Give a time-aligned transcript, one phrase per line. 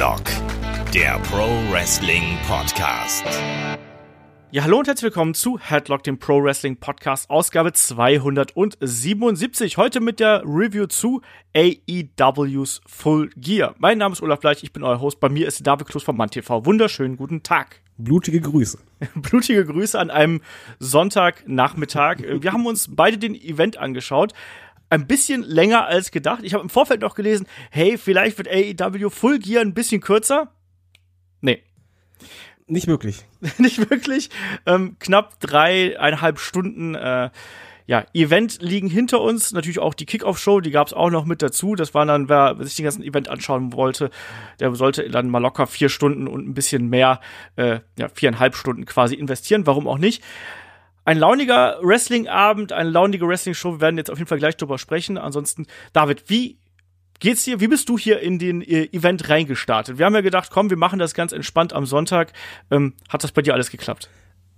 [0.00, 0.24] Headlock,
[0.94, 3.22] der Pro Wrestling Podcast.
[4.50, 9.76] Ja, hallo und herzlich willkommen zu Headlock, dem Pro Wrestling Podcast, Ausgabe 277.
[9.76, 11.20] Heute mit der Review zu
[11.54, 13.74] AEW's Full Gear.
[13.76, 15.20] Mein Name ist Olaf Bleich, ich bin euer Host.
[15.20, 16.64] Bei mir ist David Klus von MannTV.
[16.64, 17.82] Wunderschönen guten Tag.
[17.98, 18.78] Blutige Grüße.
[19.16, 20.40] Blutige Grüße an einem
[20.78, 22.22] Sonntagnachmittag.
[22.40, 24.32] Wir haben uns beide den Event angeschaut
[24.90, 26.40] ein bisschen länger als gedacht.
[26.42, 30.52] Ich habe im Vorfeld noch gelesen, hey, vielleicht wird AEW Full Gear ein bisschen kürzer.
[31.40, 31.62] Nee.
[32.66, 33.24] Nicht wirklich.
[33.58, 34.30] Nicht wirklich.
[34.66, 37.30] Ähm, knapp dreieinhalb Stunden äh,
[37.86, 39.52] ja, Event liegen hinter uns.
[39.52, 41.74] Natürlich auch die Kickoff-Show, die gab es auch noch mit dazu.
[41.74, 44.10] Das war dann, wer sich den ganzen Event anschauen wollte,
[44.60, 47.20] der sollte dann mal locker vier Stunden und ein bisschen mehr,
[47.56, 49.66] äh, ja, viereinhalb Stunden quasi investieren.
[49.66, 50.22] Warum auch nicht?
[51.10, 53.72] Ein launiger Wrestling-Abend, eine launige Wrestling-Show.
[53.72, 55.18] Wir werden jetzt auf jeden Fall gleich drüber sprechen.
[55.18, 56.56] Ansonsten, David, wie
[57.18, 57.58] geht's dir?
[57.58, 59.98] Wie bist du hier in den äh, Event reingestartet?
[59.98, 62.32] Wir haben ja gedacht, komm, wir machen das ganz entspannt am Sonntag.
[62.70, 64.08] Ähm, hat das bei dir alles geklappt?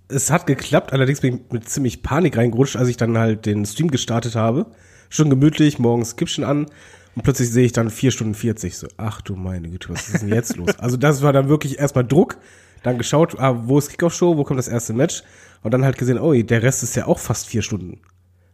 [0.09, 3.65] Es hat geklappt, allerdings bin ich mit ziemlich Panik reingerutscht, als ich dann halt den
[3.65, 4.67] Stream gestartet habe.
[5.09, 6.67] Schon gemütlich, morgens Kippchen an
[7.15, 8.77] und plötzlich sehe ich dann vier Stunden 40.
[8.77, 10.77] So, ach du meine Güte, was ist denn jetzt los?
[10.77, 12.37] Also das war dann wirklich erstmal Druck,
[12.83, 15.23] dann geschaut, ah, wo ist Kickoff-Show, wo kommt das erste Match?
[15.63, 18.01] Und dann halt gesehen, oh, der Rest ist ja auch fast vier Stunden.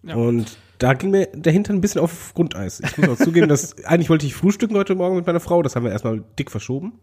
[0.04, 0.16] Ja.
[0.16, 2.80] Und da ging mir der Hintern ein bisschen auf Grundeis.
[2.80, 5.76] Ich muss auch zugeben, dass eigentlich wollte ich frühstücken heute Morgen mit meiner Frau, das
[5.76, 7.00] haben wir erstmal dick verschoben.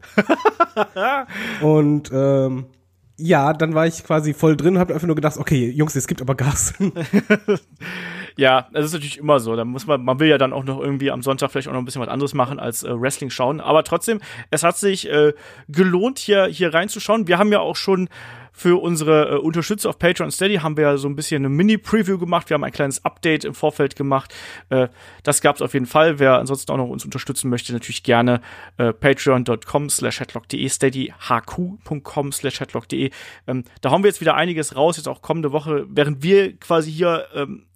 [1.61, 2.67] und ähm,
[3.19, 6.23] ja, dann war ich quasi voll drin, habe einfach nur gedacht, okay, Jungs, es gibt
[6.23, 6.75] aber Gas.
[8.37, 9.56] ja, das ist natürlich immer so.
[9.56, 11.81] Da muss man, man will ja dann auch noch irgendwie am Sonntag vielleicht auch noch
[11.81, 13.61] ein bisschen was anderes machen als äh, Wrestling schauen.
[13.61, 14.20] Aber trotzdem,
[14.51, 15.33] es hat sich äh,
[15.69, 17.28] gelohnt, hier hier reinzuschauen.
[17.28, 18.09] Wir haben ja auch schon
[18.56, 22.19] für unsere äh, Unterstützer auf Patreon Steady haben wir ja so ein bisschen eine Mini-Preview
[22.19, 22.48] gemacht.
[22.48, 24.34] Wir haben ein kleines Update im Vorfeld gemacht.
[24.71, 24.89] Äh,
[25.23, 26.19] das gab es auf jeden Fall.
[26.19, 28.41] Wer ansonsten auch noch uns unterstützen möchte, natürlich gerne
[28.78, 33.11] äh, patreon.com slash headlock.de, steadyhq.com slash headlock.de.
[33.47, 36.91] Ähm, da haben wir jetzt wieder einiges raus, jetzt auch kommende Woche, während wir quasi
[36.91, 37.66] hier ähm,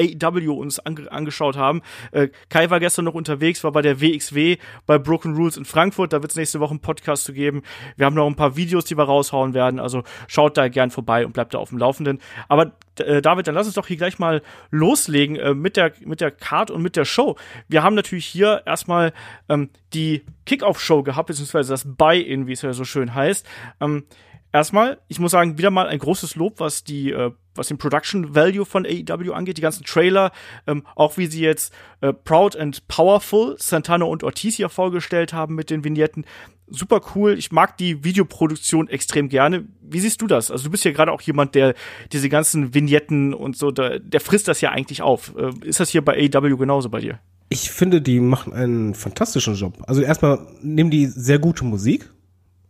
[0.00, 1.82] AEW uns ange angeschaut haben.
[2.12, 4.56] Äh, Kai war gestern noch unterwegs, war bei der WXW
[4.86, 6.12] bei Broken Rules in Frankfurt.
[6.12, 7.62] Da wird es nächste Woche einen Podcast zu geben.
[7.96, 9.80] Wir haben noch ein paar Videos, die wir raushauen werden.
[9.80, 12.20] Also schaut da gern vorbei und bleibt da auf dem Laufenden.
[12.48, 16.20] Aber äh, David, dann lass uns doch hier gleich mal loslegen äh, mit der mit
[16.20, 17.36] der Card und mit der Show.
[17.68, 19.12] Wir haben natürlich hier erstmal
[19.48, 23.46] ähm, die Kickoff-Show gehabt, beziehungsweise das Buy-in, wie es ja so schön heißt.
[23.80, 24.04] Ähm,
[24.52, 28.34] erstmal, ich muss sagen, wieder mal ein großes Lob, was die, äh, was den Production
[28.34, 30.32] Value von AEW angeht, die ganzen Trailer,
[30.66, 35.54] ähm, auch wie sie jetzt äh, Proud and Powerful Santana und Ortiz hier vorgestellt haben
[35.54, 36.24] mit den Vignetten.
[36.68, 37.36] Super cool.
[37.36, 39.64] Ich mag die Videoproduktion extrem gerne.
[39.82, 40.52] Wie siehst du das?
[40.52, 41.74] Also du bist ja gerade auch jemand, der
[42.12, 45.34] diese ganzen Vignetten und so, der, der frisst das ja eigentlich auf.
[45.36, 47.18] Äh, ist das hier bei AEW genauso bei dir?
[47.48, 49.82] Ich finde, die machen einen fantastischen Job.
[49.88, 52.08] Also erstmal nehmen die sehr gute Musik,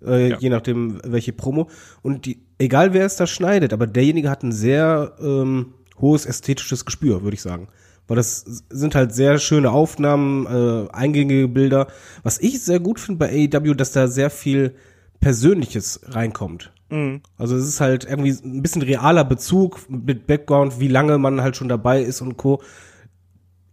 [0.04, 0.38] äh, ja.
[0.38, 1.68] je nachdem welche Promo.
[2.02, 6.84] Und die, egal wer es da schneidet, aber derjenige hat ein sehr ähm, hohes ästhetisches
[6.84, 7.68] Gespür, würde ich sagen.
[8.08, 11.86] Weil das sind halt sehr schöne Aufnahmen, äh, eingängige Bilder.
[12.22, 14.74] Was ich sehr gut finde bei AEW, dass da sehr viel
[15.20, 16.72] Persönliches reinkommt.
[16.90, 17.20] Mhm.
[17.36, 21.56] Also es ist halt irgendwie ein bisschen realer Bezug mit Background, wie lange man halt
[21.56, 22.62] schon dabei ist und Co.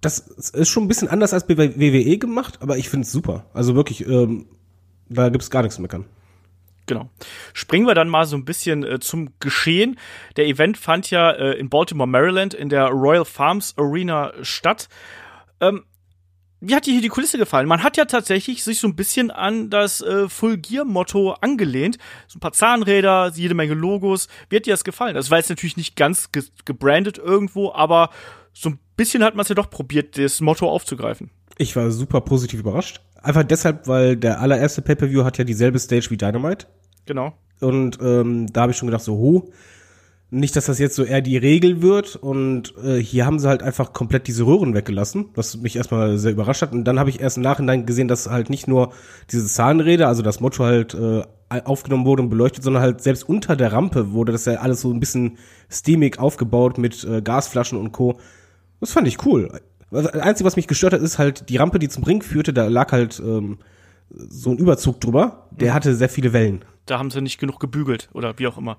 [0.02, 3.46] Das ist schon ein bisschen anders als bei WWE gemacht, aber ich finde es super.
[3.54, 4.46] Also wirklich, ähm,
[5.10, 6.06] da gibt's gar nichts zu meckern.
[6.88, 7.10] Genau.
[7.54, 10.00] Springen wir dann mal so ein bisschen äh, zum Geschehen.
[10.38, 14.88] Der Event fand ja äh, in Baltimore, Maryland, in der Royal Farms Arena statt.
[15.60, 15.84] Ähm,
[16.60, 17.68] wie hat dir hier die Kulisse gefallen?
[17.68, 21.98] Man hat ja tatsächlich sich so ein bisschen an das äh, Full Gear Motto angelehnt.
[22.28, 24.28] So ein paar Zahnräder, jede Menge Logos.
[24.50, 25.14] Wie hat dir das gefallen?
[25.14, 28.10] Das war jetzt natürlich nicht ganz ge gebrandet irgendwo, aber
[28.54, 31.30] so ein bisschen hat man es ja doch probiert, das Motto aufzugreifen.
[31.58, 33.02] Ich war super positiv überrascht.
[33.22, 36.68] Einfach deshalb, weil der allererste Pay-Per-View hat ja dieselbe Stage wie Dynamite.
[37.06, 37.34] Genau.
[37.60, 39.50] Und ähm, da habe ich schon gedacht, so, ho,
[40.30, 42.16] nicht, dass das jetzt so eher die Regel wird.
[42.16, 46.34] Und äh, hier haben sie halt einfach komplett diese Röhren weggelassen, was mich erstmal sehr
[46.34, 46.74] überrascht hat.
[46.74, 48.92] Und dann habe ich erst im Nachhinein gesehen, dass halt nicht nur
[49.32, 53.56] diese Zahnräder, also das Motto halt äh, aufgenommen wurde und beleuchtet, sondern halt selbst unter
[53.56, 55.38] der Rampe wurde das ja alles so ein bisschen
[55.70, 58.20] steamig aufgebaut mit äh, Gasflaschen und Co.
[58.82, 59.50] Das fand ich cool.
[59.92, 62.68] Das Einzige, was mich gestört hat, ist halt die Rampe, die zum Ring führte, da
[62.68, 63.58] lag halt ähm,
[64.10, 65.48] so ein Überzug drüber.
[65.52, 65.76] Der mhm.
[65.76, 66.64] hatte sehr viele Wellen.
[66.86, 68.78] Da haben sie nicht genug gebügelt oder wie auch immer.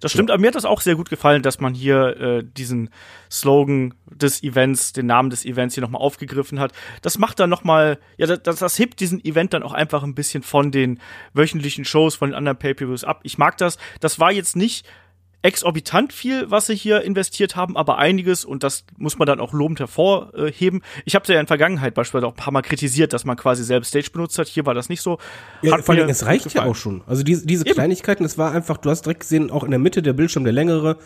[0.00, 0.34] Das stimmt, ja.
[0.34, 2.90] aber mir hat das auch sehr gut gefallen, dass man hier äh, diesen
[3.30, 6.72] Slogan des Events, den Namen des Events hier nochmal aufgegriffen hat.
[7.00, 10.42] Das macht dann nochmal, ja, das, das hebt diesen Event dann auch einfach ein bisschen
[10.42, 11.00] von den
[11.32, 13.20] wöchentlichen Shows, von den anderen Pay-Per-Views ab.
[13.22, 13.78] Ich mag das.
[14.00, 14.86] Das war jetzt nicht
[15.46, 19.52] exorbitant viel, was sie hier investiert haben, aber einiges, und das muss man dann auch
[19.52, 20.82] lobend hervorheben.
[21.04, 23.62] Ich habe ja in der Vergangenheit beispielsweise auch ein paar Mal kritisiert, dass man quasi
[23.62, 24.48] selbst Stage benutzt hat.
[24.48, 25.18] Hier war das nicht so.
[25.62, 27.02] Ja, vor allem, es reicht ja auch schon.
[27.06, 30.02] Also diese, diese Kleinigkeiten, es war einfach, du hast direkt gesehen, auch in der Mitte
[30.02, 30.96] der Bildschirm, der längere,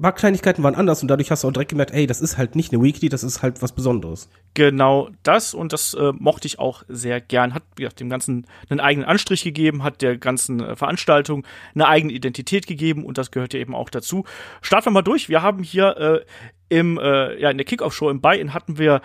[0.00, 2.56] paar Kleinigkeiten waren anders und dadurch hast du auch direkt gemerkt, ey, das ist halt
[2.56, 4.28] nicht eine Weekly, das ist halt was Besonderes.
[4.54, 7.54] Genau das und das äh, mochte ich auch sehr gern.
[7.54, 12.12] Hat ja, dem Ganzen einen eigenen Anstrich gegeben, hat der ganzen äh, Veranstaltung eine eigene
[12.12, 14.24] Identität gegeben und das gehört ja eben auch dazu.
[14.62, 15.28] Starten wir mal durch.
[15.28, 16.24] Wir haben hier äh,
[16.68, 19.00] im, äh, ja, in der Kickoff-Show im Buy-In hatten wir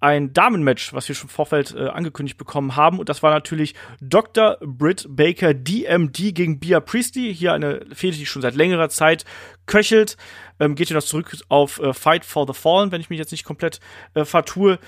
[0.00, 2.98] ein Damenmatch, was wir schon im Vorfeld äh, angekündigt bekommen haben.
[2.98, 4.58] Und das war natürlich Dr.
[4.60, 7.34] Britt Baker DMD gegen Bia Priestley.
[7.34, 9.24] Hier eine Fehde, die schon seit längerer Zeit
[9.66, 10.16] köchelt.
[10.60, 13.32] Ähm, geht hier noch zurück auf äh, Fight for the Fallen, wenn ich mich jetzt
[13.32, 13.80] nicht komplett
[14.14, 14.78] äh, vertue.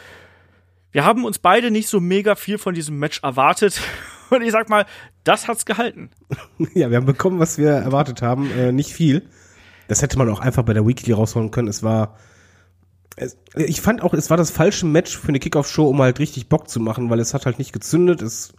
[0.92, 3.80] Wir haben uns beide nicht so mega viel von diesem Match erwartet.
[4.30, 4.86] Und ich sag mal,
[5.24, 6.10] das hat's gehalten.
[6.74, 8.50] Ja, wir haben bekommen, was wir erwartet haben.
[8.52, 9.22] Äh, nicht viel.
[9.88, 11.66] Das hätte man auch einfach bei der Weekly rausholen können.
[11.66, 12.16] Es war
[13.16, 16.48] es, ich fand auch, es war das falsche Match für eine Kickoff-Show, um halt richtig
[16.48, 18.22] Bock zu machen, weil es hat halt nicht gezündet.
[18.22, 18.52] Es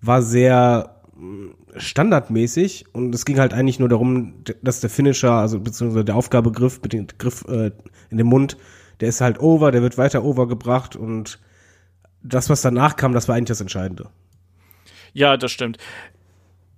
[0.00, 5.60] war sehr mm, standardmäßig und es ging halt eigentlich nur darum, dass der Finisher, also
[5.60, 7.70] beziehungsweise der Aufgabegriff mit dem Griff äh,
[8.10, 8.56] in dem Mund,
[9.00, 11.40] der ist halt over, der wird weiter overgebracht und
[12.22, 14.08] das, was danach kam, das war eigentlich das Entscheidende.
[15.12, 15.78] Ja, das stimmt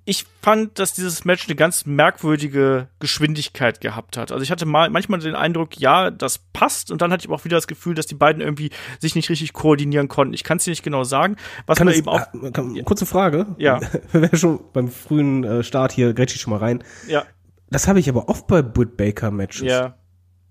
[0.09, 4.31] ich fand, dass dieses Match eine ganz merkwürdige Geschwindigkeit gehabt hat.
[4.31, 7.45] Also ich hatte mal manchmal den Eindruck, ja, das passt, und dann hatte ich auch
[7.45, 8.71] wieder das Gefühl, dass die beiden irgendwie
[9.01, 10.33] sich nicht richtig koordinieren konnten.
[10.33, 11.35] Ich kann es dir nicht genau sagen.
[11.67, 12.23] Was kann man es, eben auch.
[12.41, 13.47] Äh, kann, kurze Frage.
[13.59, 13.81] Ja.
[14.13, 16.85] Wir wären schon beim frühen äh, Start hier, grätsch ich schon mal rein.
[17.09, 17.25] Ja.
[17.69, 19.63] Das habe ich aber oft bei Britt Baker Matches.
[19.63, 19.99] Ja.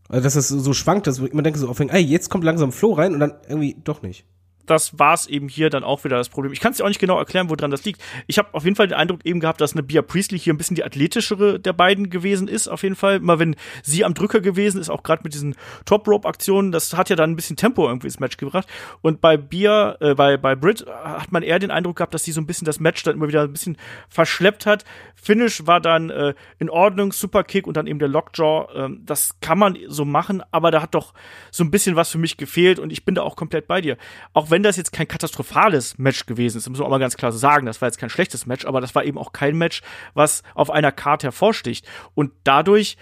[0.09, 2.91] Also dass es so schwankt, dass man denkt so auf ey, jetzt kommt langsam Flow
[2.91, 4.25] rein und dann irgendwie doch nicht
[4.65, 6.53] das war es eben hier dann auch wieder das Problem.
[6.53, 8.01] Ich kann es dir auch nicht genau erklären, woran das liegt.
[8.27, 10.57] Ich habe auf jeden Fall den Eindruck eben gehabt, dass eine Bia Priestley hier ein
[10.57, 13.17] bisschen die athletischere der beiden gewesen ist, auf jeden Fall.
[13.17, 17.15] Immer wenn sie am Drücker gewesen ist, auch gerade mit diesen Top-Rope-Aktionen, das hat ja
[17.15, 18.67] dann ein bisschen Tempo irgendwie ins Match gebracht.
[19.01, 22.31] Und bei Bia, äh, bei, bei Britt hat man eher den Eindruck gehabt, dass sie
[22.31, 23.77] so ein bisschen das Match dann immer wieder ein bisschen
[24.09, 24.85] verschleppt hat.
[25.15, 28.67] Finish war dann äh, in Ordnung, Superkick und dann eben der Lockjaw.
[28.75, 31.13] Ähm, das kann man so machen, aber da hat doch
[31.51, 33.97] so ein bisschen was für mich gefehlt und ich bin da auch komplett bei dir.
[34.33, 37.17] Auch wenn wenn das jetzt kein katastrophales Match gewesen ist, muss man auch mal ganz
[37.17, 39.57] klar so sagen, das war jetzt kein schlechtes Match, aber das war eben auch kein
[39.57, 39.81] Match,
[40.13, 41.85] was auf einer Karte hervorsticht.
[42.13, 42.95] Und dadurch,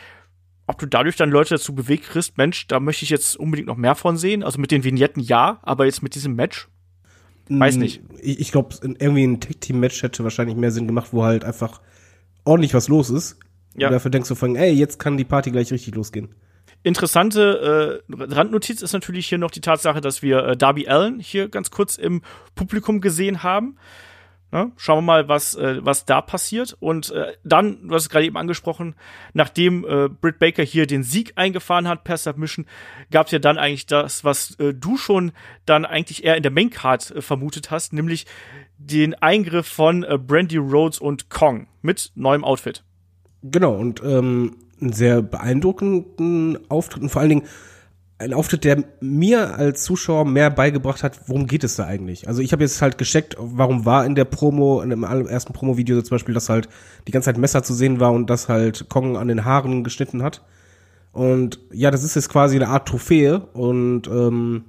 [0.65, 3.77] ob du dadurch dann Leute dazu bewegt kriegst, Mensch, da möchte ich jetzt unbedingt noch
[3.77, 4.41] mehr von sehen.
[4.41, 6.69] Also mit den Vignetten ja, aber jetzt mit diesem Match,
[7.49, 8.01] weiß nicht.
[8.19, 11.81] Ich, ich glaube, irgendwie ein Tag-Team-Match hätte wahrscheinlich mehr Sinn gemacht, wo halt einfach
[12.45, 13.37] ordentlich was los ist.
[13.75, 13.89] Ja.
[13.89, 16.33] Und dafür denkst du von, ey, jetzt kann die Party gleich richtig losgehen.
[16.83, 21.47] Interessante äh, Randnotiz ist natürlich hier noch die Tatsache, dass wir äh, Darby Allen hier
[21.47, 22.21] ganz kurz im
[22.55, 23.77] Publikum gesehen haben.
[24.51, 26.77] Na, schauen wir mal, was, äh, was da passiert.
[26.79, 28.95] Und äh, dann, du hast es gerade eben angesprochen,
[29.33, 32.67] nachdem äh, Britt Baker hier den Sieg eingefahren hat per Submission,
[33.09, 35.31] gab es ja dann eigentlich das, was äh, du schon
[35.65, 38.27] dann eigentlich eher in der Maincard äh, vermutet hast, nämlich
[38.77, 42.83] den Eingriff von äh, Brandy Rhodes und Kong mit neuem Outfit.
[43.41, 47.43] Genau, und ähm, einen sehr beeindruckenden Auftritt und vor allen Dingen
[48.19, 52.27] ein Auftritt, der mir als Zuschauer mehr beigebracht hat, worum geht es da eigentlich.
[52.27, 56.01] Also ich habe jetzt halt gecheckt, warum war in der Promo, in dem ersten Promo-Video
[56.01, 56.69] zum Beispiel, dass halt
[57.07, 60.23] die ganze Zeit Messer zu sehen war und dass halt Kong an den Haaren geschnitten
[60.23, 60.43] hat.
[61.11, 64.65] Und ja, das ist jetzt quasi eine Art Trophäe und ähm,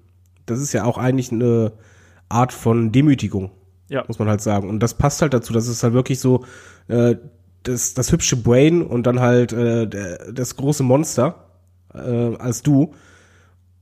[0.47, 1.73] das ist ja auch eigentlich eine
[2.29, 3.51] Art von Demütigung,
[3.89, 4.05] ja.
[4.09, 4.69] muss man halt sagen.
[4.69, 6.45] Und das passt halt dazu, dass es halt wirklich so
[6.89, 7.17] äh,
[7.65, 11.47] das, das hübsche Brain und dann halt äh, der, das große Monster
[11.93, 12.95] äh, als du.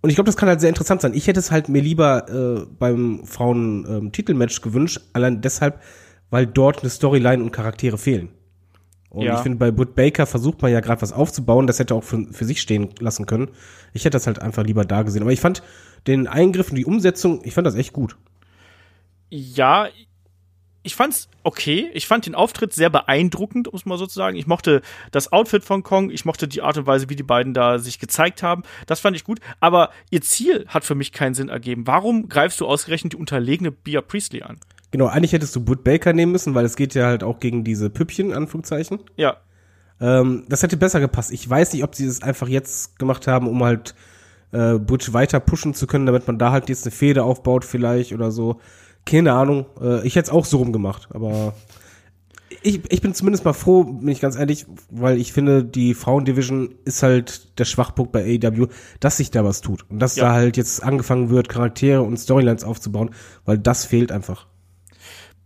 [0.00, 1.14] Und ich glaube, das kann halt sehr interessant sein.
[1.14, 5.80] Ich hätte es halt mir lieber äh, beim Frauen-Titelmatch ähm, gewünscht, allein deshalb,
[6.30, 8.30] weil dort eine Storyline und Charaktere fehlen.
[9.10, 9.36] Und ja.
[9.36, 12.26] ich finde, bei Britt Baker versucht man ja gerade was aufzubauen, das hätte auch für,
[12.32, 13.50] für sich stehen lassen können.
[13.92, 15.22] Ich hätte das halt einfach lieber da gesehen.
[15.22, 15.62] Aber ich fand
[16.06, 18.16] den Eingriff und die Umsetzung, ich fand das echt gut.
[19.28, 19.86] Ja,
[20.82, 21.90] ich fand's okay.
[21.94, 24.36] Ich fand den Auftritt sehr beeindruckend, um es mal so zu sagen.
[24.36, 27.54] Ich mochte das Outfit von Kong, ich mochte die Art und Weise, wie die beiden
[27.54, 28.62] da sich gezeigt haben.
[28.86, 29.40] Das fand ich gut.
[29.60, 31.86] Aber ihr Ziel hat für mich keinen Sinn ergeben.
[31.86, 34.58] Warum greifst du ausgerechnet die unterlegene Bia Priestley an?
[34.90, 37.64] Genau, eigentlich hättest du Bud Baker nehmen müssen, weil es geht ja halt auch gegen
[37.64, 39.00] diese Püppchen, Anführungszeichen.
[39.16, 39.38] Ja.
[40.00, 41.32] Ähm, das hätte besser gepasst.
[41.32, 43.94] Ich weiß nicht, ob sie es einfach jetzt gemacht haben, um halt
[44.50, 48.12] äh, Butch weiter pushen zu können, damit man da halt jetzt eine Fehde aufbaut vielleicht
[48.12, 48.60] oder so.
[49.04, 49.66] Keine Ahnung.
[49.80, 51.54] Äh, ich hätte es auch so rumgemacht, aber
[52.62, 56.74] ich, ich bin zumindest mal froh, bin ich ganz ehrlich, weil ich finde, die Frauendivision
[56.84, 58.68] ist halt der Schwachpunkt bei AEW,
[59.00, 59.88] dass sich da was tut.
[59.90, 60.24] Und dass ja.
[60.24, 63.10] da halt jetzt angefangen wird, Charaktere und Storylines aufzubauen,
[63.44, 64.46] weil das fehlt einfach.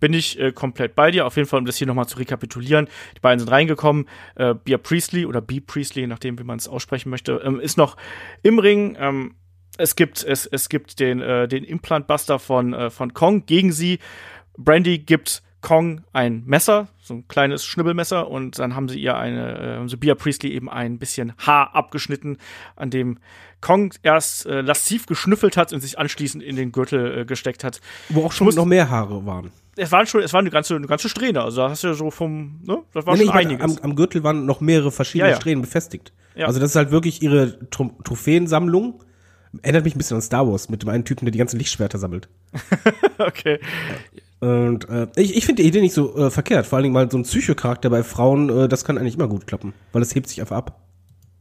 [0.00, 1.26] bin ich äh, komplett bei dir.
[1.26, 2.88] Auf jeden Fall, um das hier nochmal zu rekapitulieren.
[3.16, 4.06] Die beiden sind reingekommen.
[4.34, 5.60] Äh, Bia Priestley oder B.
[5.60, 7.96] Priestley, je nachdem, wie man es aussprechen möchte, ähm, ist noch
[8.42, 8.96] im Ring.
[9.00, 9.34] Ähm,
[9.78, 13.99] es gibt, es, es gibt den, äh, den Implantbuster von, äh, von Kong gegen sie.
[14.56, 19.83] Brandy gibt Kong ein Messer, so ein kleines Schnibbelmesser, und dann haben sie ihr eine,
[19.83, 22.38] äh, so Bia Priestley eben ein bisschen Haar abgeschnitten,
[22.76, 23.18] an dem
[23.61, 27.80] Kong erst äh, lasziv geschnüffelt hat und sich anschließend in den Gürtel äh, gesteckt hat.
[28.11, 29.50] Wo auch schon noch mehr Haare waren.
[29.76, 31.42] Es waren schon, es war eine ganze, eine ganze Strähne.
[31.42, 33.78] Also da hast du ja so vom, ne, das war Nee, nee, schon meine, einiges.
[33.78, 35.40] am, am Gürtel waren noch mehrere verschiedene Ja, ja.
[35.40, 36.12] Strähnen befestigt.
[36.37, 36.47] Ja.
[36.47, 39.02] Also das ist halt wirklich ihre Tro Trophäensammlung.
[39.62, 41.98] Erinnert mich ein bisschen an Star Wars mit dem einen Typen, der die ganzen Lichtschwerter
[41.98, 42.28] sammelt.
[43.18, 43.60] okay.
[44.40, 46.66] Und äh, ich, ich finde die Idee nicht so äh, verkehrt.
[46.66, 49.46] Vor allen Dingen mal so ein Psychocharakter bei Frauen, äh, das kann eigentlich immer gut
[49.46, 50.80] klappen, weil es hebt sich einfach ab.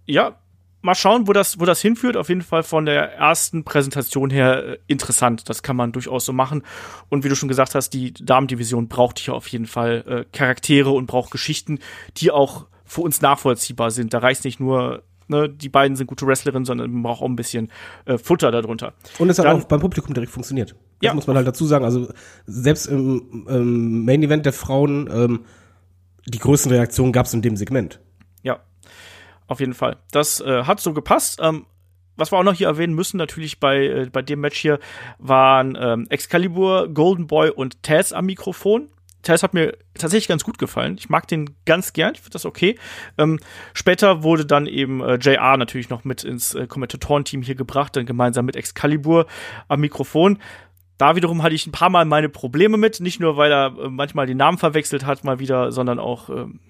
[0.06, 0.38] ja,
[0.86, 2.16] mal schauen, wo das, wo das hinführt.
[2.16, 5.50] Auf jeden Fall von der ersten Präsentation her äh, interessant.
[5.50, 6.64] Das kann man durchaus so machen.
[7.10, 10.92] Und wie du schon gesagt hast, die Damendivision braucht hier auf jeden Fall äh, Charaktere
[10.92, 11.80] und braucht Geschichten,
[12.18, 14.14] die auch für uns nachvollziehbar sind.
[14.14, 17.36] Da reicht nicht nur, ne, die beiden sind gute Wrestlerinnen, sondern man braucht auch ein
[17.36, 17.72] bisschen
[18.06, 18.94] äh, Futter darunter.
[19.20, 20.72] Und es hat Dann- auch beim Publikum direkt funktioniert.
[20.72, 21.14] Das Ja.
[21.14, 21.84] muss man halt dazu sagen.
[21.86, 22.08] Also
[22.46, 25.46] selbst im, im Main Event der Frauen, ähm,
[26.28, 28.00] die größten Reaktionen gab es in dem Segment.
[28.44, 28.60] Ja,
[29.48, 29.98] auf jeden Fall.
[30.12, 31.40] Das äh, hat so gepasst.
[31.42, 31.66] Ähm,
[32.18, 34.80] was wir auch noch hier erwähnen müssen, natürlich bei, äh, bei dem Match hier,
[35.20, 38.88] waren ähm, Excalibur, Golden Boy und Taz am Mikrofon.
[39.26, 40.96] Taz hat mir tatsächlich ganz gut gefallen.
[40.98, 42.78] Ich mag den ganz gern, ich finde das okay.
[43.18, 43.40] Ähm,
[43.74, 48.06] später wurde dann eben äh, JR natürlich noch mit ins äh, Kommentatorenteam hier gebracht, dann
[48.06, 49.28] gemeinsam mit Excalibur
[49.68, 50.40] am Mikrofon.
[50.98, 53.90] Da wiederum hatte ich ein paar Mal meine Probleme mit, nicht nur weil er äh,
[53.90, 56.62] manchmal die Namen verwechselt hat, mal wieder, sondern auch, ähm,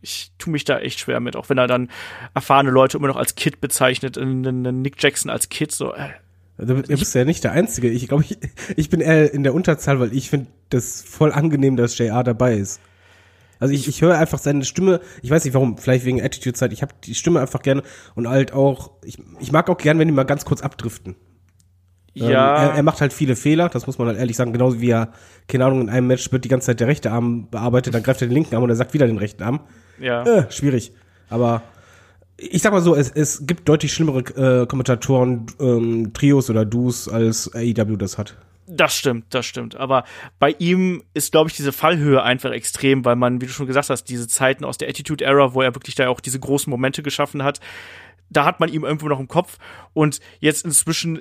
[0.00, 1.90] ich tue mich da echt schwer mit, auch wenn er dann
[2.32, 6.10] erfahrene Leute immer noch als Kid bezeichnet, einen Nick Jackson als Kid, so, äh,
[6.56, 7.88] Du, bist ja nicht der Einzige.
[7.88, 8.38] Ich glaube, ich,
[8.76, 12.54] ich bin eher in der Unterzahl, weil ich finde das voll angenehm, dass JR dabei
[12.54, 12.80] ist.
[13.58, 16.82] Also ich, ich höre einfach seine Stimme, ich weiß nicht warum, vielleicht wegen Attitude-Zeit, ich
[16.82, 17.82] habe die Stimme einfach gerne
[18.14, 21.16] und halt auch, ich, ich mag auch gern, wenn die mal ganz kurz abdriften.
[22.16, 24.80] Ähm, ja, er, er macht halt viele Fehler, das muss man halt ehrlich sagen, genauso
[24.80, 25.12] wie er,
[25.48, 28.22] keine Ahnung, in einem Match wird die ganze Zeit der rechte Arm bearbeitet, dann greift
[28.22, 29.60] er den linken Arm und er sagt wieder den rechten Arm.
[29.98, 30.22] ja.
[30.24, 30.92] Äh, schwierig.
[31.28, 31.62] Aber
[32.36, 34.20] ich sag mal so, es, es gibt deutlich schlimmere
[34.62, 38.36] äh, Kommentatoren, ähm, Trios oder Duos, als AEW das hat.
[38.66, 39.76] Das stimmt, das stimmt.
[39.76, 40.04] Aber
[40.38, 43.90] bei ihm ist, glaube ich, diese Fallhöhe einfach extrem, weil man, wie du schon gesagt
[43.90, 47.02] hast, diese Zeiten aus der Attitude Era, wo er wirklich da auch diese großen Momente
[47.02, 47.60] geschaffen hat,
[48.30, 49.58] da hat man ihm irgendwo noch im Kopf.
[49.92, 51.20] Und jetzt inzwischen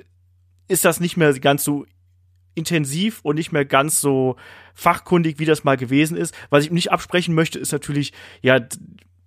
[0.70, 1.86] ist das nicht mehr ganz so
[2.55, 4.38] intensiv und nicht mehr ganz so
[4.74, 6.34] fachkundig, wie das mal gewesen ist.
[6.50, 8.60] Was ich ihm nicht absprechen möchte, ist natürlich, ja,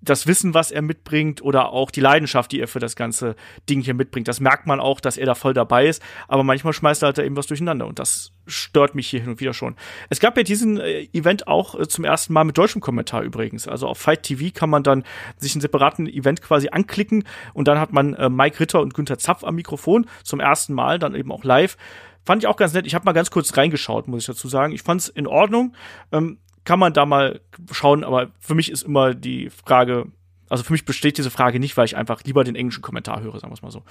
[0.00, 3.35] das Wissen, was er mitbringt oder auch die Leidenschaft, die er für das ganze
[3.69, 4.29] Ding hier mitbringt.
[4.29, 7.19] Das merkt man auch, dass er da voll dabei ist, aber manchmal schmeißt er halt
[7.19, 9.75] da eben was durcheinander und das stört mich hier hin und wieder schon.
[10.09, 13.67] Es gab ja diesen äh, Event auch äh, zum ersten Mal mit deutschem Kommentar übrigens.
[13.67, 15.05] Also auf Fight TV kann man dann
[15.38, 17.25] sich einen separaten Event quasi anklicken
[17.55, 20.99] und dann hat man äh, Mike Ritter und Günther Zapf am Mikrofon zum ersten Mal,
[20.99, 21.76] dann eben auch live.
[22.25, 22.87] Fand ich auch ganz nett.
[22.87, 24.73] Ich habe mal ganz kurz reingeschaut, muss ich dazu sagen.
[24.73, 25.75] Ich fand es in Ordnung.
[26.11, 30.06] Ähm, kann man da mal schauen, aber für mich ist immer die Frage,
[30.50, 33.38] also für mich besteht diese Frage nicht, weil ich einfach lieber den englischen Kommentar höre,
[33.40, 33.82] sagen wir es mal so.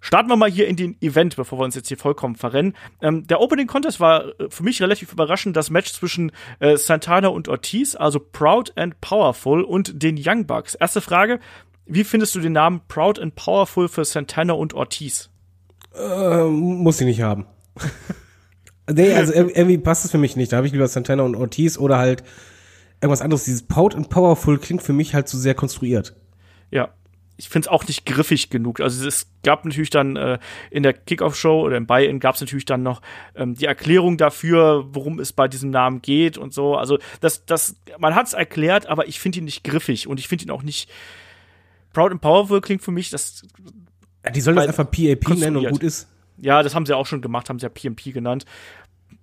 [0.00, 2.74] Starten wir mal hier in den Event, bevor wir uns jetzt hier vollkommen verrennen.
[3.00, 5.56] Ähm, der Opening Contest war äh, für mich relativ überraschend.
[5.56, 10.74] Das Match zwischen äh, Santana und Ortiz, also Proud and Powerful und den Young Bucks.
[10.74, 11.40] Erste Frage,
[11.86, 15.30] wie findest du den Namen Proud and Powerful für Santana und Ortiz?
[15.94, 17.46] Äh, muss ich nicht haben.
[18.90, 20.52] nee, also ir- irgendwie passt es für mich nicht.
[20.52, 22.22] Da habe ich lieber Santana und Ortiz oder halt
[23.00, 23.44] irgendwas anderes.
[23.44, 26.14] Dieses Proud and Powerful klingt für mich halt zu sehr konstruiert.
[26.70, 26.90] Ja.
[27.36, 28.78] Ich finde es auch nicht griffig genug.
[28.78, 30.38] Also es gab natürlich dann äh,
[30.70, 33.02] in der Kickoff-Show oder im Buy-In gab es natürlich dann noch
[33.34, 36.76] ähm, die Erklärung dafür, worum es bei diesem Namen geht und so.
[36.76, 40.28] Also das, das, man hat es erklärt, aber ich finde ihn nicht griffig und ich
[40.28, 40.88] finde ihn auch nicht.
[41.92, 43.42] Proud and Powerful klingt für mich, das
[44.24, 46.06] Ja, die sollen das einfach PAP nennen und gut ist.
[46.38, 48.44] Ja, das haben sie auch schon gemacht, haben sie ja PMP genannt.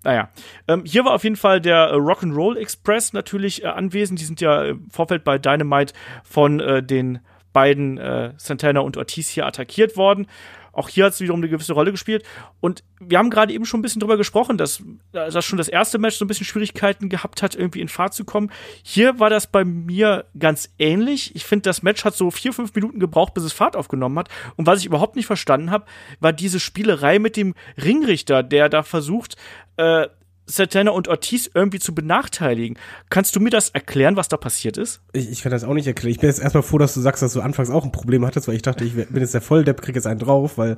[0.04, 0.30] Naja,
[0.68, 4.20] ähm, hier war auf jeden Fall der äh, Rock'n'Roll Express natürlich äh, anwesend.
[4.20, 7.20] Die sind ja im Vorfeld bei Dynamite von äh, den
[7.54, 10.28] beiden äh, Santana und Ortiz hier attackiert worden.
[10.74, 12.24] Auch hier hat es wiederum eine gewisse Rolle gespielt.
[12.60, 15.98] Und wir haben gerade eben schon ein bisschen drüber gesprochen, dass, dass schon das erste
[15.98, 18.52] Match so ein bisschen Schwierigkeiten gehabt hat, irgendwie in Fahrt zu kommen.
[18.84, 21.36] Hier war das bei mir ganz ähnlich.
[21.36, 24.30] Ich finde, das Match hat so vier, fünf Minuten gebraucht, bis es Fahrt aufgenommen hat.
[24.56, 25.86] Und was ich überhaupt nicht verstanden habe,
[26.20, 29.36] war diese Spielerei mit dem Ringrichter, der da versucht,
[29.78, 30.08] äh,
[30.46, 32.78] Santana und Ortiz irgendwie zu benachteiligen.
[33.10, 35.02] Kannst du mir das erklären, was da passiert ist?
[35.14, 36.12] Ich, ich kann das auch nicht erklären.
[36.12, 38.48] Ich bin jetzt erstmal froh, dass du sagst, dass du anfangs auch ein Problem hattest,
[38.48, 40.78] weil ich dachte, ich bin jetzt der Volldepp, krieg jetzt einen drauf, weil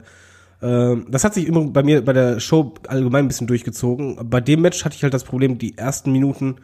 [0.61, 4.29] Ähm, das hat sich immer bei mir bei der Show allgemein ein bisschen durchgezogen.
[4.29, 6.55] Bei dem Match hatte ich halt das Problem, die ersten Minuten,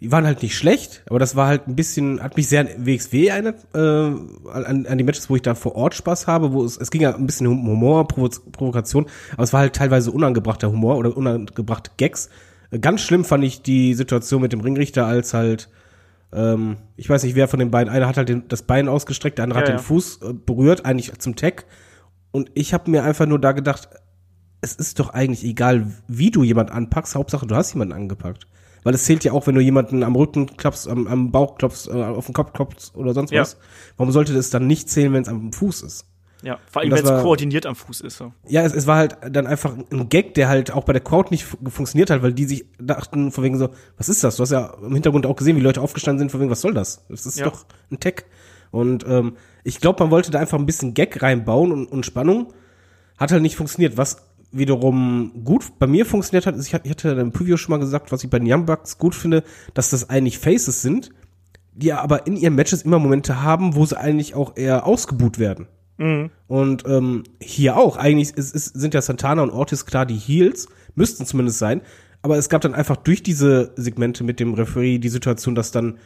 [0.00, 2.68] die waren halt nicht schlecht, aber das war halt ein bisschen, hat mich sehr an
[2.78, 6.64] WXW erinnert, äh, an, an die Matches, wo ich da vor Ort Spaß habe, wo
[6.64, 10.10] es, es ging ja ein bisschen um Humor, Provo Provokation, aber es war halt teilweise
[10.10, 12.30] unangebrachter Humor oder unangebrachte Gags.
[12.80, 15.68] Ganz schlimm fand ich die Situation mit dem Ringrichter, als halt,
[16.32, 19.36] ähm, ich weiß nicht, wer von den beiden, einer hat halt den, das Bein ausgestreckt,
[19.36, 19.76] der andere Ja, hat ja.
[19.76, 21.66] den Fuß äh, berührt, eigentlich zum Tag.
[22.30, 23.90] Und ich habe mir einfach nur da gedacht,
[24.62, 28.46] es ist doch eigentlich egal, wie du jemand anpackst, Hauptsache du hast jemanden angepackt.
[28.82, 31.88] Weil es zählt ja auch, wenn du jemanden am Rücken klopfst, am, am Bauch klopfst,
[31.88, 33.42] äh, auf den Kopf klopfst oder sonst Ja.
[33.42, 33.56] was.
[33.96, 36.06] Warum sollte das dann nicht zählen, wenn es am Fuß ist?
[36.42, 38.16] Ja, vor allem, wenn es koordiniert am Fuß ist.
[38.16, 38.32] So.
[38.48, 41.28] Ja, es, es war halt dann einfach ein Gag, der halt auch bei der Crowd
[41.30, 43.68] nicht fu- funktioniert hat, weil die sich dachten, von wegen so,
[43.98, 44.36] was ist das?
[44.36, 46.72] Du hast ja im Hintergrund auch gesehen, wie Leute aufgestanden sind, von wegen, was soll
[46.72, 47.04] das?
[47.10, 47.44] Das ist Ja.
[47.50, 48.24] doch ein Tag.
[48.70, 52.54] Und ähm, ich glaube, man wollte da einfach ein bisschen Gag reinbauen und, und Spannung.
[53.18, 53.98] Hat halt nicht funktioniert.
[53.98, 54.22] Was
[54.52, 58.24] wiederum gut bei mir funktioniert hat, ist, ich hatte- im Preview schon mal gesagt, was
[58.24, 61.10] ich bei den Young Bucks gut finde, dass das eigentlich Faces sind,
[61.72, 65.66] die aber in ihren Matches immer Momente haben, wo sie eigentlich auch eher ausgebuht werden.
[66.48, 67.96] Und ähm, hier auch.
[67.96, 71.82] Eigentlich ist, ist, sind ja Santana und Ortiz klar die Heels, müssten zumindest sein.
[72.22, 75.98] Aber es gab dann einfach durch diese Segmente mit dem Referee die Situation, dass dann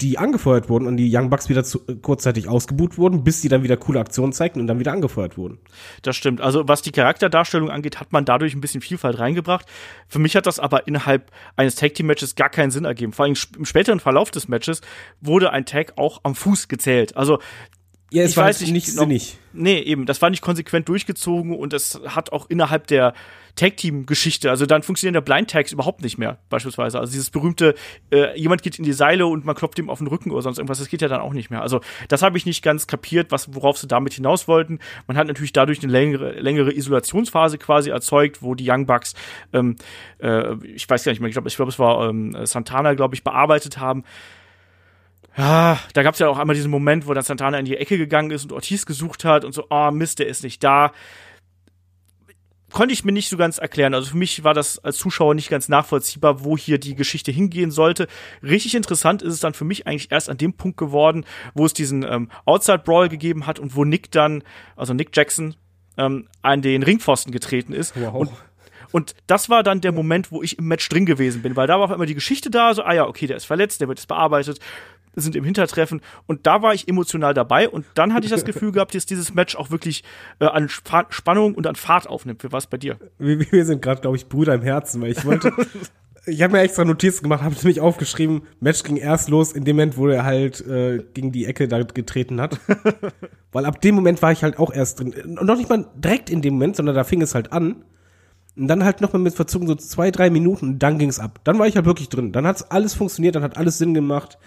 [0.00, 3.48] die angefeuert wurden und die Young Bucks wieder zu, äh, kurzzeitig ausgebuht wurden, bis die
[3.48, 5.58] dann wieder coole Aktionen zeigten und dann wieder angefeuert wurden.
[6.02, 6.40] Das stimmt.
[6.40, 9.66] Also was die Charakterdarstellung angeht, hat man dadurch ein bisschen Vielfalt reingebracht.
[10.06, 13.12] Für mich hat das aber innerhalb eines Tag Team Matches gar keinen Sinn ergeben.
[13.12, 14.82] Vor allem im späteren Verlauf des Matches
[15.20, 17.16] wurde ein Tag auch am Fuß gezählt.
[17.16, 17.38] Also
[18.12, 19.36] Ja, es Ich war weiß nicht nicht sinnig.
[19.52, 23.14] Nee, eben, das war nicht konsequent durchgezogen und es hat auch innerhalb der
[23.56, 27.00] Tag-Team-Geschichte, also dann funktionieren der Blind-Tags überhaupt nicht mehr, beispielsweise.
[27.00, 27.74] Also dieses berühmte,
[28.12, 30.58] äh, jemand geht in die Seile und man klopft ihm auf den Rücken oder sonst
[30.58, 31.62] irgendwas, das geht ja dann auch nicht mehr.
[31.62, 34.78] Also das habe ich nicht ganz kapiert, was, worauf sie damit hinaus wollten.
[35.06, 39.14] Man hat natürlich dadurch eine längere, längere Isolationsphase quasi erzeugt, wo die Young Bucks,
[39.54, 39.76] ähm,
[40.18, 43.14] äh, ich weiß gar nicht mehr, ich glaube, ich glaube, es war ähm, Santana, glaube
[43.14, 44.04] ich, bearbeitet haben.
[45.36, 47.98] Ja, da gab es ja auch einmal diesen Moment, wo dann Santana in die Ecke
[47.98, 50.92] gegangen ist und Ortiz gesucht hat und so, oh Mist, der ist nicht da.
[52.72, 53.94] Konnte ich mir nicht so ganz erklären.
[53.94, 57.70] Also für mich war das als Zuschauer nicht ganz nachvollziehbar, wo hier die Geschichte hingehen
[57.70, 58.06] sollte.
[58.42, 61.74] Richtig interessant ist es dann für mich eigentlich erst an dem Punkt geworden, wo es
[61.74, 64.42] diesen ähm, Outside Brawl gegeben hat und wo Nick dann,
[64.74, 65.54] also Nick Jackson,
[65.96, 67.94] ähm, an den Ringpfosten getreten ist.
[68.18, 68.30] Und
[68.96, 71.74] und das war dann der Moment, wo ich im Match drin gewesen bin, weil da
[71.74, 73.98] war auf einmal die Geschichte da, so, ah ja, okay, der ist verletzt, der wird
[73.98, 74.58] jetzt bearbeitet,
[75.14, 78.72] sind im Hintertreffen und da war ich emotional dabei und dann hatte ich das Gefühl
[78.72, 80.02] gehabt, dass dieses Match auch wirklich
[80.38, 82.42] äh, an Spa Spannung und an Fahrt aufnimmt.
[82.42, 82.96] Wie war es bei dir?
[83.18, 85.52] Wir, wir sind gerade, glaube ich, Brüder im Herzen, weil ich wollte.
[86.24, 89.76] ich habe mir extra Notizen gemacht, habe nämlich aufgeschrieben, Match ging erst los in dem
[89.76, 92.58] Moment, wo er halt äh, gegen die Ecke da getreten hat.
[93.52, 95.12] weil ab dem Moment war ich halt auch erst drin.
[95.38, 97.84] Und noch nicht mal direkt in dem Moment, sondern da fing es halt an.
[98.56, 101.40] Und dann halt nochmal mit Verzug so zwei, drei Minuten und dann ging's ab.
[101.44, 102.32] Dann war ich halt wirklich drin.
[102.32, 104.38] Dann hat's alles funktioniert, dann hat alles Sinn gemacht.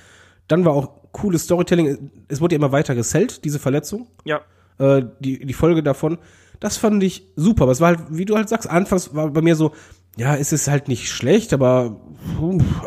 [0.47, 2.09] Dann war auch cooles Storytelling.
[2.27, 4.41] Es wurde ja immer weiter gesellt, diese Verletzung Ja.
[4.79, 6.17] äh, die, die Folge davon.
[6.59, 7.63] Das fand ich super.
[7.63, 9.73] Aber es war halt, wie du halt sagst, anfangs war bei mir so,
[10.17, 12.01] ja, es ist halt nicht schlecht, aber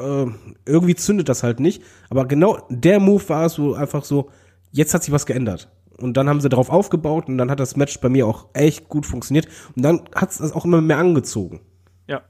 [0.03, 0.27] äh,
[0.67, 1.83] irgendwie zündet das halt nicht.
[2.11, 4.29] Aber genau der Move war es so einfach so,
[4.73, 5.71] jetzt hat sich was geändert.
[5.99, 8.89] Und dann haben sie darauf aufgebaut und dann hat das Match bei mir auch echt
[8.89, 9.47] gut funktioniert.
[9.77, 11.61] Und dann hat es das auch immer mehr angezogen.
[12.07, 12.23] Ja.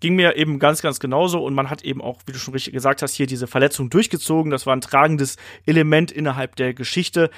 [0.00, 2.72] Ging mir eben ganz, ganz genauso und man hat eben auch, wie du schon richtig
[2.72, 4.50] gesagt hast, hier diese Verletzung durchgezogen.
[4.50, 7.30] Das war ein tragendes Element innerhalb der Geschichte.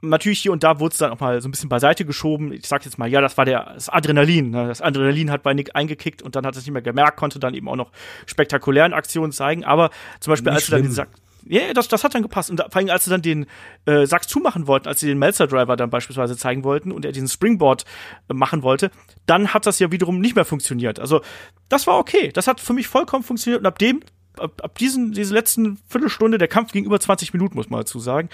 [0.00, 2.52] Natürlich hier und da wurde es dann auch mal so ein bisschen beiseite geschoben.
[2.52, 4.50] Ich sag jetzt mal, ja, das war der, das Adrenalin.
[4.50, 4.68] Ne?
[4.68, 7.54] Das Adrenalin hat bei Nick eingekickt und dann hat es nicht mehr gemerkt, konnte dann
[7.54, 7.90] eben auch noch
[8.26, 9.64] spektakulären Aktionen zeigen.
[9.64, 9.90] Aber
[10.20, 11.08] zum Beispiel, Nicht als sie dann schlimm.
[11.48, 12.50] Ja, das, das hat dann gepasst.
[12.50, 13.46] Und da, vor allem, als sie dann den
[13.86, 17.12] äh, Sack zumachen wollten, als sie den Melzer Driver dann beispielsweise zeigen wollten und er
[17.12, 17.84] diesen Springboard
[18.28, 18.90] äh, machen wollte,
[19.26, 21.00] dann hat das ja wiederum nicht mehr funktioniert.
[21.00, 21.20] Also,
[21.68, 22.30] das war okay.
[22.32, 23.60] Das hat für mich vollkommen funktioniert.
[23.60, 24.00] Und ab dem,
[24.38, 27.98] ab, ab diesen, diese letzten Viertelstunde, der Kampf ging über 20 Minuten, muss man dazu
[27.98, 28.28] sagen.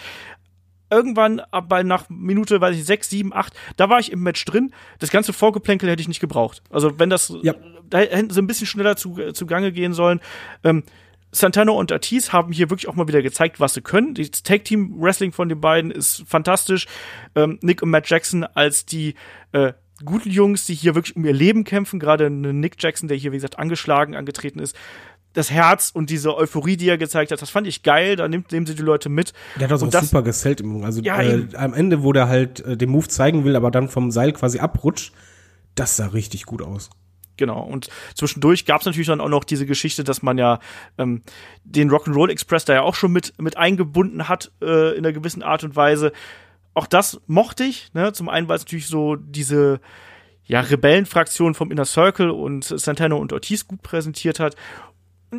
[0.90, 4.44] Irgendwann, ab bei nach Minute, weiß ich, sechs, sieben, acht, da war ich im Match
[4.44, 4.72] drin.
[4.98, 6.62] Das ganze Vorgeplänkel hätte ich nicht gebraucht.
[6.70, 7.54] Also, wenn das, Ja.
[7.88, 10.20] da hätten sie ein bisschen schneller zu, zu Gange gehen sollen.
[10.62, 10.84] Ähm,
[11.34, 14.14] Santana und Ortiz haben hier wirklich auch mal wieder gezeigt, was sie können.
[14.14, 16.86] Das Tag Team Wrestling von den beiden ist fantastisch.
[17.34, 19.14] Ähm, Nick und Matt Jackson als die
[19.52, 19.72] äh,
[20.04, 21.98] guten Jungs, die hier wirklich um ihr Leben kämpfen.
[22.00, 24.76] Gerade Nick Jackson, der hier wie gesagt angeschlagen angetreten ist.
[25.32, 28.14] Das Herz und diese Euphorie, die er gezeigt hat, das fand ich geil.
[28.14, 29.32] Da nimmt, nehmen sie die Leute mit.
[29.56, 30.62] Der hat das Und auch das- super gesellt.
[30.82, 33.88] Also Ja, äh, am Ende, wo der halt äh, den Move zeigen will, aber dann
[33.88, 35.12] vom Seil quasi abrutscht,
[35.74, 36.90] das sah richtig gut aus.
[37.36, 37.62] Genau.
[37.62, 40.60] Und zwischendurch gab es natürlich dann auch noch diese Geschichte, dass man ja
[40.98, 41.22] ähm,
[41.64, 45.42] den Rock'n'Roll Express da ja auch schon mit, mit eingebunden hat, äh, in einer gewissen
[45.42, 46.12] Art und Weise.
[46.74, 47.92] auch das mochte ich.
[47.94, 48.12] Ne?
[48.12, 49.80] Zum einen, weil es natürlich so diese
[50.46, 54.56] ja, Rebellenfraktion vom Inner Circle und Santana und Ortiz gut präsentiert hat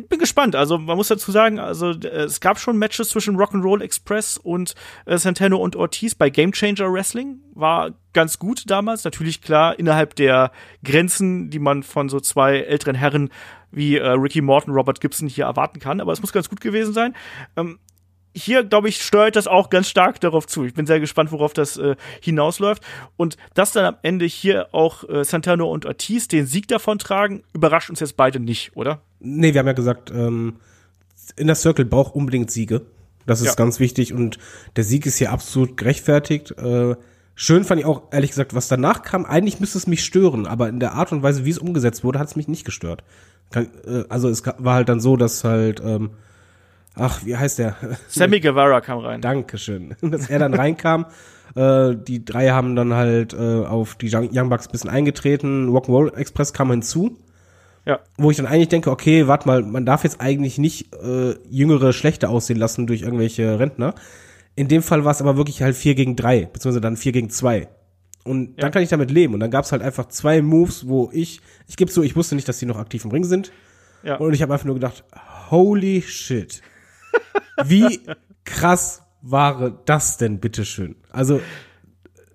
[0.04, 0.54] bin gespannt.
[0.54, 4.74] Also man muss dazu sagen, also äh, es gab schon Matches zwischen Rock'n'Roll Express und
[5.06, 7.40] äh, Santano und Ortiz bei Game Changer Wrestling.
[7.54, 9.04] War ganz gut damals.
[9.04, 10.52] Natürlich klar innerhalb der
[10.84, 13.30] Grenzen, die man von so zwei älteren Herren
[13.70, 16.00] wie äh, Ricky Morton, Robert Gibson hier erwarten kann.
[16.00, 17.14] Aber es muss ganz gut gewesen sein.
[17.56, 17.78] Ähm,
[18.36, 20.64] hier, glaube ich, steuert das auch ganz stark darauf zu.
[20.64, 22.82] Ich bin sehr gespannt, worauf das äh, hinausläuft.
[23.16, 27.44] Und dass dann am Ende hier auch äh, Santano und Ortiz den Sieg davon tragen,
[27.54, 29.00] überrascht uns jetzt beide nicht, oder?
[29.20, 30.56] Nee, wir haben ja gesagt, ähm,
[31.36, 32.82] Inner Circle braucht unbedingt Siege.
[33.26, 33.54] Das ist ja.
[33.54, 34.38] ganz wichtig und
[34.76, 36.52] der Sieg ist hier absolut gerechtfertigt.
[36.58, 36.94] Äh,
[37.34, 39.24] schön fand ich auch, ehrlich gesagt, was danach kam.
[39.24, 42.20] Eigentlich müsste es mich stören, aber in der Art und Weise, wie es umgesetzt wurde,
[42.20, 43.02] hat es mich nicht gestört.
[43.52, 43.66] Äh,
[44.08, 46.10] also es war halt dann so, dass halt ähm,
[46.96, 47.76] ach, wie heißt der?
[48.08, 49.20] Sammy Guevara kam rein.
[49.20, 49.94] Dankeschön.
[50.00, 51.06] Dass er dann reinkam.
[51.54, 55.68] Äh, die drei haben dann halt äh, auf die Young Bucks ein bisschen eingetreten.
[55.68, 57.16] Rock'n'Roll Express kam hinzu.
[57.86, 58.00] Ja.
[58.18, 61.92] Wo ich dann eigentlich denke, okay, warte mal, man darf jetzt eigentlich nicht äh, jüngere
[61.92, 63.94] schlechter aussehen lassen durch irgendwelche Rentner.
[64.56, 67.30] In dem Fall war es aber wirklich halt vier gegen drei, beziehungsweise dann vier gegen
[67.30, 67.68] zwei.
[68.24, 68.62] Und ja.
[68.62, 69.34] dann kann ich damit leben.
[69.34, 72.34] Und dann gab es halt einfach zwei Moves, wo ich, ich gebe so, ich wusste
[72.34, 73.52] nicht, dass die noch aktiv im Ring sind.
[74.02, 74.16] Ja.
[74.16, 75.04] Und ich habe einfach nur gedacht,
[75.50, 76.60] holy shit.
[77.64, 78.00] Wie
[78.44, 80.96] krass war das denn, bitteschön?
[81.10, 81.40] Also,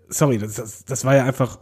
[0.07, 1.59] sorry, das, das, das war ja einfach.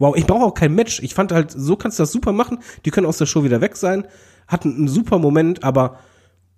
[0.00, 1.00] Wow, ich brauche auch kein Match.
[1.00, 2.60] Ich fand halt, so kannst du das super machen.
[2.86, 4.06] Die können aus der Show wieder weg sein.
[4.48, 5.98] Hatten einen super Moment, aber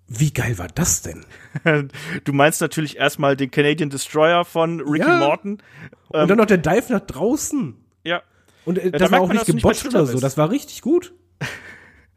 [0.07, 1.25] wie geil war das denn?
[2.23, 5.17] Du meinst natürlich erstmal den Canadian Destroyer von Ricky ja.
[5.17, 5.61] Morton.
[6.07, 7.75] Und ähm, dann noch der Dive nach draußen.
[8.05, 8.21] Ja.
[8.63, 10.21] Und äh, das war auch nicht gebotcht oder so.
[10.21, 11.13] Das war richtig gut.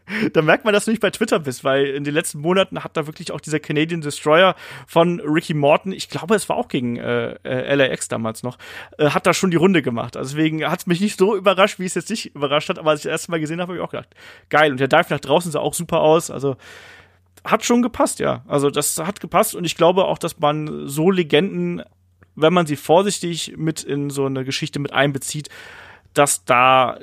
[0.33, 2.97] da merkt man, dass du nicht bei Twitter bist, weil in den letzten Monaten hat
[2.97, 4.55] da wirklich auch dieser Canadian Destroyer
[4.87, 8.59] von Ricky Morton, ich glaube, es war auch gegen äh, äh LAX damals noch,
[8.99, 10.17] äh, hat da schon die Runde gemacht.
[10.17, 12.91] Also deswegen hat es mich nicht so überrascht, wie es jetzt nicht überrascht hat, aber
[12.91, 14.15] als ich das erste Mal gesehen habe, habe ich auch gedacht,
[14.49, 14.71] geil.
[14.71, 16.31] Und der Dive nach draußen sah auch super aus.
[16.31, 16.57] Also
[17.45, 18.45] hat schon gepasst, ja.
[18.47, 21.83] Also das hat gepasst und ich glaube auch, dass man so Legenden,
[22.35, 25.49] wenn man sie vorsichtig mit in so eine Geschichte mit einbezieht,
[26.15, 26.99] dass da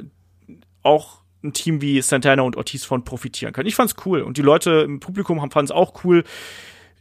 [0.82, 3.68] auch ein Team wie Santana und Ortiz von profitieren können.
[3.68, 6.24] Ich fand's cool und die Leute im Publikum fanden es auch cool.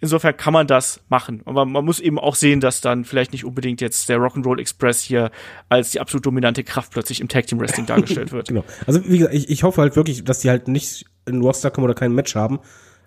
[0.01, 1.43] Insofern kann man das machen.
[1.45, 5.01] Aber man muss eben auch sehen, dass dann vielleicht nicht unbedingt jetzt der Rock'n'Roll Express
[5.01, 5.31] hier
[5.69, 8.49] als die absolut dominante Kraft plötzlich im Tag Team Wrestling dargestellt wird.
[8.49, 8.65] genau.
[8.85, 11.85] Also wie gesagt, ich, ich hoffe halt wirklich, dass die halt nicht in Roster kommen
[11.85, 12.59] oder kein Match haben,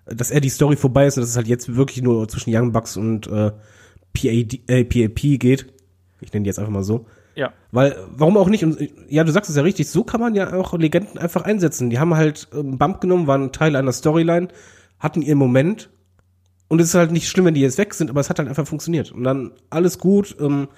[0.06, 2.72] dass er die Story vorbei ist und dass es halt jetzt wirklich nur zwischen Young
[2.72, 3.52] Bucks und äh,
[4.14, 5.66] PAD, äh, PAP geht.
[6.22, 7.06] Ich nenne die jetzt einfach mal so.
[7.36, 7.52] Ja.
[7.70, 8.64] Weil, warum auch nicht?
[8.64, 11.90] Und ja, du sagst es ja richtig, so kann man ja auch Legenden einfach einsetzen.
[11.90, 14.48] Die haben halt einen ähm, Bump genommen, waren Teil einer Storyline,
[14.98, 15.90] hatten ihren Moment.
[16.68, 18.48] Und es ist halt nicht schlimm, wenn die jetzt weg sind, aber es hat halt
[18.48, 19.12] einfach funktioniert.
[19.12, 20.34] Und dann alles gut.
[20.40, 20.68] Ähm,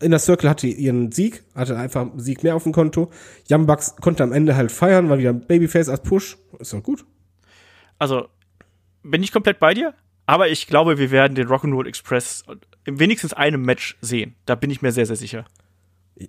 [0.00, 3.10] in der Circle hatte ihren Sieg, hatte einfach einen Sieg mehr auf dem Konto.
[3.48, 6.38] Bucks konnte am Ende halt feiern, war wieder Babyface als Push.
[6.60, 7.04] Ist doch gut.
[7.98, 8.28] Also,
[9.02, 9.92] bin ich komplett bei dir?
[10.24, 12.44] Aber ich glaube, wir werden den Rock'n'Roll Express
[12.88, 14.34] in wenigstens einem Match sehen.
[14.46, 15.44] Da bin ich mir sehr, sehr sicher.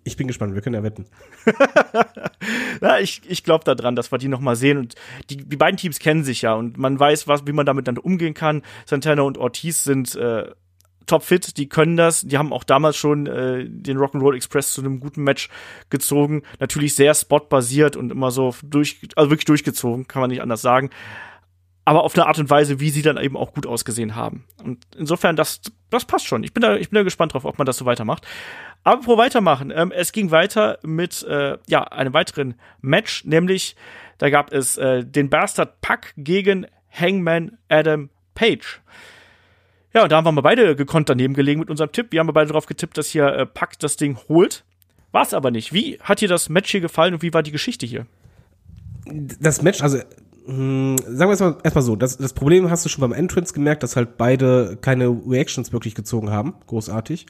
[0.04, 1.06] Ich bin gespannt, wir können ja wetten.
[2.82, 4.78] Na, ich ich glaube daran, dass wir die noch mal sehen.
[4.78, 4.95] Und
[5.30, 7.98] die, die beiden Teams kennen sich ja und man weiß, was, wie man damit dann
[7.98, 8.62] umgehen kann.
[8.86, 10.52] Santana und Ortiz sind äh,
[11.08, 12.22] topfit, die können das.
[12.22, 15.50] Die haben auch damals schon äh, den Rock'n'Roll Express zu einem guten Match
[15.89, 16.43] gezogen.
[16.60, 20.91] Natürlich sehr spotbasiert und immer so durch, also wirklich durchgezogen, kann man nicht anders sagen
[21.89, 24.43] aber auf eine Art und Weise, wie sie dann eben auch gut ausgesehen haben.
[24.63, 26.43] Und insofern, das, das passt schon.
[26.43, 28.28] Ich bin da, ich bin da gespannt drauf, ob man das so weitermacht.
[28.84, 33.75] Aber pro weitermachen, ähm, es ging weiter mit äh, ja einem weiteren Match, nämlich
[34.19, 38.82] da gab es äh, den Bastard Pack gegen Hangman Adam Page.
[39.91, 42.12] Ja, und da haben wir mal beide gekonnt daneben gelegen mit unserem Tipp.
[42.12, 44.63] Wir haben beide darauf getippt, dass hier äh, Pack das Ding holt.
[45.12, 45.73] War es aber nicht.
[45.73, 48.06] Wie hat dir das Match hier gefallen und wie war die Geschichte hier?
[49.39, 49.97] Das Match, also
[50.49, 53.53] hm, sagen wir es mal erstmal so, das, das Problem hast du schon beim Entrance
[53.53, 57.27] gemerkt, dass halt beide keine Reactions wirklich gezogen haben, großartig.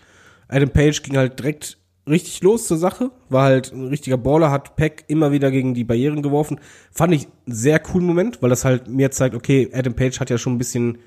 [0.47, 1.77] Adam Page ging halt direkt
[2.07, 5.83] richtig los zur Sache, war halt ein richtiger Baller, hat Peck immer wieder gegen die
[5.83, 6.61] Barrieren geworfen.
[6.91, 10.29] Fand ich einen sehr coolen Moment, weil das halt mir zeigt, okay, Adam Page hat
[10.29, 10.99] ja schon ein bisschen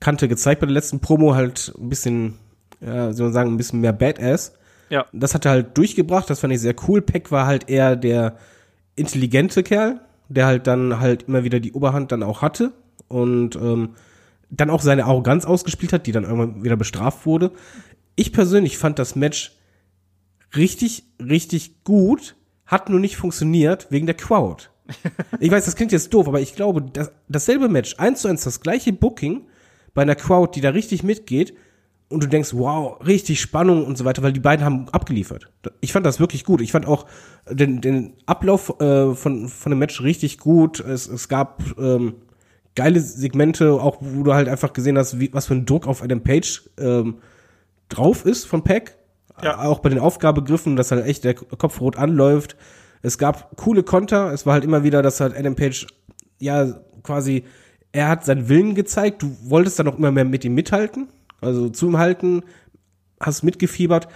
[0.00, 2.38] Kante gezeigt bei der letzten Promo, halt ein bisschen,
[2.80, 4.54] ja, soll man sagen, ein bisschen mehr Badass.
[4.88, 5.04] Ja.
[5.12, 7.02] Das hat er halt durchgebracht, das fand ich sehr cool.
[7.02, 8.38] Peck war halt eher der
[8.96, 12.72] intelligente Kerl, der halt dann halt immer wieder die Oberhand dann auch hatte
[13.08, 13.90] und ähm,
[14.48, 17.52] dann auch seine Arroganz ausgespielt hat, die dann irgendwann wieder bestraft wurde.
[18.14, 19.56] Ich persönlich fand das Match
[20.54, 24.64] richtig, richtig gut, hat nur nicht funktioniert wegen der Crowd.
[25.38, 28.42] Ich weiß, das klingt jetzt doof, aber ich glaube, das, dasselbe Match, eins zu eins,
[28.42, 29.46] das gleiche Booking
[29.94, 31.54] bei einer Crowd, die da richtig mitgeht,
[32.10, 35.48] und du denkst, wow, richtig Spannung und so weiter, weil die beiden haben abgeliefert.
[35.80, 36.60] Ich fand das wirklich gut.
[36.60, 37.06] Ich fand auch
[37.48, 40.80] den, den Ablauf äh, von, von dem Match richtig gut.
[40.80, 42.16] Es, es gab ähm,
[42.74, 46.02] geile Segmente, auch wo du halt einfach gesehen hast, wie, was für ein Druck auf
[46.02, 47.18] einem Page ähm,
[47.88, 48.96] drauf ist von Pack.
[49.40, 49.60] Ja.
[49.60, 52.56] Auch bei den Aufgabegriffen, dass halt echt der Kopf rot anläuft.
[53.02, 54.32] Es gab coole Konter.
[54.32, 55.86] Es war halt immer wieder, dass halt Adam Page
[56.40, 57.44] ja quasi
[57.92, 59.22] er hat seinen Willen gezeigt.
[59.22, 61.08] Du wolltest dann auch immer mehr mit ihm mithalten
[61.40, 62.42] also zu ihm halten,
[63.20, 64.08] hast mitgefiebert.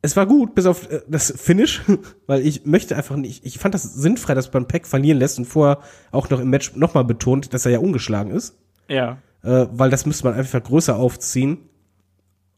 [0.00, 1.82] Es war gut, bis auf äh, das Finish,
[2.26, 5.44] weil ich möchte einfach nicht, ich fand das sinnfrei, dass man Peck verlieren lässt und
[5.46, 5.80] vorher
[6.12, 8.56] auch noch im Match nochmal betont, dass er ja ungeschlagen ist.
[8.88, 9.18] Ja.
[9.42, 11.58] Äh, weil das müsste man einfach größer aufziehen.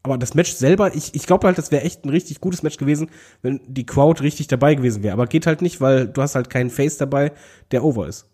[0.03, 2.77] Aber das Match selber, ich, ich glaube halt, das wäre echt ein richtig gutes Match
[2.77, 3.11] gewesen,
[3.43, 5.13] wenn die Crowd richtig dabei gewesen wäre.
[5.13, 7.33] Aber geht halt nicht, weil du hast halt keinen Face dabei,
[7.69, 8.27] der over ist.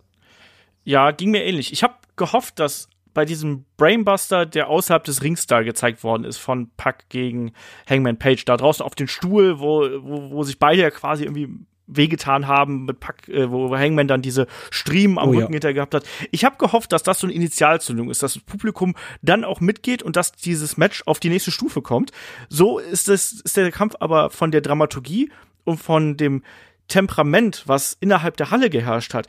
[0.85, 1.73] Ja, ging mir ähnlich.
[1.73, 6.37] Ich habe gehofft, dass bei diesem Brainbuster, der außerhalb des Rings da gezeigt worden ist,
[6.37, 7.51] von Puck gegen
[7.89, 11.49] Hangman Page, da draußen auf den Stuhl, wo, wo, wo sich beide ja quasi irgendwie
[11.87, 15.55] wehgetan haben mit Pack, äh, wo Hangman dann diese Striemen am oh, Rücken ja.
[15.55, 16.05] hinter gehabt hat.
[16.29, 20.03] Ich habe gehofft, dass das so eine Initialzündung ist, dass das Publikum dann auch mitgeht
[20.03, 22.11] und dass dieses Match auf die nächste Stufe kommt.
[22.49, 25.31] So ist es ist der Kampf aber von der Dramaturgie
[25.63, 26.43] und von dem
[26.87, 29.27] Temperament, was innerhalb der Halle geherrscht hat,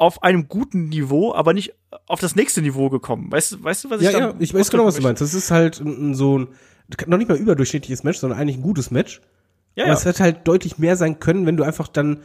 [0.00, 1.74] auf einem guten Niveau, aber nicht
[2.06, 3.30] auf das nächste Niveau gekommen.
[3.30, 5.20] Weißt, du, weißt du, was ich Ja, ja, ich weiß genau, was du meinst.
[5.20, 6.48] Das ist halt so ein,
[7.06, 9.20] noch nicht mal überdurchschnittliches Match, sondern eigentlich ein gutes Match.
[9.76, 9.98] Ja, aber ja.
[9.98, 12.20] es hätte halt deutlich mehr sein können, wenn du einfach dann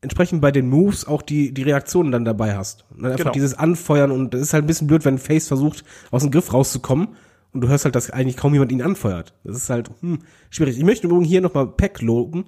[0.00, 2.84] entsprechend bei den Moves auch die, die Reaktionen dann dabei hast.
[2.90, 3.32] Und dann einfach genau.
[3.32, 6.52] dieses Anfeuern und das ist halt ein bisschen blöd, wenn Face versucht, aus dem Griff
[6.52, 7.10] rauszukommen
[7.52, 9.34] und du hörst halt, dass eigentlich kaum jemand ihn anfeuert.
[9.44, 10.18] Das ist halt, hm,
[10.50, 10.76] schwierig.
[10.78, 12.46] Ich möchte übrigens hier nochmal Peck loben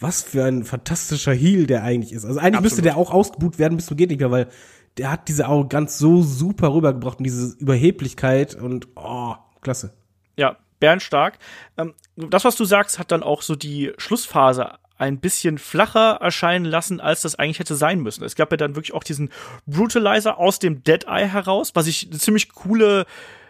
[0.00, 2.24] was für ein fantastischer Heal der eigentlich ist.
[2.24, 2.62] Also eigentlich Absolut.
[2.62, 4.48] müsste der auch ausgebucht werden bis zum geht nicht mehr, weil
[4.96, 9.94] der hat diese Arroganz so super rübergebracht und diese Überheblichkeit und oh, klasse.
[10.36, 11.38] Ja, bärenstark.
[11.76, 16.64] Ähm, das, was du sagst, hat dann auch so die Schlussphase ein bisschen flacher erscheinen
[16.64, 18.24] lassen, als das eigentlich hätte sein müssen.
[18.24, 19.30] Es gab ja dann wirklich auch diesen
[19.66, 23.06] Brutalizer aus dem Dead Eye heraus, was ich eine ziemlich coole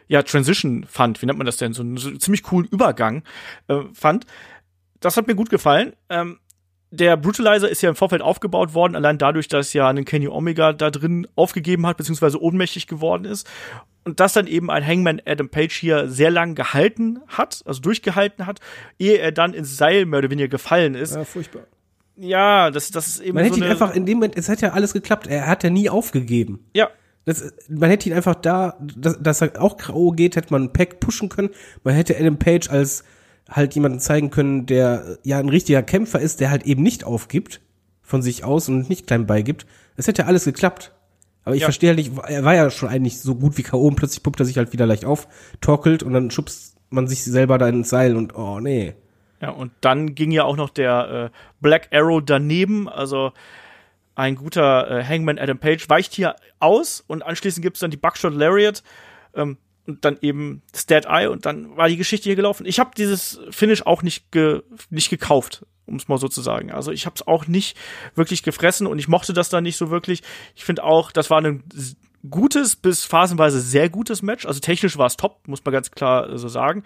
[0.08, 1.20] ja, Transition fand.
[1.20, 1.72] Wie nennt man das denn?
[1.72, 3.22] So einen ziemlich coolen Übergang
[3.68, 4.26] äh, fand
[5.00, 5.92] das hat mir gut gefallen.
[6.08, 6.38] Ähm,
[6.90, 10.72] der Brutalizer ist ja im Vorfeld aufgebaut worden, allein dadurch, dass ja ein Kenny Omega
[10.72, 13.46] da drin aufgegeben hat, beziehungsweise ohnmächtig geworden ist.
[14.04, 18.46] Und dass dann eben ein Hangman Adam Page hier sehr lang gehalten hat, also durchgehalten
[18.46, 18.60] hat,
[18.98, 21.14] ehe er dann ins Seil mehr oder weniger gefallen ist.
[21.14, 21.64] Ja, furchtbar.
[22.16, 23.34] Ja, das, das ist eben.
[23.34, 25.62] Man so hätte ihn einfach in dem Moment, es hat ja alles geklappt, er hat
[25.62, 26.66] ja nie aufgegeben.
[26.74, 26.88] Ja.
[27.26, 30.12] Das, man hätte ihn einfach da, dass, dass er auch K.O.
[30.12, 31.50] geht, hätte man Pack pushen können.
[31.84, 33.04] Man hätte Adam Page als
[33.48, 37.60] halt jemanden zeigen können, der ja ein richtiger Kämpfer ist, der halt eben nicht aufgibt
[38.02, 39.66] von sich aus und nicht klein beigibt.
[39.96, 40.92] Es hätte alles geklappt.
[41.44, 41.66] Aber ich ja.
[41.66, 43.86] verstehe halt nicht, er war ja schon eigentlich so gut wie K.O.
[43.86, 45.28] und plötzlich puppt er sich halt wieder leicht auf,
[45.62, 48.94] torkelt und dann schubst man sich selber da ins Seil und oh nee.
[49.40, 53.32] Ja, und dann ging ja auch noch der äh, Black Arrow daneben, also
[54.14, 58.34] ein guter äh, Hangman Adam Page weicht hier aus und anschließend gibt's dann die Buckshot
[58.34, 58.82] Lariat.
[59.34, 62.66] Ähm, und dann eben Dead Eye und dann war die Geschichte hier gelaufen.
[62.66, 66.70] Ich habe dieses Finish auch nicht ge nicht gekauft, um es mal so zu sagen.
[66.70, 67.76] Also ich habe es auch nicht
[68.14, 70.22] wirklich gefressen und ich mochte das dann nicht so wirklich.
[70.54, 71.64] Ich finde auch, das war ein
[72.28, 74.44] gutes bis phasenweise sehr gutes Match.
[74.44, 76.84] Also technisch war es top, muss man ganz klar so sagen.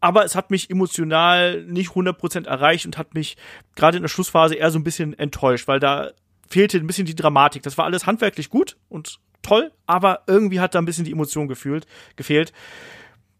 [0.00, 3.36] Aber es hat mich emotional nicht 100% erreicht und hat mich
[3.74, 6.12] gerade in der Schlussphase eher so ein bisschen enttäuscht, weil da
[6.48, 7.62] fehlte ein bisschen die Dramatik.
[7.62, 11.48] Das war alles handwerklich gut und toll, aber irgendwie hat da ein bisschen die Emotion
[11.48, 12.52] gefühlt, gefehlt.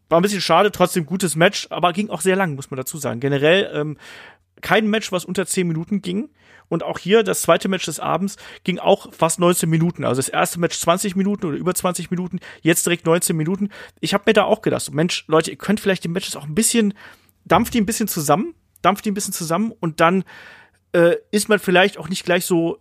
[0.08, 2.98] War ein bisschen schade, trotzdem gutes Match, aber ging auch sehr lang, muss man dazu
[2.98, 3.20] sagen.
[3.20, 3.96] Generell ähm,
[4.60, 6.30] kein Match, was unter 10 Minuten ging.
[6.68, 10.04] Und auch hier, das zweite Match des Abends, ging auch fast 19 Minuten.
[10.04, 13.68] Also das erste Match 20 Minuten oder über 20 Minuten, jetzt direkt 19 Minuten.
[14.00, 16.54] Ich habe mir da auch gedacht, Mensch, Leute, ihr könnt vielleicht die Matches auch ein
[16.54, 16.94] bisschen,
[17.44, 20.24] dampft die ein bisschen zusammen, dampft die ein bisschen zusammen und dann
[20.92, 22.78] äh, ist man vielleicht auch nicht gleich so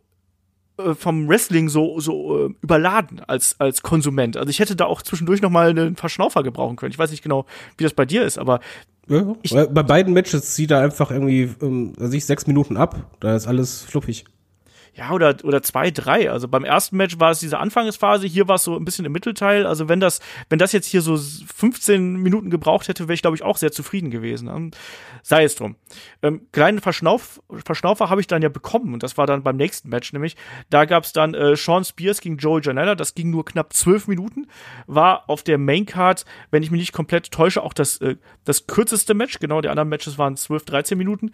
[0.95, 4.37] vom Wrestling so so äh, überladen als als Konsument.
[4.37, 6.91] Also ich hätte da auch zwischendurch noch mal einen Verschnaufer gebrauchen können.
[6.91, 7.45] Ich weiß nicht genau,
[7.77, 8.59] wie das bei dir ist, aber
[9.07, 13.11] ja, bei beiden Matches zieht er einfach irgendwie ähm, sich sechs Minuten ab.
[13.19, 14.25] Da ist alles fluffig
[14.95, 16.29] ja, oder, oder zwei, drei.
[16.29, 19.11] Also beim ersten Match war es diese Anfangsphase, hier war es so ein bisschen im
[19.11, 19.65] Mittelteil.
[19.65, 23.35] Also wenn das, wenn das jetzt hier so 15 Minuten gebraucht hätte, wäre ich, glaube
[23.35, 24.47] ich, auch sehr zufrieden gewesen.
[24.49, 24.71] Ähm,
[25.23, 25.77] sei es drum.
[26.21, 29.89] Ähm, kleinen Verschnauf, Verschnaufer habe ich dann ja bekommen und das war dann beim nächsten
[29.89, 30.35] Match, nämlich
[30.69, 34.07] da gab es dann äh, Sean Spears gegen Joey Janella, das ging nur knapp zwölf
[34.07, 34.47] Minuten,
[34.85, 39.15] war auf der Maincard, wenn ich mich nicht komplett täusche, auch das, äh, das kürzeste
[39.15, 41.31] Match, genau, die anderen Matches waren 12, 13 Minuten.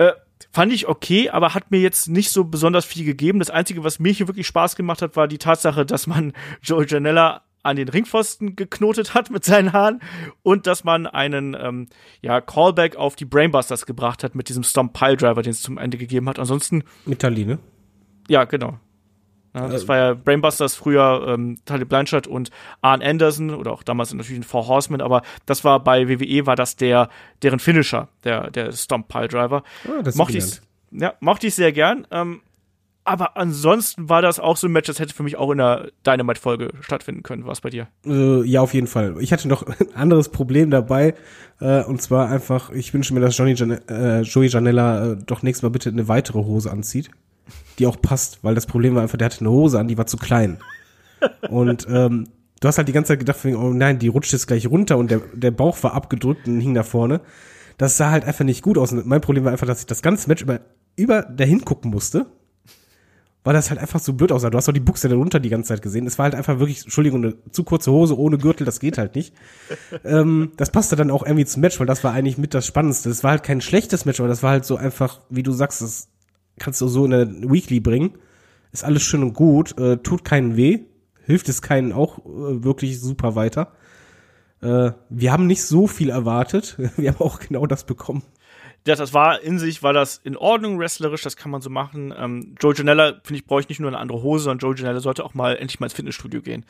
[0.00, 0.14] Äh,
[0.50, 3.38] fand ich okay, aber hat mir jetzt nicht so besonders viel gegeben.
[3.38, 6.32] Das Einzige, was mir hier wirklich Spaß gemacht hat, war die Tatsache, dass man
[6.62, 10.00] Joe Janella an den Ringpfosten geknotet hat mit seinen Haaren
[10.42, 11.88] und dass man einen ähm,
[12.22, 15.76] ja, Callback auf die Brainbusters gebracht hat mit diesem Stomp Pile Driver, den es zum
[15.76, 16.38] Ende gegeben hat.
[16.38, 16.84] Ansonsten.
[17.04, 17.58] Mitali, ne?
[18.28, 18.80] Ja, genau.
[19.54, 22.50] Ja, das äh, war ja Brainbusters früher ähm, Tully Blanchard und
[22.82, 26.56] Arn Anderson oder auch damals natürlich ein Four Horsemen, aber das war bei WWE war
[26.56, 27.08] das der
[27.42, 29.62] deren Finisher, der der Stomp Pile Driver.
[29.86, 30.60] Ah, das mochte ich
[30.92, 32.06] ja, mochte ich sehr gern.
[32.10, 32.40] Ähm,
[33.04, 35.90] aber ansonsten war das auch so ein Match, das hätte für mich auch in der
[36.06, 37.46] Dynamite-Folge stattfinden können.
[37.46, 37.88] Was bei dir?
[38.04, 39.16] Äh, ja, auf jeden Fall.
[39.20, 41.14] Ich hatte noch ein anderes Problem dabei.
[41.60, 45.42] Äh, und zwar einfach, ich wünsche mir, dass Johnny Jan äh, Joey Janella äh, doch
[45.42, 47.10] nächstes Mal bitte eine weitere Hose anzieht,
[47.78, 48.42] die auch passt.
[48.42, 50.58] Weil das Problem war einfach, der hatte eine Hose an, die war zu klein.
[51.50, 52.28] und ähm,
[52.60, 55.10] du hast halt die ganze Zeit gedacht, oh nein, die rutscht jetzt gleich runter und
[55.10, 57.20] der, der Bauch war abgedrückt und hing da vorne.
[57.78, 58.92] Das sah halt einfach nicht gut aus.
[58.92, 60.60] Und mein Problem war einfach, dass ich das ganze Match über,
[60.96, 62.26] über dahin gucken musste
[63.42, 64.50] weil das halt einfach so blöd aussah.
[64.50, 66.06] Du hast doch die Buchse darunter die ganze Zeit gesehen.
[66.06, 69.14] Es war halt einfach wirklich, Entschuldigung, eine zu kurze Hose ohne Gürtel, das geht halt
[69.14, 69.34] nicht.
[70.04, 73.08] ähm, das passte dann auch irgendwie zum Match, weil das war eigentlich mit das Spannendste.
[73.08, 75.80] Das war halt kein schlechtes Match, aber das war halt so einfach, wie du sagst,
[75.80, 76.08] das
[76.60, 78.12] kannst du so in eine Weekly bringen.
[78.70, 80.84] Ist alles schön und gut, äh, tut keinen weh,
[81.26, 83.72] hilft es keinen auch äh, wirklich super weiter.
[84.62, 86.76] Äh, wir haben nicht so viel erwartet.
[86.96, 88.22] Wir haben auch genau das bekommen
[88.84, 92.14] das, das war in sich, war das in Ordnung wrestlerisch, das kann man so machen.
[92.16, 95.00] Ähm, Joe Janella, finde ich, brauche ich nicht nur eine andere Hose, sondern Joe Janella
[95.00, 96.64] sollte auch mal endlich mal ins Fitnessstudio gehen.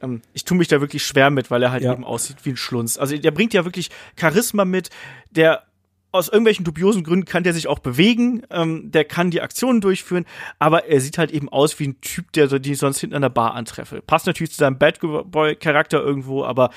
[0.00, 1.92] Ähm, ich tue mich da wirklich schwer mit, weil er halt ja.
[1.92, 2.98] eben aussieht wie ein Schlunz.
[2.98, 4.88] Also der bringt ja wirklich Charisma mit,
[5.30, 5.64] der
[6.12, 10.24] aus irgendwelchen dubiosen Gründen kann der sich auch bewegen, ähm, der kann die Aktionen durchführen,
[10.58, 13.22] aber er sieht halt eben aus wie ein Typ, der so die sonst hinten an
[13.22, 14.02] der Bar antreffe.
[14.02, 16.70] Passt natürlich zu seinem Bad Boy Charakter irgendwo, aber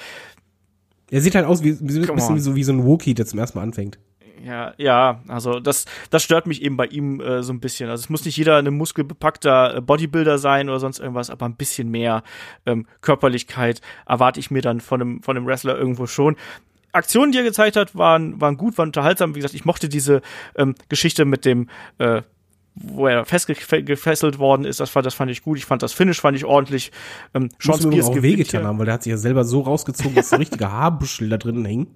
[1.12, 3.39] er sieht halt aus wie, wie, wie, wie so, wie so ein Wookie, der zum
[3.39, 4.00] ersten Mal anfängt
[4.45, 7.89] ja, ja, also das, das stört mich eben bei ihm äh, so ein bisschen.
[7.89, 11.56] Also es muss nicht jeder ein muskelbepackter äh, Bodybuilder sein oder sonst irgendwas, aber ein
[11.56, 12.21] bisschen mehr
[12.67, 16.36] ähm, Körperlichkeit erwarte ich mir dann von einem, von einem Wrestler irgendwo schon.
[16.96, 19.36] Aktionen, die er gezeigt hat, waren, waren gut, waren unterhaltsam.
[19.36, 20.22] Wie gesagt, ich mochte diese
[20.56, 22.22] ähm, Geschichte mit dem, äh,
[22.76, 25.58] wo er festgefesselt worden ist, das fand, das fand ich gut.
[25.58, 26.92] Ich fand das Finish fand ich ordentlich.
[27.34, 30.30] Ähm, Sean Spears auch wehgetan haben, weil der hat sich ja selber so rausgezogen, dass
[30.30, 31.88] so richtige Haarbüschel da drinnen hängen.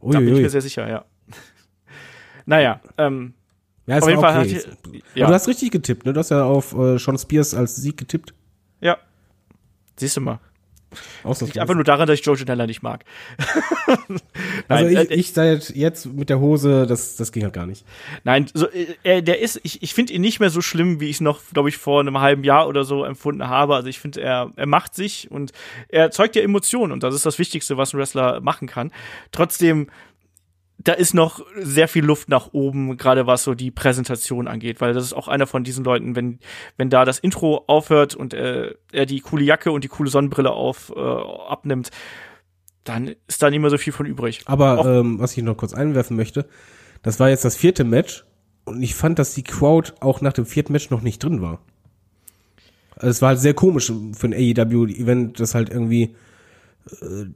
[0.00, 1.04] Ui, da bin ich mir sehr sicher, ja.
[2.46, 3.34] Naja, ähm,
[3.86, 4.56] ja, auf jeden Fall okay.
[4.56, 5.26] hat ja.
[5.26, 6.12] Du hast richtig getippt, ne?
[6.14, 8.32] Du hast ja auf äh, Sean Spears als Sieg getippt.
[8.80, 8.96] Ja.
[9.96, 10.40] Siehst du mal.
[11.22, 13.04] Das liegt einfach nur daran, dass ich Joe Janella nicht mag.
[14.08, 14.18] Nein,
[14.68, 17.84] also ich, äh, ich seit jetzt mit der Hose, das, das ging halt gar nicht.
[18.24, 18.68] Nein, so,
[19.02, 21.40] äh, der ist, ich, ich finde ihn nicht mehr so schlimm, wie ich es noch,
[21.52, 23.74] glaube ich, vor einem halben Jahr oder so empfunden habe.
[23.74, 25.52] Also ich finde, er, er macht sich und
[25.88, 28.90] er zeugt ja Emotionen und das ist das Wichtigste, was ein Wrestler machen kann.
[29.30, 29.88] Trotzdem
[30.78, 34.94] da ist noch sehr viel Luft nach oben, gerade was so die Präsentation angeht, weil
[34.94, 36.38] das ist auch einer von diesen Leuten, wenn,
[36.76, 40.52] wenn da das Intro aufhört und äh, er die coole Jacke und die coole Sonnenbrille
[40.52, 41.90] auf, äh, abnimmt,
[42.84, 44.42] dann ist da nicht mehr so viel von übrig.
[44.46, 46.48] Aber ähm, was ich noch kurz einwerfen möchte,
[47.02, 48.24] das war jetzt das vierte Match
[48.64, 51.60] und ich fand, dass die Crowd auch nach dem vierten Match noch nicht drin war.
[52.94, 56.14] Also es war halt sehr komisch für ein AEW-Event, das halt irgendwie
[57.00, 57.26] äh,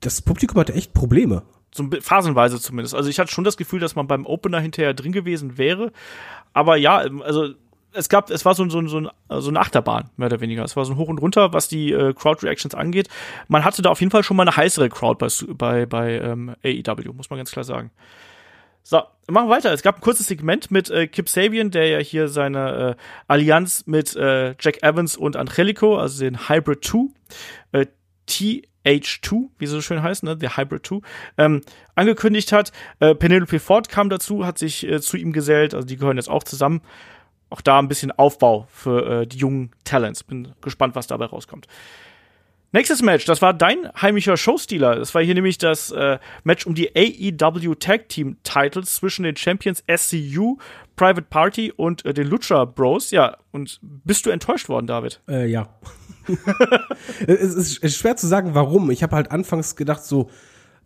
[0.00, 1.42] das Publikum hatte echt Probleme
[1.74, 2.94] so phasenweise zumindest.
[2.94, 5.92] Also ich hatte schon das Gefühl, dass man beim Opener hinterher drin gewesen wäre.
[6.52, 7.48] Aber ja, also
[7.92, 10.64] es gab, es war so, so, so, so eine Achterbahn, mehr oder weniger.
[10.64, 13.08] Es war so ein Hoch und Runter, was die äh, Crowd-Reactions angeht.
[13.48, 16.54] Man hatte da auf jeden Fall schon mal eine heißere Crowd bei, bei, bei ähm,
[16.64, 17.90] AEW, muss man ganz klar sagen.
[18.84, 19.72] So, machen wir weiter.
[19.72, 23.84] Es gab ein kurzes Segment mit äh, Kip Sabian, der ja hier seine äh, Allianz
[23.86, 26.98] mit äh, Jack Evans und Angelico, also den Hybrid 2,
[27.72, 27.86] äh,
[28.26, 31.00] T H2, wie sie so schön heißt, ne, The Hybrid 2,
[31.38, 31.62] ähm,
[31.94, 32.72] angekündigt hat.
[33.00, 36.30] Äh, Penelope Ford kam dazu, hat sich äh, zu ihm gesellt, also die gehören jetzt
[36.30, 36.80] auch zusammen.
[37.50, 40.24] Auch da ein bisschen Aufbau für äh, die jungen Talents.
[40.24, 41.68] Bin gespannt, was dabei rauskommt.
[42.74, 44.96] Nächstes Match, das war dein heimischer Showstealer.
[44.96, 49.36] Das war hier nämlich das äh, Match um die AEW Tag Team Titles zwischen den
[49.36, 50.56] Champions SCU,
[50.96, 53.12] Private Party und äh, den Lucha Bros.
[53.12, 55.20] Ja, und bist du enttäuscht worden, David?
[55.28, 55.68] Äh, ja.
[57.26, 58.90] es ist schwer zu sagen, warum.
[58.90, 60.30] Ich habe halt anfangs gedacht, so,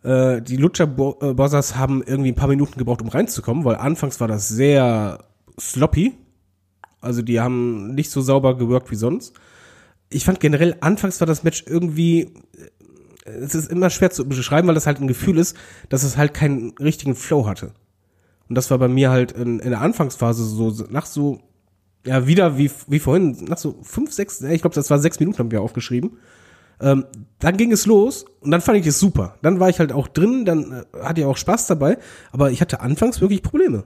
[0.03, 4.19] äh, die Lucha äh, Brothers haben irgendwie ein paar Minuten gebraucht, um reinzukommen, weil anfangs
[4.19, 5.25] war das sehr
[5.59, 6.13] sloppy.
[7.01, 9.33] Also die haben nicht so sauber gewirkt wie sonst.
[10.09, 12.33] Ich fand generell, anfangs war das Match irgendwie,
[13.25, 15.55] äh, es ist immer schwer zu beschreiben, weil das halt ein Gefühl ist,
[15.89, 17.73] dass es halt keinen richtigen Flow hatte.
[18.47, 21.39] Und das war bei mir halt in, in der Anfangsphase so, nach so
[22.05, 25.39] ja, wieder wie, wie vorhin, nach so fünf, sechs, ich glaube, das war sechs Minuten,
[25.39, 26.17] haben wir aufgeschrieben.
[26.81, 27.05] Ähm,
[27.39, 29.37] dann ging es los und dann fand ich es super.
[29.41, 31.97] Dann war ich halt auch drin, dann äh, hatte ich auch Spaß dabei,
[32.31, 33.83] aber ich hatte anfangs wirklich Probleme.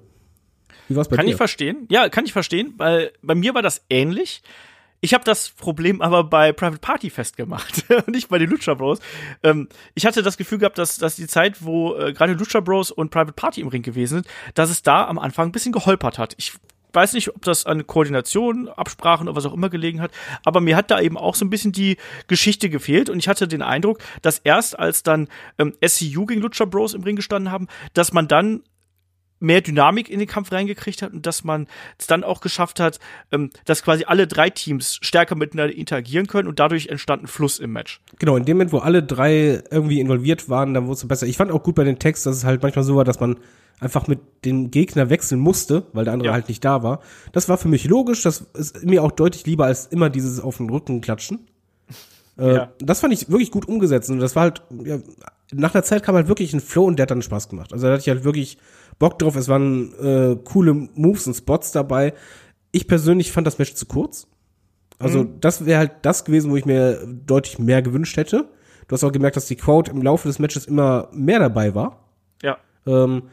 [0.87, 1.29] Wie war's bei kann dir?
[1.29, 1.87] Kann ich verstehen.
[1.89, 4.43] Ja, kann ich verstehen, weil bei mir war das ähnlich.
[5.01, 8.99] Ich habe das Problem aber bei Private Party festgemacht, nicht bei den Lucha Bros.
[9.41, 12.91] Ähm, ich hatte das Gefühl gehabt, dass, dass die Zeit, wo äh, gerade Lucha Bros
[12.91, 16.19] und Private Party im Ring gewesen sind, dass es da am Anfang ein bisschen geholpert
[16.19, 16.35] hat.
[16.37, 16.53] Ich
[16.93, 20.11] weiß nicht, ob das an Koordination, Absprachen oder was auch immer gelegen hat,
[20.43, 23.47] aber mir hat da eben auch so ein bisschen die Geschichte gefehlt und ich hatte
[23.47, 25.27] den Eindruck, dass erst als dann
[25.57, 28.63] ähm, SCU gegen Lucha Bros im Ring gestanden haben, dass man dann
[29.43, 31.67] mehr Dynamik in den Kampf reingekriegt hat und dass man
[31.99, 32.99] es dann auch geschafft hat,
[33.31, 37.59] ähm, dass quasi alle drei Teams stärker miteinander interagieren können und dadurch entstand ein Fluss
[37.59, 37.99] im Match.
[38.19, 41.27] Genau, in dem Moment, wo alle drei irgendwie involviert waren, dann wurde es besser.
[41.27, 43.37] Ich fand auch gut bei den Text, dass es halt manchmal so war, dass man
[43.83, 46.33] einfach mit dem Gegner wechseln musste, weil der andere ja.
[46.33, 47.01] halt nicht da war.
[47.33, 50.57] Das war für mich logisch, das ist mir auch deutlich lieber als immer dieses auf
[50.57, 51.47] den Rücken klatschen.
[52.37, 52.73] Äh, ja.
[52.79, 54.99] Das fand ich wirklich gut umgesetzt und das war halt, ja,
[55.51, 57.73] nach der Zeit kam halt wirklich ein Flow und der hat dann Spaß gemacht.
[57.73, 58.57] Also da hatte ich halt wirklich
[58.99, 62.13] Bock drauf, es waren äh, coole Moves und Spots dabei.
[62.71, 64.27] Ich persönlich fand das Match zu kurz.
[64.97, 65.39] Also mhm.
[65.41, 68.49] das wäre halt das gewesen, wo ich mir deutlich mehr gewünscht hätte.
[68.87, 72.09] Du hast auch gemerkt, dass die Crowd im Laufe des Matches immer mehr dabei war.
[72.41, 72.57] Ja.
[72.85, 73.23] Ähm,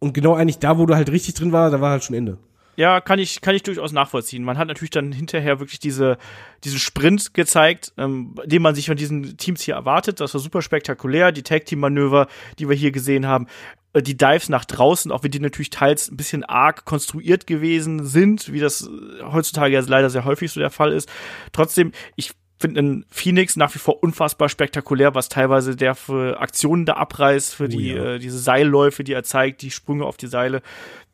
[0.00, 2.38] und genau eigentlich da, wo du halt richtig drin war, da war halt schon Ende.
[2.76, 4.42] Ja, kann ich, kann ich durchaus nachvollziehen.
[4.42, 6.16] Man hat natürlich dann hinterher wirklich diese,
[6.64, 10.18] diesen Sprint gezeigt, ähm, den man sich von diesen Teams hier erwartet.
[10.18, 11.30] Das war super spektakulär.
[11.30, 12.26] Die Tag-Team-Manöver,
[12.58, 13.48] die wir hier gesehen haben.
[13.92, 18.06] Äh, die Dives nach draußen, auch wenn die natürlich teils ein bisschen arg konstruiert gewesen
[18.06, 21.08] sind, wie das äh, heutzutage ja leider sehr häufig so der Fall ist.
[21.52, 26.84] Trotzdem, ich finde einen Phoenix nach wie vor unfassbar spektakulär, was teilweise der für Aktionen
[26.84, 28.14] da abreißt, für oh, die ja.
[28.14, 30.60] äh, diese Seilläufe, die er zeigt, die Sprünge auf die Seile.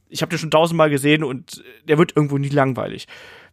[0.09, 3.07] Ich habe den schon tausendmal gesehen und der wird irgendwo nie langweilig.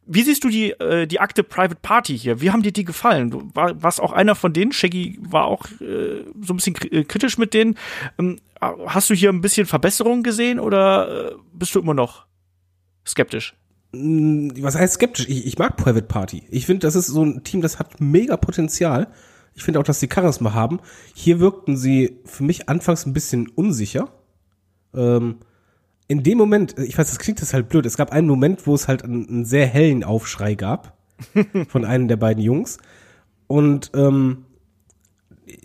[0.06, 2.42] Wie siehst du die, äh, die Akte Private Party hier?
[2.42, 3.30] Wie haben dir die gefallen?
[3.30, 4.74] Du war, warst auch einer von denen.
[4.74, 7.78] Shaggy war auch äh, so ein bisschen äh, kritisch mit denen.
[8.20, 12.26] Ähm, hast du hier ein bisschen Verbesserungen gesehen oder äh, bist du immer noch
[13.08, 13.56] skeptisch?
[13.94, 15.28] Mm, was heißt skeptisch?
[15.30, 16.44] Ich, ich mag Private Party.
[16.50, 19.08] Ich finde, das ist so ein Team, das hat mega Potenzial.
[19.56, 20.80] Ich finde auch, dass sie Charisma haben.
[21.14, 24.10] Hier wirkten sie für mich anfangs ein bisschen unsicher.
[24.96, 25.38] Ähm,
[26.08, 28.76] in dem Moment, ich weiß, das klingt das halt blöd, es gab einen Moment, wo
[28.76, 30.98] es halt einen, einen sehr hellen Aufschrei gab
[31.70, 32.78] von einem der beiden Jungs.
[33.48, 34.46] Und ähm,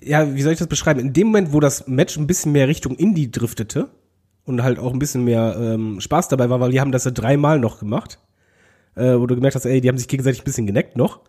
[0.03, 1.01] ja, wie soll ich das beschreiben?
[1.01, 3.89] In dem Moment, wo das Match ein bisschen mehr Richtung Indie driftete,
[4.49, 7.11] und halt auch ein bisschen mehr ähm, Spaß dabei war, weil die haben das ja
[7.11, 8.19] dreimal noch gemacht,
[8.95, 11.21] äh, wo du gemerkt hast, ey, die haben sich gegenseitig ein bisschen geneckt noch.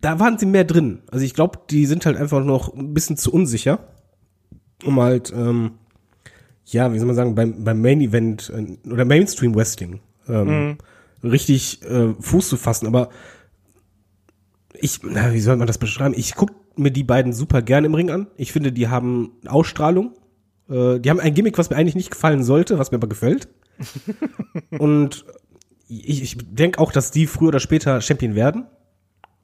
[0.00, 1.02] Da waren sie mehr drin.
[1.10, 3.78] Also ich glaube, die sind halt einfach noch ein bisschen zu unsicher,
[4.84, 5.72] um halt, ähm,
[6.64, 10.76] ja, wie soll man sagen, beim, beim Main Event äh, oder Mainstream Wrestling ähm,
[11.22, 11.28] mhm.
[11.28, 12.88] richtig äh, Fuß zu fassen.
[12.88, 13.10] Aber
[14.74, 16.14] ich, na, wie soll man das beschreiben?
[16.16, 18.26] Ich guck mir die beiden super gern im Ring an.
[18.36, 20.14] Ich finde, die haben Ausstrahlung.
[20.72, 23.48] Äh, die haben ein Gimmick, was mir eigentlich nicht gefallen sollte, was mir aber gefällt.
[24.78, 25.24] und
[25.88, 28.66] ich, ich denke auch, dass die früher oder später Champion werden.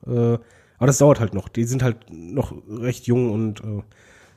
[0.06, 0.38] Äh,
[0.78, 1.48] aber das dauert halt noch.
[1.48, 3.82] Die sind halt noch recht jung und äh,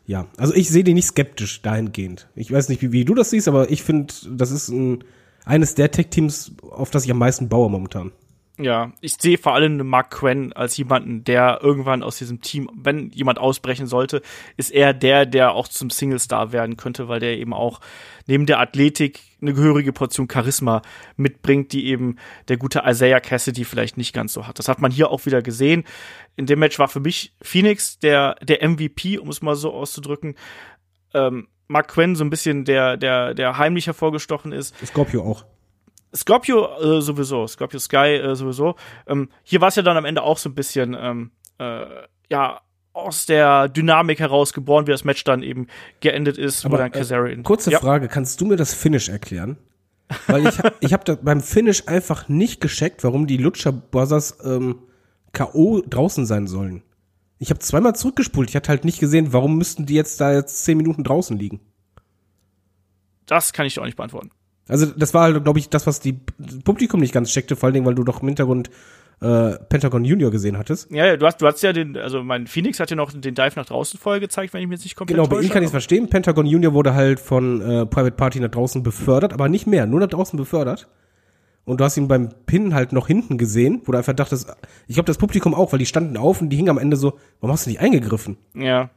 [0.05, 0.27] ja.
[0.37, 2.27] Also ich sehe die nicht skeptisch dahingehend.
[2.35, 5.03] Ich weiß nicht, wie, wie du das siehst, aber ich finde, das ist ein,
[5.45, 8.11] eines der Tech-Teams, auf das ich am meisten baue momentan.
[8.63, 13.09] Ja, ich sehe vor allem Mark Quinn als jemanden, der irgendwann aus diesem Team, wenn
[13.09, 14.21] jemand ausbrechen sollte,
[14.57, 17.79] ist er der, der auch zum Single-Star werden könnte, weil der eben auch
[18.27, 20.81] neben der Athletik eine gehörige Portion Charisma
[21.17, 24.59] mitbringt, die eben der gute Isaiah Cassidy vielleicht nicht ganz so hat.
[24.59, 25.83] Das hat man hier auch wieder gesehen.
[26.35, 30.35] In dem Match war für mich Phoenix der, der MVP, um es mal so auszudrücken.
[31.13, 34.75] Ähm, Mark Quinn so ein bisschen der, der, der heimlich hervorgestochen ist.
[34.85, 35.45] Scorpio auch.
[36.15, 38.75] Scorpio äh, sowieso, Scorpio Sky äh, sowieso.
[39.07, 41.85] Ähm, hier war es ja dann am Ende auch so ein bisschen, ähm, äh,
[42.29, 42.61] ja,
[42.93, 45.67] aus der Dynamik heraus geboren, wie das Match dann eben
[46.01, 47.39] geendet ist, Aber, wo dann Kazarian.
[47.39, 47.79] Äh, kurze ja.
[47.79, 49.57] Frage, kannst du mir das Finish erklären?
[50.27, 54.79] Weil ich, ich habe beim Finish einfach nicht gescheckt, warum die Lutscher Brothers ähm,
[55.31, 55.81] K.O.
[55.87, 56.83] draußen sein sollen.
[57.37, 58.49] Ich habe zweimal zurückgespult.
[58.49, 61.61] Ich hatte halt nicht gesehen, warum müssten die jetzt da jetzt zehn Minuten draußen liegen.
[63.25, 64.31] Das kann ich dir auch nicht beantworten.
[64.71, 66.13] Also das war halt, glaube ich, das, was die
[66.63, 68.69] Publikum nicht ganz checkte, vor allen Dingen, weil du doch im Hintergrund
[69.19, 70.89] äh, Pentagon Junior gesehen hattest.
[70.91, 73.35] Ja, ja, du hast, du hast ja den, also mein Phoenix hat ja noch den
[73.35, 75.61] Dive nach draußen vorher gezeigt, wenn ich mir jetzt nicht komplett Genau, bei ihm kann
[75.61, 76.09] ich es verstehen.
[76.09, 79.99] Pentagon Junior wurde halt von äh, Private Party nach draußen befördert, aber nicht mehr, nur
[79.99, 80.87] nach draußen befördert.
[81.65, 84.51] Und du hast ihn beim Pin halt noch hinten gesehen, wo du einfach dachtest,
[84.87, 87.19] ich glaube das Publikum auch, weil die standen auf und die hingen am Ende so,
[87.41, 88.37] warum hast du nicht eingegriffen?
[88.55, 88.89] Ja.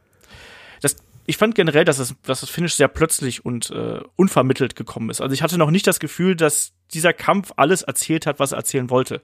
[1.25, 5.21] Ich fand generell, dass das, dass das Finish sehr plötzlich und äh, unvermittelt gekommen ist.
[5.21, 8.59] Also ich hatte noch nicht das Gefühl, dass dieser Kampf alles erzählt hat, was er
[8.59, 9.21] erzählen wollte.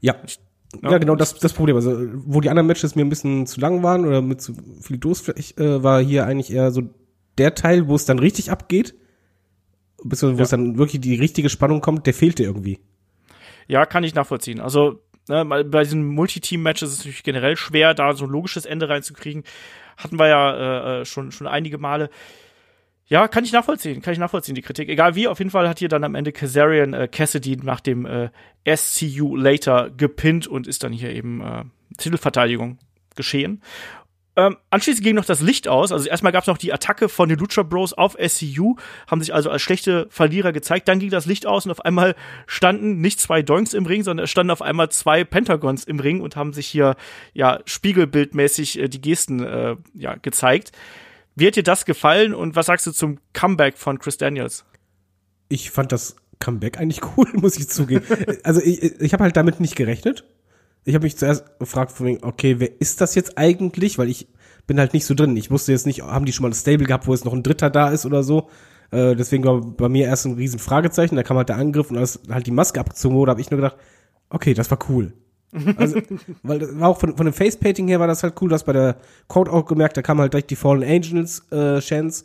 [0.00, 0.16] Ja.
[0.82, 1.76] Ja, ja genau, das das Problem.
[1.76, 4.96] Also, wo die anderen Matches mir ein bisschen zu lang waren oder mit zu viel
[4.96, 6.82] Durst, äh, war hier eigentlich eher so
[7.36, 8.94] der Teil, wo es dann richtig abgeht,
[10.02, 10.40] bis wo ja.
[10.40, 12.78] es dann wirklich die richtige Spannung kommt, der fehlte irgendwie.
[13.68, 14.60] Ja, kann ich nachvollziehen.
[14.60, 15.44] Also Ne?
[15.44, 19.44] Bei diesen Multiteam-Matches ist es natürlich generell schwer, da so ein logisches Ende reinzukriegen.
[19.96, 22.10] Hatten wir ja äh, äh, schon, schon einige Male.
[23.06, 24.88] Ja, kann ich nachvollziehen, kann ich nachvollziehen, die Kritik.
[24.88, 28.06] Egal wie, auf jeden Fall hat hier dann am Ende Kazarian äh, Cassidy nach dem
[28.06, 28.30] äh,
[28.74, 31.64] SCU Later gepinnt und ist dann hier eben äh,
[31.98, 32.78] Titelverteidigung
[33.14, 33.60] geschehen.
[34.34, 35.92] Ähm, anschließend ging noch das Licht aus.
[35.92, 38.76] Also erstmal gab es noch die Attacke von den Lucha Bros auf SCU,
[39.06, 40.88] haben sich also als schlechte Verlierer gezeigt.
[40.88, 42.14] Dann ging das Licht aus und auf einmal
[42.46, 46.22] standen nicht zwei Doinks im Ring, sondern es standen auf einmal zwei Pentagons im Ring
[46.22, 46.96] und haben sich hier
[47.34, 50.72] ja spiegelbildmäßig äh, die Gesten äh, ja gezeigt.
[51.34, 54.64] Wie hat dir das gefallen und was sagst du zum Comeback von Chris Daniels?
[55.48, 58.06] Ich fand das Comeback eigentlich cool, muss ich zugeben.
[58.44, 60.24] also ich, ich habe halt damit nicht gerechnet
[60.84, 63.98] ich habe mich zuerst gefragt, okay, wer ist das jetzt eigentlich?
[63.98, 64.28] Weil ich
[64.66, 65.36] bin halt nicht so drin.
[65.36, 67.42] Ich wusste jetzt nicht, haben die schon mal ein Stable gehabt, wo jetzt noch ein
[67.42, 68.48] Dritter da ist oder so.
[68.90, 71.16] Äh, deswegen war bei mir erst ein riesen Fragezeichen.
[71.16, 73.60] Da kam halt der Angriff und als halt die Maske abgezogen wurde, habe ich nur
[73.60, 73.76] gedacht,
[74.28, 75.12] okay, das war cool.
[75.76, 76.00] Also,
[76.42, 78.48] weil das war auch von, von dem Facepainting her war das halt cool.
[78.48, 78.96] Du hast bei der
[79.28, 82.24] Code auch gemerkt, da kam halt direkt die Fallen Angels äh, Chance.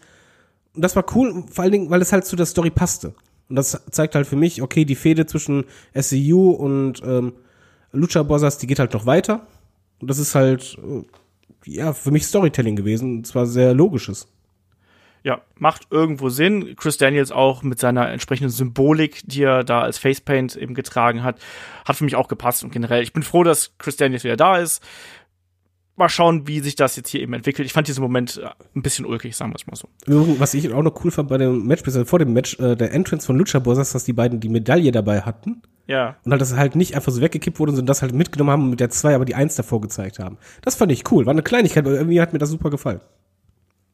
[0.73, 3.13] Und das war cool, vor allen Dingen, weil es halt zu der Story passte.
[3.49, 5.65] Und das zeigt halt für mich, okay, die Fehde zwischen
[5.99, 7.33] SCU und ähm,
[7.91, 9.47] Lucha Brothers, die geht halt noch weiter.
[9.99, 11.03] Und das ist halt, äh,
[11.65, 13.17] ja, für mich Storytelling gewesen.
[13.17, 14.27] Und zwar sehr logisches.
[15.23, 16.75] Ja, macht irgendwo Sinn.
[16.77, 21.39] Chris Daniels auch mit seiner entsprechenden Symbolik, die er da als Facepaint eben getragen hat,
[21.85, 22.63] hat für mich auch gepasst.
[22.63, 24.81] Und generell, ich bin froh, dass Chris Daniels wieder da ist.
[25.97, 27.65] Mal schauen, wie sich das jetzt hier eben entwickelt.
[27.65, 29.89] Ich fand diesen Moment äh, ein bisschen ulkig, sagen wir es mal so.
[30.39, 33.25] Was ich auch noch cool fand bei dem Match, vor dem Match, äh, der Entrance
[33.25, 35.63] von Lucha Brothers, dass die beiden die Medaille dabei hatten.
[35.87, 36.17] Ja.
[36.25, 38.69] Und halt, dass halt nicht einfach so weggekippt wurde, sondern das halt mitgenommen haben und
[38.71, 40.37] mit der 2 aber die 1 davor gezeigt haben.
[40.61, 41.25] Das fand ich cool.
[41.25, 42.99] War eine Kleinigkeit, aber irgendwie hat mir das super gefallen.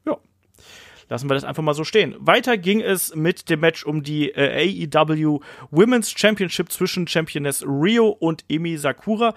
[0.04, 0.18] Ja.
[1.08, 2.16] Lassen wir das einfach mal so stehen.
[2.18, 5.38] Weiter ging es mit dem Match um die äh, AEW
[5.70, 9.32] Women's Championship zwischen Championess Rio und Emi Sakura.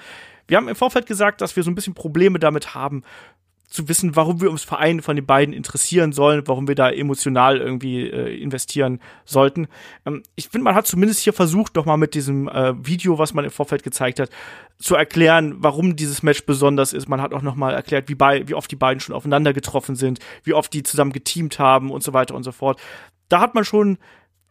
[0.47, 3.03] Wir haben im Vorfeld gesagt, dass wir so ein bisschen Probleme damit haben,
[3.67, 7.57] zu wissen, warum wir uns Verein von den beiden interessieren sollen, warum wir da emotional
[7.57, 9.67] irgendwie äh, investieren sollten.
[10.05, 13.33] Ähm, ich finde, man hat zumindest hier versucht, doch mal mit diesem äh, Video, was
[13.33, 14.29] man im Vorfeld gezeigt hat,
[14.79, 17.09] zu erklären, warum dieses Match besonders ist.
[17.09, 19.95] Man hat auch noch mal erklärt, wie, bei, wie oft die beiden schon aufeinander getroffen
[19.95, 22.79] sind, wie oft die zusammen geteamt haben und so weiter und so fort.
[23.27, 23.97] Da hat man schon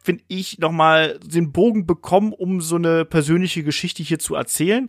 [0.06, 4.88] finde ich, noch mal den Bogen bekommen, um so eine persönliche Geschichte hier zu erzählen.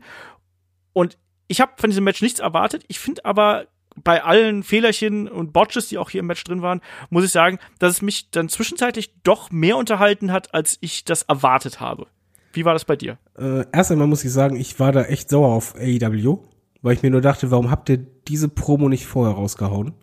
[0.94, 1.18] Und
[1.48, 2.84] ich habe von diesem Match nichts erwartet.
[2.88, 3.66] Ich finde aber
[4.04, 7.60] bei allen Fehlerchen und Botches, die auch hier im Match drin waren, muss ich sagen,
[7.80, 12.08] dass es mich dann zwischenzeitlich doch mehr unterhalten hat, als ich das erwartet habe.
[12.54, 13.18] Wie war das bei dir?
[13.38, 16.40] Äh, erst einmal muss ich sagen, ich war da echt sauer auf AEW,
[16.82, 19.94] weil ich mir nur dachte, warum habt ihr diese Promo nicht vorher rausgehauen?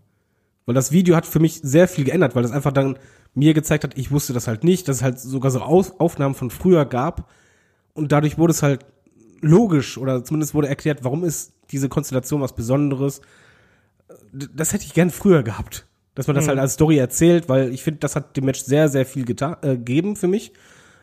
[0.67, 2.99] Weil das Video hat für mich sehr viel geändert, weil es einfach dann
[3.35, 6.51] mir gezeigt hat, ich wusste das halt nicht, dass es halt sogar so Aufnahmen von
[6.51, 7.29] früher gab
[7.93, 8.87] und dadurch wurde es halt
[9.41, 13.21] logisch oder zumindest wurde erklärt, warum ist diese Konstellation was Besonderes,
[14.33, 15.87] das hätte ich gern früher gehabt.
[16.15, 16.51] Dass man das mhm.
[16.51, 19.57] halt als Story erzählt, weil ich finde, das hat dem Match sehr, sehr viel getan,
[19.63, 20.53] äh, gegeben für mich.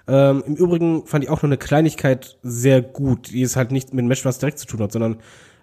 [0.08, 3.94] Ähm, Im Übrigen fand ich auch noch eine Kleinigkeit sehr gut, die es halt nicht
[3.94, 5.18] mit dem Match was direkt zu tun hat, sondern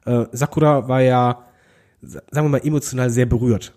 [0.05, 1.45] äh, Sakura war ja,
[2.03, 3.75] sagen wir mal, emotional sehr berührt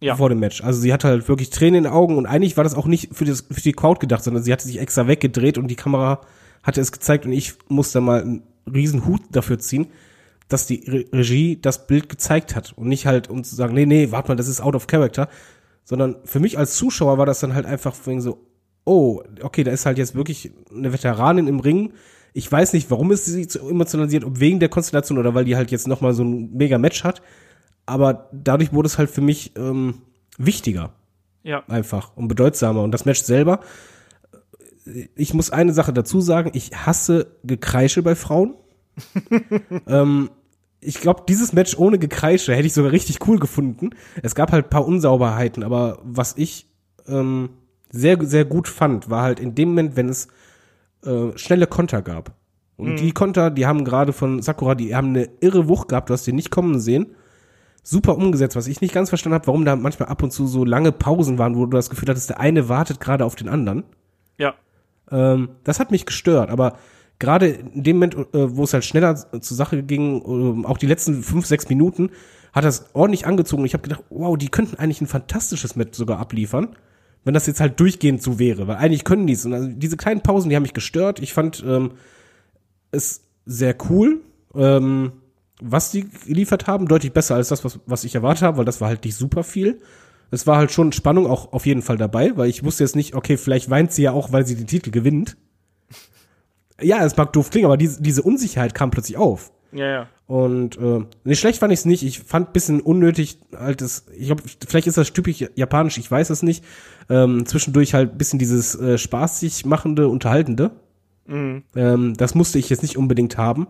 [0.00, 0.16] ja.
[0.16, 0.62] vor dem Match.
[0.62, 3.14] Also sie hatte halt wirklich Tränen in den Augen und eigentlich war das auch nicht
[3.14, 6.20] für, das, für die Crowd gedacht, sondern sie hatte sich extra weggedreht und die Kamera
[6.62, 8.42] hatte es gezeigt und ich musste mal einen
[8.72, 9.88] riesen Hut dafür ziehen,
[10.52, 14.10] dass die Regie das Bild gezeigt hat und nicht halt, um zu sagen, nee, nee,
[14.10, 15.28] warte mal, das ist out of character,
[15.84, 18.46] sondern für mich als Zuschauer war das dann halt einfach so,
[18.84, 21.92] oh, okay, da ist halt jetzt wirklich eine Veteranin im Ring.
[22.32, 25.56] Ich weiß nicht, warum es sie so emotionalisiert, ob wegen der Konstellation oder weil die
[25.56, 27.22] halt jetzt nochmal so ein mega Match hat.
[27.86, 30.02] Aber dadurch wurde es halt für mich ähm,
[30.38, 30.92] wichtiger.
[31.42, 31.64] Ja.
[31.68, 32.82] Einfach und bedeutsamer.
[32.82, 33.60] Und das Match selber,
[35.14, 38.54] ich muss eine Sache dazu sagen, ich hasse Gekreische bei Frauen.
[39.86, 40.30] ähm,
[40.80, 43.90] ich glaube, dieses Match ohne Gekreische hätte ich sogar richtig cool gefunden.
[44.22, 46.66] Es gab halt paar Unsauberheiten, aber was ich
[47.06, 47.50] ähm,
[47.90, 50.28] sehr, sehr gut fand, war halt in dem Moment, wenn es
[51.04, 52.34] äh, schnelle Konter gab.
[52.76, 52.96] Und mhm.
[52.96, 56.26] die Konter, die haben gerade von Sakura, die haben eine irre Wucht gehabt, du hast
[56.26, 57.14] die nicht kommen sehen.
[57.82, 60.64] Super umgesetzt, was ich nicht ganz verstanden habe, warum da manchmal ab und zu so
[60.64, 63.84] lange Pausen waren, wo du das Gefühl hattest, der eine wartet gerade auf den anderen.
[64.38, 64.54] Ja.
[65.10, 66.74] Ähm, das hat mich gestört, aber
[67.20, 70.86] gerade in dem Moment, äh, wo es halt schneller zur Sache ging, äh, auch die
[70.86, 72.10] letzten fünf, sechs Minuten,
[72.52, 73.64] hat das ordentlich angezogen.
[73.64, 76.74] Ich habe gedacht, wow, die könnten eigentlich ein fantastisches Match sogar abliefern,
[77.24, 79.44] wenn das jetzt halt durchgehend so wäre, weil eigentlich können die es.
[79.44, 81.20] Und also diese kleinen Pausen, die haben mich gestört.
[81.20, 81.92] Ich fand ähm,
[82.90, 84.22] es sehr cool,
[84.54, 85.12] ähm,
[85.62, 88.80] was die geliefert haben, deutlich besser als das, was, was ich erwartet habe, weil das
[88.80, 89.80] war halt nicht super viel.
[90.30, 93.14] Es war halt schon Spannung auch auf jeden Fall dabei, weil ich wusste jetzt nicht,
[93.14, 95.36] okay, vielleicht weint sie ja auch, weil sie den Titel gewinnt.
[96.82, 99.52] Ja, es mag doof klingen, aber diese, diese Unsicherheit kam plötzlich auf.
[99.72, 100.08] Ja, ja.
[100.26, 102.02] Und äh, nicht schlecht fand ich es nicht.
[102.02, 106.30] Ich fand bisschen unnötig halt das, ich glaube, vielleicht ist das typisch japanisch, ich weiß
[106.30, 106.64] es nicht.
[107.08, 110.70] Ähm, zwischendurch halt bisschen dieses äh, spaßig machende, unterhaltende.
[111.26, 111.62] Mhm.
[111.74, 113.66] Ähm, das musste ich jetzt nicht unbedingt haben.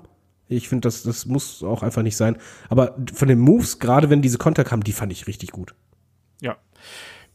[0.49, 2.37] Ich finde, das, das muss auch einfach nicht sein.
[2.69, 5.75] Aber von den Moves, gerade wenn diese Konter kamen, die fand ich richtig gut.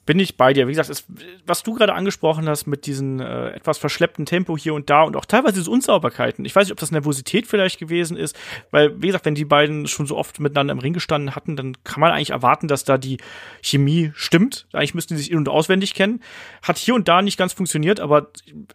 [0.06, 0.68] Bin ich bei dir.
[0.68, 1.06] Wie gesagt, es,
[1.47, 5.16] was du gerade angesprochen hast mit diesem äh, etwas verschleppten Tempo hier und da und
[5.16, 6.45] auch teilweise diese Unsauberkeiten.
[6.45, 8.38] Ich weiß nicht, ob das Nervosität vielleicht gewesen ist,
[8.70, 11.76] weil, wie gesagt, wenn die beiden schon so oft miteinander im Ring gestanden hatten, dann
[11.84, 13.18] kann man eigentlich erwarten, dass da die
[13.64, 14.68] Chemie stimmt.
[14.74, 16.22] Eigentlich müssten sie sich in- und auswendig kennen.
[16.62, 18.28] Hat hier und da nicht ganz funktioniert, aber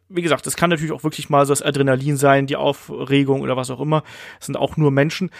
[0.08, 3.56] wie gesagt, das kann natürlich auch wirklich mal so das Adrenalin sein, die Aufregung oder
[3.56, 4.02] was auch immer.
[4.38, 5.30] Das sind auch nur Menschen.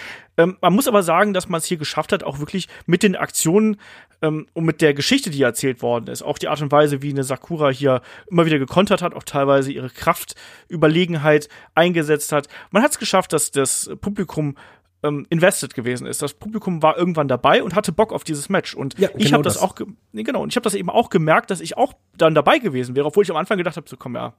[0.41, 3.15] Ähm, man muss aber sagen, dass man es hier geschafft hat, auch wirklich mit den
[3.15, 3.77] Aktionen
[4.23, 7.11] ähm, und mit der Geschichte, die erzählt worden ist, auch die Art und Weise, wie
[7.11, 12.49] eine Sakura hier immer wieder gekontert hat, auch teilweise ihre Kraftüberlegenheit eingesetzt hat.
[12.71, 14.57] Man hat es geschafft, dass das Publikum
[15.03, 16.23] ähm, invested gewesen ist.
[16.23, 18.75] Das Publikum war irgendwann dabei und hatte Bock auf dieses Match.
[18.75, 19.75] Und ja, ich genau habe das, das, auch,
[20.13, 22.97] nee, genau, und ich habe das eben auch gemerkt, dass ich auch dann dabei gewesen
[22.97, 24.35] wäre, obwohl ich am Anfang gedacht habe, so komm ja.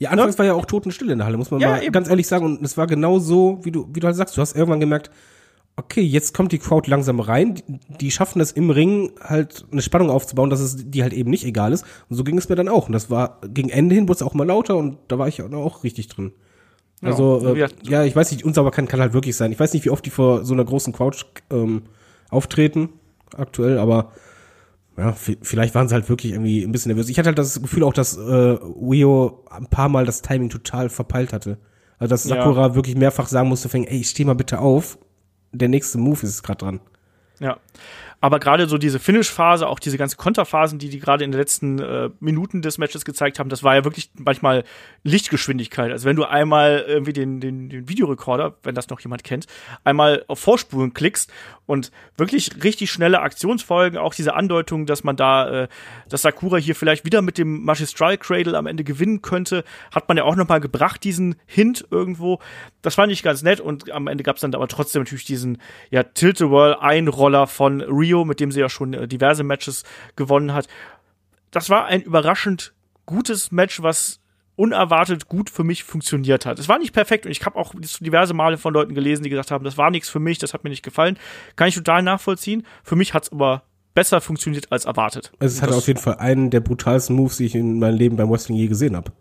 [0.00, 0.38] Ja, anfangs ne?
[0.38, 1.92] war ja auch Totenstille in der Halle, muss man ja, mal eben.
[1.92, 2.46] ganz ehrlich sagen.
[2.46, 4.36] Und es war genau so, wie du, wie du halt sagst.
[4.36, 5.10] Du hast irgendwann gemerkt,
[5.76, 7.54] okay, jetzt kommt die Crowd langsam rein.
[7.54, 7.62] Die,
[8.00, 11.44] die schaffen es im Ring halt eine Spannung aufzubauen, dass es die halt eben nicht
[11.44, 11.84] egal ist.
[12.08, 12.86] Und so ging es mir dann auch.
[12.86, 15.42] Und das war gegen Ende hin wurde es auch mal lauter und da war ich
[15.42, 16.32] auch richtig drin.
[17.02, 19.52] Also, ja, äh, ja ich weiß nicht, Unsauberkeit kann halt wirklich sein.
[19.52, 21.18] Ich weiß nicht, wie oft die vor so einer großen Crowd
[21.50, 21.82] ähm,
[22.30, 22.90] auftreten
[23.36, 24.12] aktuell, aber
[24.96, 27.08] ja, vielleicht waren sie halt wirklich irgendwie ein bisschen nervös.
[27.08, 30.88] Ich hatte halt das Gefühl auch, dass äh, Wio ein paar Mal das Timing total
[30.88, 31.58] verpeilt hatte.
[31.98, 32.74] Also dass Sakura ja.
[32.74, 34.98] wirklich mehrfach sagen musste, ey, steh mal bitte auf
[35.52, 36.80] der nächste Move ist gerade dran.
[37.38, 37.58] Ja.
[38.22, 41.78] Aber gerade so diese Finish-Phase, auch diese ganzen Konterphasen, die die gerade in den letzten
[41.78, 44.64] äh, Minuten des Matches gezeigt haben, das war ja wirklich manchmal
[45.04, 45.90] Lichtgeschwindigkeit.
[45.90, 49.46] Also wenn du einmal irgendwie den, den, den Videorekorder, wenn das noch jemand kennt,
[49.84, 51.32] einmal auf Vorspulen klickst
[51.64, 55.68] und wirklich richtig schnelle Aktionsfolgen, auch diese Andeutung, dass man da, äh,
[56.10, 59.64] dass Sakura hier vielleicht wieder mit dem Magistral Cradle am Ende gewinnen könnte,
[59.94, 62.38] hat man ja auch nochmal gebracht, diesen Hint irgendwo.
[62.82, 65.56] Das fand ich ganz nett und am Ende gab es dann aber trotzdem natürlich diesen
[65.90, 69.84] ja, Tilt-the-Whirl-Einroller von Rio Rio, mit dem sie ja schon äh, diverse Matches
[70.16, 70.66] gewonnen hat.
[71.50, 72.74] Das war ein überraschend
[73.06, 74.20] gutes Match, was
[74.56, 76.58] unerwartet gut für mich funktioniert hat.
[76.58, 79.50] Es war nicht perfekt und ich habe auch diverse Male von Leuten gelesen, die gesagt
[79.50, 81.18] haben, das war nichts für mich, das hat mir nicht gefallen.
[81.56, 82.66] Kann ich total nachvollziehen.
[82.84, 83.62] Für mich hat es aber
[83.94, 85.32] besser funktioniert als erwartet.
[85.38, 88.16] Also es hat auf jeden Fall einen der brutalsten Moves, die ich in meinem Leben
[88.16, 89.12] beim Wrestling je gesehen habe.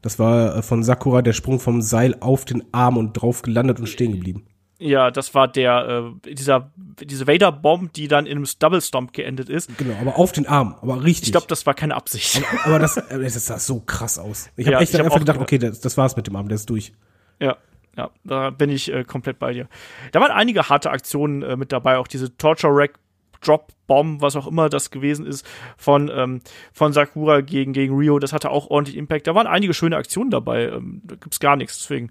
[0.00, 3.78] Das war äh, von Sakura der Sprung vom Seil auf den Arm und drauf gelandet
[3.78, 4.46] und stehen geblieben.
[4.78, 9.48] Ja, das war der, äh, dieser, diese Vader-Bomb, die dann in einem Double Stomp geendet
[9.48, 9.76] ist.
[9.78, 11.28] Genau, aber auf den Arm, aber richtig.
[11.28, 12.42] Ich glaube, das war keine Absicht.
[12.50, 14.50] Aber, aber das, äh, das sah so krass aus.
[14.56, 16.48] Ich habe ja, echt dann hab einfach gedacht, okay, das, das war's mit dem Arm,
[16.48, 16.92] der ist durch.
[17.40, 17.56] Ja,
[17.96, 19.68] ja, da bin ich äh, komplett bei dir.
[20.12, 22.98] Da waren einige harte Aktionen äh, mit dabei, auch diese Torture Rack
[23.40, 25.46] Drop Bomb, was auch immer das gewesen ist,
[25.76, 26.40] von, ähm,
[26.72, 28.18] von Sakura gegen, gegen Rio.
[28.18, 29.26] Das hatte auch ordentlich Impact.
[29.26, 30.64] Da waren einige schöne Aktionen dabei.
[30.64, 31.78] Ähm, da gibt's gar nichts.
[31.78, 32.10] Deswegen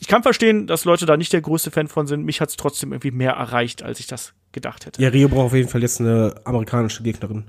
[0.00, 2.24] ich kann verstehen, dass Leute da nicht der größte Fan von sind.
[2.24, 5.00] Mich hat es trotzdem irgendwie mehr erreicht, als ich das gedacht hätte.
[5.00, 7.44] Ja, Rio braucht auf jeden Fall jetzt eine amerikanische Gegnerin.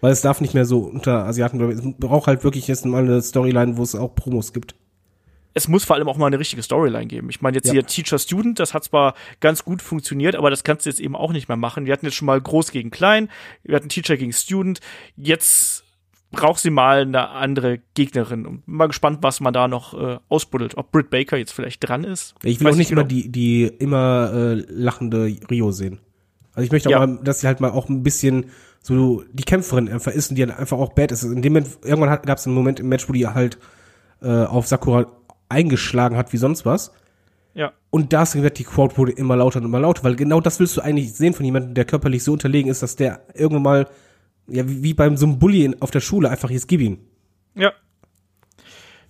[0.00, 1.72] Weil es darf nicht mehr so unter Asiaten bleiben.
[1.72, 4.76] Es braucht halt wirklich jetzt mal eine Storyline, wo es auch Promos gibt.
[5.52, 7.28] Es muss vor allem auch mal eine richtige Storyline geben.
[7.28, 7.72] Ich meine, jetzt ja.
[7.74, 11.32] hier Teacher-Student, das hat zwar ganz gut funktioniert, aber das kannst du jetzt eben auch
[11.32, 11.84] nicht mehr machen.
[11.84, 13.28] Wir hatten jetzt schon mal groß gegen klein,
[13.62, 14.80] wir hatten Teacher gegen Student.
[15.16, 15.84] Jetzt
[16.30, 18.46] braucht sie mal eine andere Gegnerin.
[18.46, 20.76] Und mal gespannt, was man da noch äh, ausbuddelt.
[20.76, 22.34] Ob Britt Baker jetzt vielleicht dran ist.
[22.42, 23.02] Ich will Weiß auch nicht genau.
[23.02, 26.00] immer die, die immer äh, lachende Rio sehen.
[26.54, 27.06] Also ich möchte auch ja.
[27.06, 28.46] mal, dass sie halt mal auch ein bisschen
[28.80, 31.22] so die Kämpferin einfach ist und die halt einfach auch bad ist.
[31.22, 33.58] In dem Moment, irgendwann gab es einen Moment im Match, wo die halt
[34.22, 35.06] äh, auf Sakura
[35.48, 36.92] eingeschlagen hat wie sonst was.
[37.54, 37.72] Ja.
[37.90, 40.40] Und da hast du gesagt, die Crowd wurde immer lauter und immer lauter, weil genau
[40.40, 43.62] das willst du eigentlich sehen von jemandem, der körperlich so unterlegen ist, dass der irgendwann
[43.62, 43.88] mal
[44.48, 46.98] ja, wie, wie beim so einem Bully auf der Schule, einfach jetzt gib ihn.
[47.54, 47.72] Ja.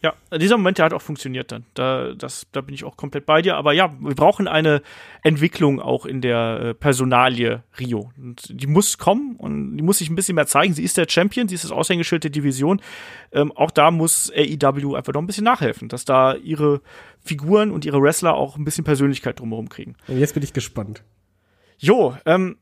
[0.01, 1.66] Ja, dieser Moment, der hat auch funktioniert dann.
[1.74, 3.57] Da, das, da bin ich auch komplett bei dir.
[3.57, 4.80] Aber ja, wir brauchen eine
[5.24, 8.12] Entwicklung auch in der äh, Personalie Rio.
[8.16, 10.72] Und die muss kommen und die muss sich ein bisschen mehr zeigen.
[10.72, 12.80] Sie ist der Champion, sie ist das Aushängeschild der Division.
[13.32, 16.80] Ähm, auch da muss AEW einfach noch ein bisschen nachhelfen, dass da ihre
[17.20, 19.97] Figuren und ihre Wrestler auch ein bisschen Persönlichkeit drumherum kriegen.
[20.07, 21.03] Und jetzt bin ich gespannt.
[21.76, 22.57] Jo, ähm,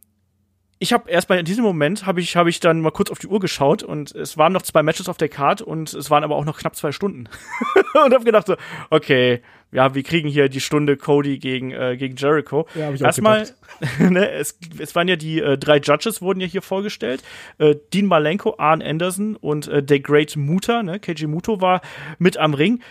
[0.78, 3.28] ich habe erst bei diesem Moment habe ich habe ich dann mal kurz auf die
[3.28, 6.36] Uhr geschaut und es waren noch zwei Matches auf der Card und es waren aber
[6.36, 7.28] auch noch knapp zwei Stunden.
[8.04, 8.56] Und habe gedacht so
[8.90, 9.40] okay
[9.72, 12.66] ja wir kriegen hier die Stunde Cody gegen äh, gegen Jericho.
[12.74, 13.48] Ja, ich erstmal
[13.98, 17.22] ne, es, es waren ja die äh, drei Judges wurden ja hier vorgestellt.
[17.56, 21.80] Äh, Dean Malenko Arn Anderson und äh, der Great Muta ne KJ Muto war
[22.18, 22.82] mit am Ring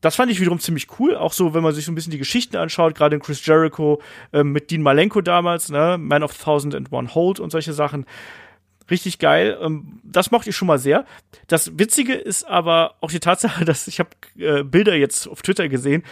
[0.00, 2.18] das fand ich wiederum ziemlich cool, auch so, wenn man sich so ein bisschen die
[2.18, 4.00] Geschichten anschaut, gerade in Chris Jericho
[4.32, 8.06] äh, mit Dean Malenko damals, ne, Man of Thousand and One Hold und solche Sachen.
[8.90, 9.58] Richtig geil.
[9.60, 11.04] Ähm, das mochte ich schon mal sehr.
[11.46, 15.68] Das Witzige ist aber auch die Tatsache, dass ich habe äh, Bilder jetzt auf Twitter
[15.68, 16.02] gesehen,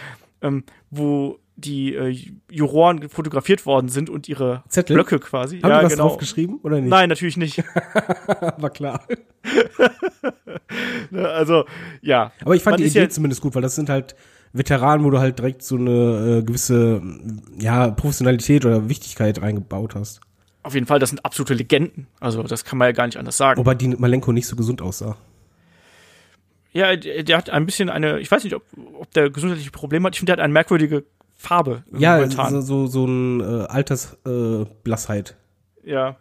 [0.41, 2.15] ähm, wo die äh,
[2.49, 4.95] Juroren fotografiert worden sind und ihre Zettel?
[4.95, 5.59] Blöcke quasi.
[5.59, 6.07] Haben ja, die was genau.
[6.07, 6.89] drauf geschrieben oder nicht?
[6.89, 7.57] Nein, natürlich nicht.
[8.57, 9.01] War klar.
[11.11, 11.65] Ne, also,
[12.01, 12.31] ja.
[12.41, 14.15] Aber ich fand Man die Idee ja- zumindest gut, weil das sind halt
[14.53, 17.01] Veteranen, wo du halt direkt so eine äh, gewisse
[17.57, 20.21] ja, Professionalität oder Wichtigkeit reingebaut hast.
[20.61, 22.07] Auf jeden Fall, das sind absolute Legenden.
[22.19, 23.59] Also, das kann man ja gar nicht anders sagen.
[23.59, 25.17] Wobei die Malenko nicht so gesund aussah.
[26.71, 30.05] Ja, der, der hat ein bisschen eine, ich weiß nicht, ob, ob der gesundheitliche Probleme
[30.05, 30.15] hat.
[30.15, 31.05] Ich finde, der hat eine merkwürdige
[31.39, 31.83] Farbe.
[31.97, 35.37] Ja, so, so, so ein äh, Altersblassheit.
[35.83, 35.91] Äh.
[35.91, 36.17] Ja.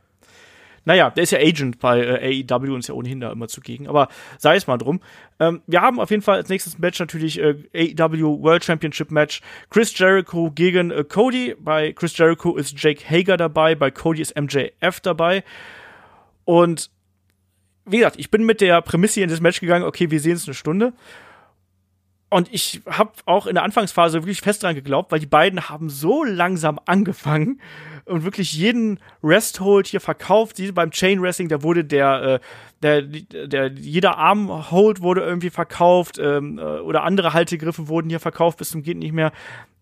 [0.85, 3.89] Naja, der ist ja Agent bei äh, AEW und ist ja ohnehin da immer zugegen.
[3.89, 4.09] Aber
[4.39, 5.01] sei es mal drum.
[5.41, 9.43] Ähm, wir haben auf jeden Fall als nächstes Match natürlich äh, AEW World Championship Match.
[9.71, 11.57] Chris Jericho gegen äh, Cody.
[11.59, 15.43] Bei Chris Jericho ist Jake Hager dabei, bei Cody ist MJF dabei.
[16.45, 16.91] Und
[17.85, 20.47] wie gesagt, ich bin mit der Prämisse in das Match gegangen, okay, wir sehen es
[20.47, 20.93] eine Stunde.
[22.31, 25.89] Und ich habe auch in der Anfangsphase wirklich fest dran geglaubt, weil die beiden haben
[25.89, 27.61] so langsam angefangen
[28.05, 30.59] und wirklich jeden Rest-Hold hier verkauft.
[30.59, 32.41] Die beim Chain Wrestling, da wurde der, äh,
[32.83, 33.03] der,
[33.47, 38.71] der, jeder Arm-Hold wurde irgendwie verkauft ähm, äh, oder andere Haltegriffe wurden hier verkauft bis
[38.71, 39.33] zum geht nicht mehr.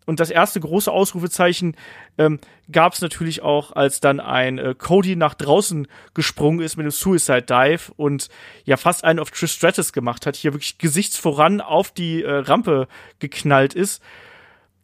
[0.06, 1.76] Und das erste große Ausrufezeichen
[2.16, 2.38] ähm,
[2.70, 6.92] gab es natürlich auch, als dann ein äh, Cody nach draußen gesprungen ist mit dem
[6.92, 8.28] Suicide Dive und
[8.64, 12.86] ja fast einen auf Trish Stratus gemacht hat, hier wirklich gesichtsvoran auf die äh, Rampe
[13.18, 14.00] geknallt ist.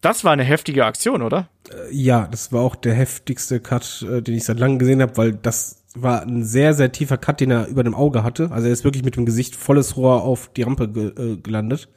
[0.01, 1.49] Das war eine heftige Aktion, oder?
[1.93, 5.33] Ja, das war auch der heftigste Cut, äh, den ich seit langem gesehen habe, weil
[5.33, 8.51] das war ein sehr, sehr tiefer Cut, den er über dem Auge hatte.
[8.51, 11.89] Also er ist wirklich mit dem Gesicht volles Rohr auf die Rampe ge äh, gelandet.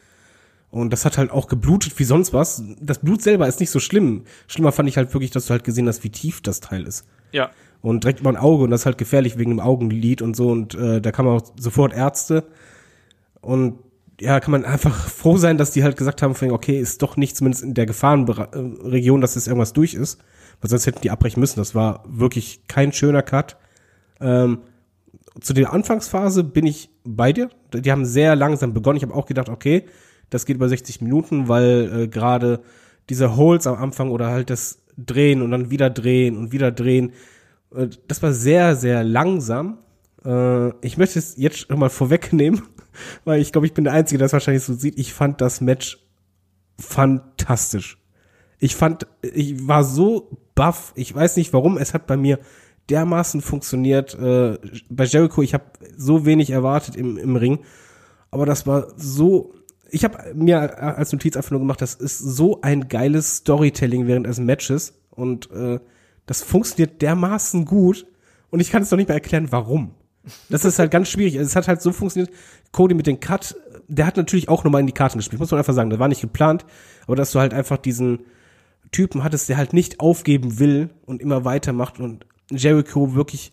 [0.75, 2.61] Und das hat halt auch geblutet wie sonst was.
[2.81, 4.25] Das Blut selber ist nicht so schlimm.
[4.45, 7.07] Schlimmer fand ich halt wirklich, dass du halt gesehen hast, wie tief das Teil ist.
[7.31, 7.51] Ja.
[7.79, 10.49] Und direkt über ein Auge und das ist halt gefährlich wegen dem Augenlid und so.
[10.49, 12.43] Und äh, da kam auch sofort Ärzte.
[13.39, 13.79] Und
[14.19, 17.37] ja, kann man einfach froh sein, dass die halt gesagt haben, okay, ist doch nicht
[17.37, 20.19] zumindest in der Gefahrenregion, dass jetzt irgendwas durch ist.
[20.59, 21.57] Weil sonst hätten die abbrechen müssen.
[21.57, 23.55] Das war wirklich kein schöner Cut.
[24.19, 24.57] Ähm,
[25.39, 27.49] zu der Anfangsphase bin ich bei dir.
[27.73, 28.97] Die haben sehr langsam begonnen.
[28.97, 29.85] Ich habe auch gedacht, okay,
[30.29, 32.61] das geht über 60 Minuten, weil äh, gerade
[33.09, 37.11] diese Holds am Anfang oder halt das Drehen und dann wieder drehen und wieder drehen,
[37.75, 39.79] äh, das war sehr, sehr langsam.
[40.23, 42.61] Äh, ich möchte es jetzt schon mal vorwegnehmen,
[43.25, 44.97] weil ich glaube, ich bin der Einzige, der es wahrscheinlich so sieht.
[44.97, 45.99] Ich fand das Match
[46.79, 47.97] fantastisch.
[48.59, 50.93] Ich fand, ich war so baff.
[50.95, 51.77] Ich weiß nicht warum.
[51.77, 52.39] Es hat bei mir
[52.89, 54.15] dermaßen funktioniert.
[54.15, 54.57] Äh,
[54.89, 55.65] bei Jericho, ich habe
[55.97, 57.59] so wenig erwartet im, im Ring.
[58.31, 59.53] Aber das war so.
[59.89, 64.25] Ich habe mir als Notiz einfach nur gemacht, das ist so ein geiles Storytelling während
[64.25, 64.93] des Matches.
[65.11, 65.79] Und äh,
[66.25, 68.05] das funktioniert dermaßen gut.
[68.49, 69.91] Und ich kann es noch nicht mehr erklären, warum.
[70.49, 71.35] Das ist halt ganz schwierig.
[71.35, 72.33] Es hat halt so funktioniert.
[72.71, 73.55] Cody mit dem Cut,
[73.87, 75.89] der hat natürlich auch nochmal in die Karten gespielt, muss man einfach sagen.
[75.89, 76.65] Das war nicht geplant,
[77.05, 78.19] aber dass du halt einfach diesen
[78.91, 83.51] Typen hattest, der halt nicht aufgeben will und immer weitermacht und Jericho wirklich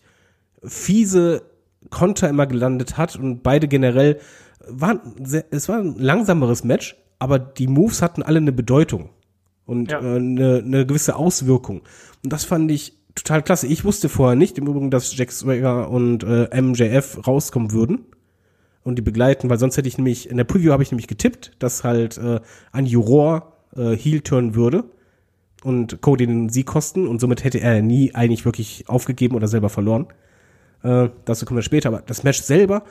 [0.63, 1.43] fiese
[1.89, 4.19] Konter immer gelandet hat und beide generell
[4.67, 9.09] waren sehr, es war ein langsameres Match, aber die Moves hatten alle eine Bedeutung
[9.65, 9.99] und Ja.
[10.01, 11.81] äh, eine, eine gewisse Auswirkung.
[12.23, 13.67] Und das fand ich total klasse.
[13.67, 18.05] Ich wusste vorher nicht im Übrigen, dass Jack Swagger und äh, MJF rauskommen würden
[18.83, 21.51] und die begleiten, weil sonst hätte ich nämlich, in der Preview habe ich nämlich getippt,
[21.59, 22.39] dass halt äh,
[22.71, 24.83] ein Juror äh, Heel turn würde
[25.63, 29.69] und Cody den Sieg kosten und somit hätte er nie eigentlich wirklich aufgegeben oder selber
[29.69, 30.07] verloren.
[30.81, 32.83] Äh, dazu kommen wir später, aber das Match selber,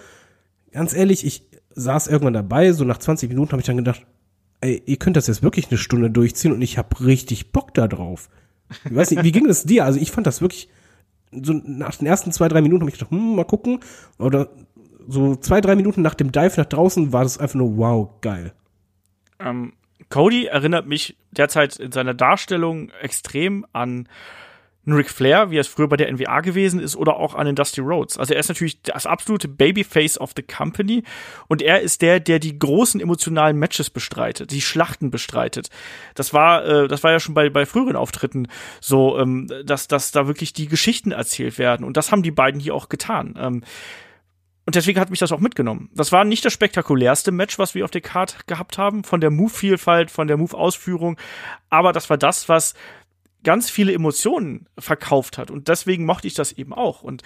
[0.70, 1.44] ganz ehrlich, ich
[1.74, 4.06] saß irgendwann dabei, so nach 20 Minuten habe ich dann gedacht,
[4.60, 7.88] ey, ihr könnt das jetzt wirklich eine Stunde durchziehen und ich habe richtig Bock da
[7.88, 8.28] drauf.
[8.84, 9.84] Ich weiß nicht, wie ging das dir?
[9.84, 10.68] Also ich fand das wirklich,
[11.30, 13.80] so nach den ersten zwei, drei Minuten habe ich gedacht, hm, mal gucken.
[14.18, 14.48] Oder
[15.08, 18.52] so zwei, drei Minuten nach dem Dive nach draußen war das einfach nur wow, geil.
[19.40, 19.72] Ähm,
[20.08, 24.08] Cody erinnert mich derzeit in seiner Darstellung extrem an
[24.84, 27.46] einen Ric Flair, wie er es früher bei der NWA gewesen ist, oder auch an
[27.46, 28.18] den Dusty Rhodes.
[28.18, 31.04] Also er ist natürlich das absolute Babyface of the Company
[31.46, 35.68] und er ist der, der die großen emotionalen Matches bestreitet, die Schlachten bestreitet.
[36.14, 38.48] Das war, äh, das war ja schon bei, bei früheren Auftritten
[38.80, 42.60] so, ähm, dass, dass da wirklich die Geschichten erzählt werden und das haben die beiden
[42.60, 43.36] hier auch getan.
[43.38, 43.62] Ähm,
[44.64, 45.90] und deswegen hat mich das auch mitgenommen.
[45.92, 49.30] Das war nicht das spektakulärste Match, was wir auf der Card gehabt haben, von der
[49.30, 51.18] Move-Vielfalt, von der Move-Ausführung,
[51.68, 52.74] aber das war das, was
[53.44, 55.50] ganz viele Emotionen verkauft hat.
[55.50, 57.02] Und deswegen mochte ich das eben auch.
[57.02, 57.22] Und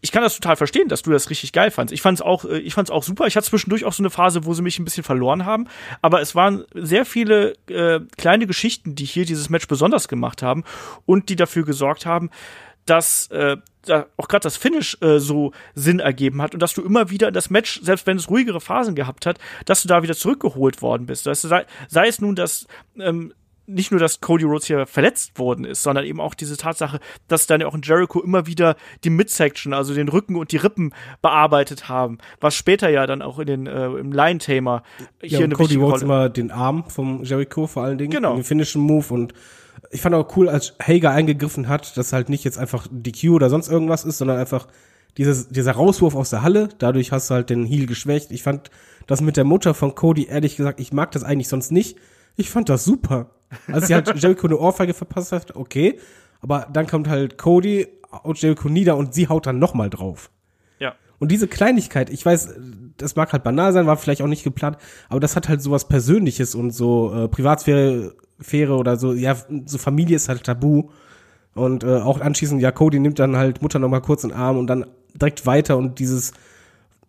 [0.00, 1.92] ich kann das total verstehen, dass du das richtig geil fandst.
[1.92, 3.26] Ich fand's auch, äh, ich fand's auch super.
[3.26, 5.68] Ich hatte zwischendurch auch so eine Phase, wo sie mich ein bisschen verloren haben.
[6.02, 10.64] Aber es waren sehr viele äh, kleine Geschichten, die hier dieses Match besonders gemacht haben
[11.06, 12.30] und die dafür gesorgt haben,
[12.84, 16.82] dass äh, da auch gerade das Finish äh, so Sinn ergeben hat und dass du
[16.82, 20.02] immer wieder in das Match, selbst wenn es ruhigere Phasen gehabt hat, dass du da
[20.02, 21.26] wieder zurückgeholt worden bist.
[21.26, 22.66] Du, sei, sei es nun, dass
[22.98, 23.32] ähm,
[23.66, 27.46] nicht nur, dass Cody Rhodes hier verletzt worden ist, sondern eben auch diese Tatsache, dass
[27.46, 30.94] dann ja auch in Jericho immer wieder die Midsection, also den Rücken und die Rippen
[31.22, 34.82] bearbeitet haben, was später ja dann auch in den äh, im Line Tamer
[35.20, 38.34] hier ja, eine Cody Rhodes immer den Arm vom Jericho vor allen Dingen, genau.
[38.34, 39.34] den finnischen Move und
[39.90, 43.50] ich fand auch cool, als Hager eingegriffen hat, dass halt nicht jetzt einfach DQ oder
[43.50, 44.66] sonst irgendwas ist, sondern einfach
[45.16, 46.68] dieses, dieser Rauswurf aus der Halle.
[46.78, 48.30] Dadurch hast du halt den Heel geschwächt.
[48.30, 48.70] Ich fand
[49.06, 51.96] das mit der Mutter von Cody, ehrlich gesagt, ich mag das eigentlich sonst nicht.
[52.36, 53.30] Ich fand das super.
[53.72, 55.98] Als sie halt Jericho eine Ohrfeige verpasst hat, okay.
[56.40, 60.30] Aber dann kommt halt Cody, haut Jericho nieder und sie haut dann nochmal drauf.
[60.78, 60.94] Ja.
[61.18, 62.54] Und diese Kleinigkeit, ich weiß,
[62.96, 64.76] das mag halt banal sein, war vielleicht auch nicht geplant,
[65.08, 69.78] aber das hat halt sowas Persönliches und so äh, Privatsphäre Fähre oder so, ja, so
[69.78, 70.90] Familie ist halt tabu.
[71.54, 74.58] Und äh, auch anschließend, ja, Cody nimmt dann halt Mutter nochmal kurz in den Arm
[74.58, 74.84] und dann
[75.14, 76.32] direkt weiter und dieses,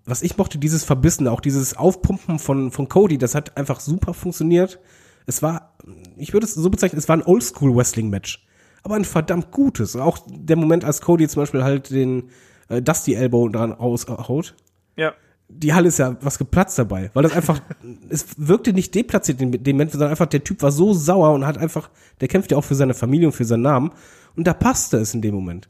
[0.06, 4.14] was ich mochte, dieses Verbissen, auch dieses Aufpumpen von, von Cody, das hat einfach super
[4.14, 4.80] funktioniert.
[5.28, 5.78] Es war,
[6.18, 8.44] ich würde es so bezeichnen, es war ein Oldschool-Wrestling-Match.
[8.84, 9.96] Aber ein verdammt gutes.
[9.96, 12.32] Auch der Moment, als Cody zum Beispiel halt den
[12.70, 14.56] äh, Dusty Elbow dran raushaut.
[14.96, 15.14] Ja
[15.50, 17.62] die Halle ist ja was geplatzt dabei, weil das einfach,
[18.10, 21.46] es wirkte nicht deplatziert in dem Moment, sondern einfach der Typ war so sauer und
[21.46, 21.90] hat einfach,
[22.22, 23.92] der kämpft ja auch für seine Familie und für seinen Namen
[24.36, 25.70] und da passte es in dem Moment.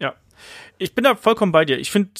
[0.00, 0.14] Ja,
[0.78, 1.78] ich bin da vollkommen bei dir.
[1.78, 2.10] Ich finde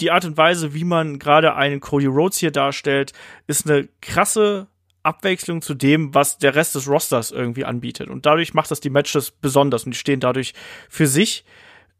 [0.00, 3.12] die Art und Weise, wie man gerade einen Cody Rhodes hier darstellt,
[3.46, 4.66] ist eine krasse
[5.02, 8.08] Abwechslung zu dem, was der Rest des Rosters irgendwie anbietet.
[8.08, 10.54] Und dadurch macht das die Matches besonders und die stehen dadurch
[10.88, 11.44] für sich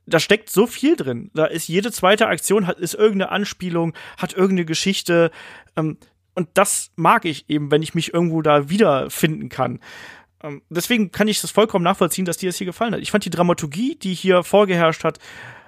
[0.06, 1.30] da steckt so viel drin.
[1.34, 5.30] Da ist jede zweite Aktion hat ist irgendeine Anspielung, hat irgendeine Geschichte.
[5.76, 5.96] Ähm,
[6.34, 9.80] und das mag ich eben, wenn ich mich irgendwo da wiederfinden kann.
[10.42, 13.00] Ähm, deswegen kann ich das vollkommen nachvollziehen, dass dir das hier gefallen hat.
[13.00, 15.18] Ich fand die Dramaturgie, die hier vorgeherrscht hat,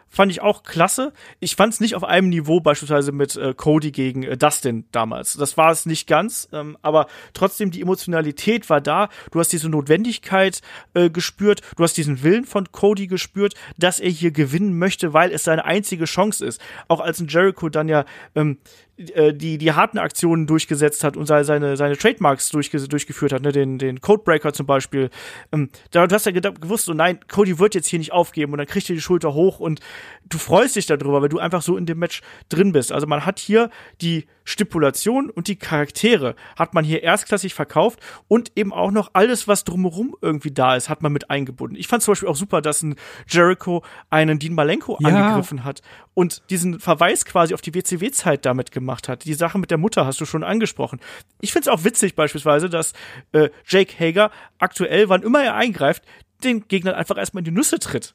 [0.09, 1.13] fand ich auch klasse.
[1.41, 5.35] Ich fand es nicht auf einem Niveau beispielsweise mit äh, Cody gegen äh, Dustin damals.
[5.35, 9.09] Das war es nicht ganz, ähm, aber trotzdem die Emotionalität war da.
[9.31, 10.61] Du hast diese Notwendigkeit
[10.95, 15.33] äh, gespürt, du hast diesen Willen von Cody gespürt, dass er hier gewinnen möchte, weil
[15.33, 16.61] es seine einzige Chance ist.
[16.89, 18.59] Auch als ein Jericho dann ja ähm,
[18.94, 23.51] äh, die, die harten Aktionen durchgesetzt hat und seine, seine Trademarks durchge durchgeführt hat, ne,
[23.51, 25.11] den, den Codebreaker zum Beispiel.
[25.53, 28.59] Ähm, da, du hast ja gewusst, so nein, Cody wird jetzt hier nicht aufgeben und
[28.59, 29.81] dann kriegt er die Schulter hoch und
[30.29, 32.93] du freust dich darüber, weil du einfach so in dem Match drin bist.
[32.93, 33.71] Also man hat hier
[34.01, 39.49] die Stipulation und die Charaktere hat man hier erstklassig verkauft und eben auch noch alles,
[39.49, 41.77] was drumherum irgendwie da ist, hat man mit eingebunden.
[41.77, 45.09] Ich fand zum Beispiel auch super, dass ein Jericho einen Dean Malenko ja.
[45.09, 45.81] angegriffen hat
[46.13, 49.25] und diesen Verweis quasi auf die WCW-Zeit damit gemacht hat.
[49.25, 51.01] Die Sache mit der Mutter hast du schon angesprochen.
[51.41, 52.93] Ich finde es auch witzig beispielsweise, dass
[53.33, 56.05] äh, Jake Hager aktuell, wann immer er eingreift,
[56.43, 58.15] den Gegnern einfach erstmal in die Nüsse tritt.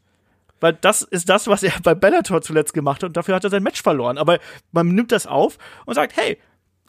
[0.60, 3.49] Weil das ist das, was er bei Bellator zuletzt gemacht hat und dafür hat er
[3.49, 4.18] sein Match verloren.
[4.18, 4.39] Aber
[4.72, 6.38] man nimmt das auf und sagt, hey,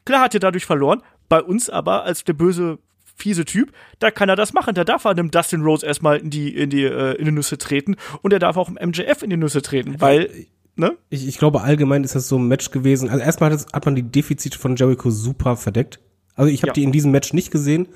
[0.05, 2.79] klar hat er dadurch verloren, bei uns aber als der böse
[3.17, 4.75] fiese Typ, da kann er das machen.
[4.75, 7.59] Da darf er dem Dustin Rose erstmal in die in die äh, in die Nüsse
[7.59, 10.47] treten und er darf auch im MJF in die Nüsse treten, weil
[10.77, 10.97] ne?
[11.11, 13.09] Ich, ich glaube allgemein ist das so ein Match gewesen.
[13.11, 16.01] Also erstmal hat, hat man die Defizite von Jericho super verdeckt.
[16.35, 16.73] Also ich habe ja.
[16.75, 17.89] die in diesem Match nicht gesehen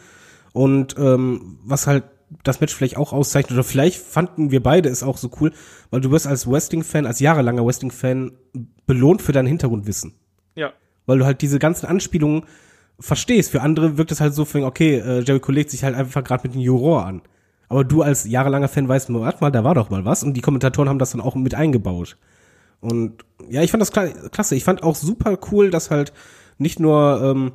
[0.52, 2.04] und ähm, was halt
[2.42, 5.52] das Match vielleicht auch auszeichnet oder vielleicht fanden wir beide es auch so cool,
[5.90, 8.32] weil du wirst als Wrestling-Fan, als jahrelanger Wrestling-Fan
[8.86, 10.14] belohnt für dein Hintergrundwissen.
[10.54, 10.72] Ja.
[11.06, 12.44] Weil du halt diese ganzen Anspielungen
[12.98, 13.50] verstehst.
[13.50, 16.54] Für andere wirkt es halt so, okay, äh, Jericho legt sich halt einfach gerade mit
[16.54, 17.22] dem Juror an.
[17.68, 20.22] Aber du als jahrelanger Fan weißt, warte mal, da war doch mal was.
[20.22, 22.16] Und die Kommentatoren haben das dann auch mit eingebaut.
[22.80, 24.54] Und ja, ich fand das klasse.
[24.54, 26.12] Ich fand auch super cool, dass halt
[26.58, 27.52] nicht nur ähm,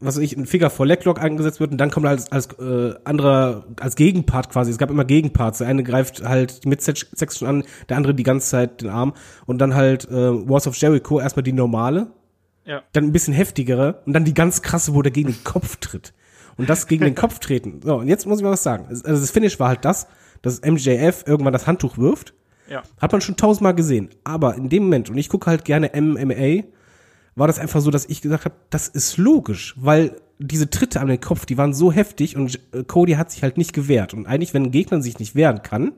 [0.00, 2.94] was weiß ich, ein Finger vor Leglock angesetzt wird und dann kommt als, als äh,
[3.04, 4.70] anderer, als Gegenpart quasi.
[4.70, 5.58] Es gab immer Gegenparts.
[5.58, 9.14] Der eine greift halt die Midsection an, der andere die ganze Zeit den Arm
[9.46, 12.08] und dann halt äh, Wars of Jericho erstmal die normale,
[12.64, 12.82] ja.
[12.92, 16.12] dann ein bisschen heftigere und dann die ganz krasse, wo der gegen den Kopf tritt.
[16.56, 17.80] Und das gegen den Kopf treten.
[17.82, 18.86] So, und jetzt muss ich mal was sagen.
[18.88, 20.06] Also das Finish war halt das,
[20.42, 22.34] dass MJF irgendwann das Handtuch wirft.
[22.68, 22.82] Ja.
[23.00, 24.10] Hat man schon tausendmal gesehen.
[24.24, 26.64] Aber in dem Moment, und ich gucke halt gerne MMA,
[27.34, 31.08] war das einfach so, dass ich gesagt habe, das ist logisch, weil diese Tritte an
[31.08, 34.12] den Kopf, die waren so heftig und äh, Cody hat sich halt nicht gewehrt.
[34.12, 35.92] Und eigentlich, wenn ein Gegner sich nicht wehren kann,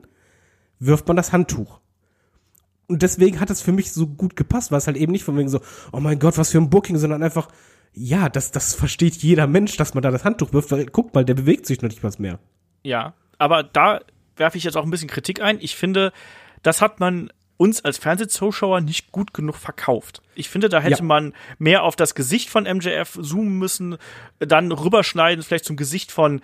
[0.79, 1.79] wirft man das Handtuch.
[2.87, 5.37] Und deswegen hat es für mich so gut gepasst, weil es halt eben nicht von
[5.37, 5.59] wegen so,
[5.91, 7.47] oh mein Gott, was für ein Booking, sondern einfach,
[7.93, 11.25] ja, das, das versteht jeder Mensch, dass man da das Handtuch wirft, weil guck mal,
[11.25, 12.39] der bewegt sich noch nicht was mehr.
[12.83, 14.01] Ja, aber da
[14.35, 15.57] werfe ich jetzt auch ein bisschen Kritik ein.
[15.59, 16.11] Ich finde,
[16.61, 20.21] das hat man uns als Fernsehzuschauer nicht gut genug verkauft.
[20.35, 21.03] Ich finde, da hätte Ja.
[21.03, 23.97] man mehr auf das Gesicht von MJF zoomen müssen,
[24.39, 26.41] dann rüberschneiden, vielleicht zum Gesicht von,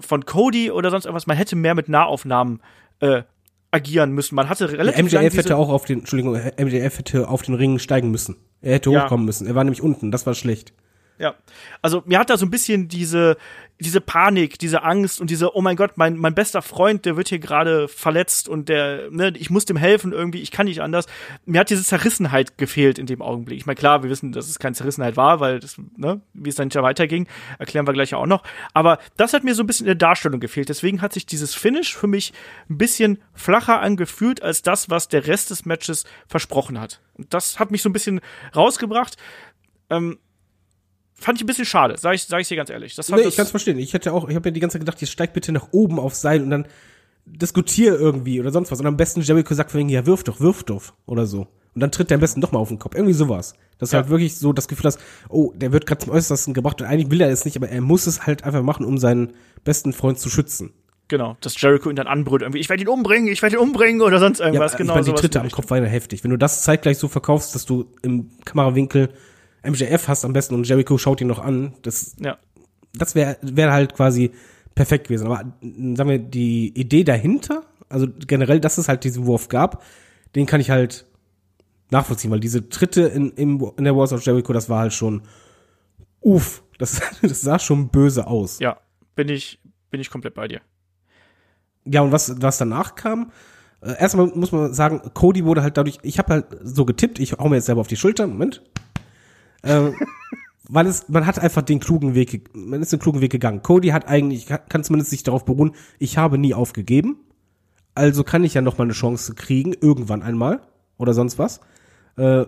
[0.00, 1.26] von Cody oder sonst irgendwas.
[1.26, 2.60] Man hätte mehr mit Nahaufnahmen
[3.00, 3.22] äh,
[3.70, 4.34] agieren müssen.
[4.34, 7.78] Man hatte relativ lang MJF hätte auch auf den, Entschuldigung, MJF hätte auf den Ring
[7.78, 8.36] steigen müssen.
[8.60, 9.04] Er hätte Ja.
[9.04, 9.46] hochkommen müssen.
[9.46, 10.72] Er war nämlich unten, das war schlecht.
[11.18, 11.34] Ja,
[11.82, 13.36] also mir hat da so ein bisschen diese,
[13.80, 17.28] diese Panik, diese Angst und diese, oh mein Gott, mein, mein bester Freund, der wird
[17.28, 21.06] hier gerade verletzt und der, ne, ich muss dem helfen irgendwie, ich kann nicht anders.
[21.44, 23.58] Mir hat diese Zerrissenheit gefehlt in dem Augenblick.
[23.58, 26.56] Ich meine, klar, wir wissen, dass es keine Zerrissenheit war, weil das, ne, wie es
[26.56, 28.42] dann ja weiterging, erklären wir gleich auch noch.
[28.72, 30.68] Aber das hat mir so ein bisschen in der Darstellung gefehlt.
[30.68, 32.32] Deswegen hat sich dieses Finish für mich
[32.68, 37.00] ein bisschen flacher angefühlt als das, was der Rest des Matches versprochen hat.
[37.14, 38.20] Und das hat mich so ein bisschen
[38.54, 39.16] rausgebracht.
[39.90, 40.18] Ähm,
[41.18, 42.94] fand ich ein bisschen schade, sag ich, sag ich dir ganz ehrlich.
[42.94, 43.78] Das Nee, ich kann's verstehen.
[43.78, 45.98] Ich hätte auch, ich habe ja die ganze Zeit gedacht, jetzt steig bitte nach oben
[45.98, 46.66] aufs Seil und dann
[47.26, 48.80] diskutier irgendwie oder sonst was.
[48.80, 51.46] Und am besten Jericho sagt von wegen, ja, wirf doch, wirf doch oder so.
[51.74, 52.94] Und dann tritt der am besten doch mal auf den Kopf.
[52.94, 53.54] Irgendwie sowas.
[53.78, 54.02] Dass du Ja.
[54.02, 54.98] halt wirklich so das Gefühl hast,
[55.28, 57.80] oh, der wird gerade zum Äußersten gebracht und eigentlich will er es nicht, aber er
[57.80, 60.72] muss es halt einfach machen, um seinen besten Freund zu schützen.
[61.10, 64.02] genau, dass Jericho ihn dann anbrüllt, irgendwie, ich werde ihn umbringen, ich werde ihn umbringen
[64.02, 64.72] oder sonst irgendwas.
[64.72, 66.22] Ja, genau, ich meine, die Tritte am Kopf war ja heftig.
[66.22, 69.08] Wenn du das zeitgleich so verkaufst, dass du im Kamerawinkel
[69.64, 72.16] MJF hast am besten und Jericho schaut ihn noch an, das.
[72.18, 72.38] Ja,
[72.94, 74.32] das wäre wär halt quasi
[74.74, 75.26] perfekt gewesen.
[75.26, 79.82] Aber äh, sagen wir, die Idee dahinter, also generell, dass es halt diesen Wurf gab,
[80.34, 81.06] den kann ich halt
[81.90, 85.22] nachvollziehen, weil diese Tritte in, im, in der Wars of Jericho, das war halt schon,
[86.20, 88.58] uff, das, das sah schon böse aus.
[88.58, 88.78] ja,
[89.14, 90.60] bin ich, bin ich komplett bei dir.
[91.84, 93.32] Ja, und was, was danach kam,
[93.80, 97.32] äh, erstmal muss man sagen, Cody wurde halt dadurch, ich habe halt so getippt, ich
[97.32, 98.62] hau mir jetzt selber auf die Schulter, Moment.
[99.62, 99.94] Ähm,
[100.68, 103.62] weil es, man hat einfach den klugen Weg, man ist den klugen Weg gegangen.
[103.62, 107.16] Cody hat eigentlich, kann kann zumindest sich darauf beruhen, ich habe nie aufgegeben.
[107.94, 110.60] Also kann ich ja noch mal eine Chance kriegen, irgendwann einmal
[110.98, 111.60] oder sonst was.
[112.16, 112.44] Äh,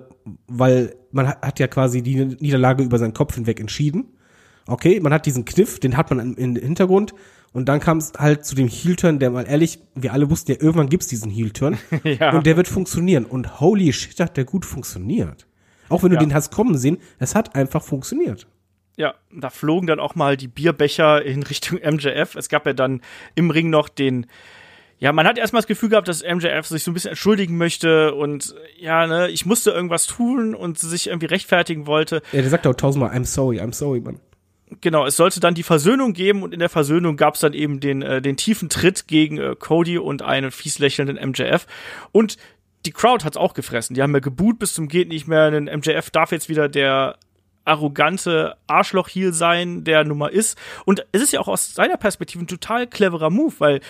[0.46, 4.16] weil man hat, hat ja quasi die Niederlage über seinen Kopf hinweg entschieden.
[4.66, 7.14] Okay, man hat diesen Kniff, den hat man im, im Hintergrund.
[7.52, 10.58] Und dann kam es halt zu dem Heel-Turn, der mal ehrlich, wir alle wussten ja,
[10.60, 11.78] irgendwann gibt's diesen Heel-Turn.
[12.04, 12.32] Ja.
[12.36, 13.24] Und der wird funktionieren.
[13.24, 15.46] Und holy shit, hat der gut funktioniert.
[15.90, 16.20] Auch wenn du Ja.
[16.20, 18.46] den hast kommen sehen, es hat einfach funktioniert.
[18.96, 22.34] Ja, da flogen dann auch mal die Bierbecher in Richtung MJF.
[22.34, 23.02] Es gab ja dann
[23.34, 24.26] im Ring noch den,
[24.98, 28.14] ja, man hat erstmal das Gefühl gehabt, dass MJF sich so ein bisschen entschuldigen möchte
[28.14, 32.20] und ja, ne, ich musste irgendwas tun und sich irgendwie rechtfertigen wollte.
[32.32, 34.20] Ja, der sagt auch tausendmal, I'm sorry, I'm sorry, Mann.
[34.82, 37.80] Genau, es sollte dann die Versöhnung geben und in der Versöhnung gab es dann eben
[37.80, 41.66] den, äh, den tiefen Tritt gegen äh, Cody und einen fies lächelnden MJF.
[42.12, 42.36] Und
[42.86, 43.94] die Crowd hat's auch gefressen.
[43.94, 45.50] Die haben ja geboot bis zum geht nicht mehr.
[45.50, 47.16] Denn MJF darf jetzt wieder der
[47.64, 50.58] arrogante Arschloch-Heel sein, der Nummer ist.
[50.84, 53.80] Und es ist ja auch aus seiner Perspektive ein total cleverer Move, weil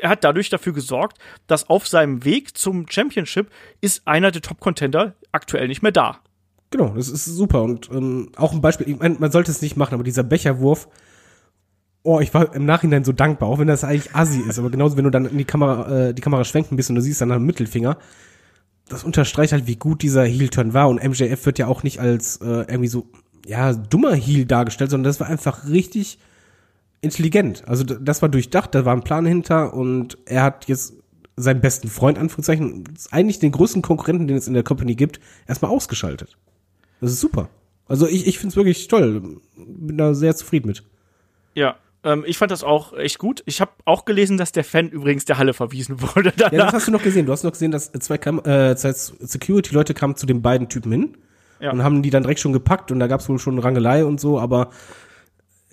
[0.00, 5.14] er hat dadurch dafür gesorgt, dass auf seinem Weg zum Championship ist einer der Top-Contender
[5.32, 6.20] aktuell nicht mehr da.
[6.70, 7.62] Genau, das ist super.
[7.62, 10.88] Und ähm, auch ein Beispiel, ich mein, man sollte es nicht machen, aber dieser Becherwurf,
[12.02, 14.58] oh, ich war im Nachhinein so dankbar, auch wenn das eigentlich assi ist.
[14.58, 17.02] Aber genauso, wenn du dann in die Kamera, äh, die Kamera schwenken bist und du
[17.02, 17.96] siehst dann einen Mittelfinger,
[18.88, 20.88] das unterstreicht halt, wie gut dieser Heel-Turn war.
[20.88, 23.06] Und MJF wird ja auch nicht als äh, irgendwie so,
[23.46, 26.18] ja, dummer Heel dargestellt, sondern das war einfach richtig
[27.00, 27.66] intelligent.
[27.66, 30.94] Also das war durchdacht, da war ein Plan hinter und er hat jetzt
[31.36, 35.70] seinen besten Freund, Anführungszeichen, eigentlich den größten Konkurrenten, den es in der Company gibt, erstmal
[35.70, 36.36] ausgeschaltet.
[37.00, 37.48] Das ist super.
[37.88, 39.40] Also ich, ich finde es wirklich toll.
[39.56, 40.84] Bin da sehr zufrieden mit.
[41.54, 43.42] Ja, ähm, ich fand das auch echt gut.
[43.46, 46.52] Ich habe auch gelesen, dass der Fan übrigens der Halle verwiesen wurde danach.
[46.52, 47.26] Ja, das hast du noch gesehen.
[47.26, 50.92] Du hast noch gesehen, dass zwei, Kam äh, zwei Security-Leute kamen zu den beiden Typen
[50.92, 51.16] hin
[51.60, 51.70] Ja.
[51.72, 54.20] und haben die dann direkt schon gepackt und da gab es wohl schon Rangelei und
[54.20, 54.70] so, aber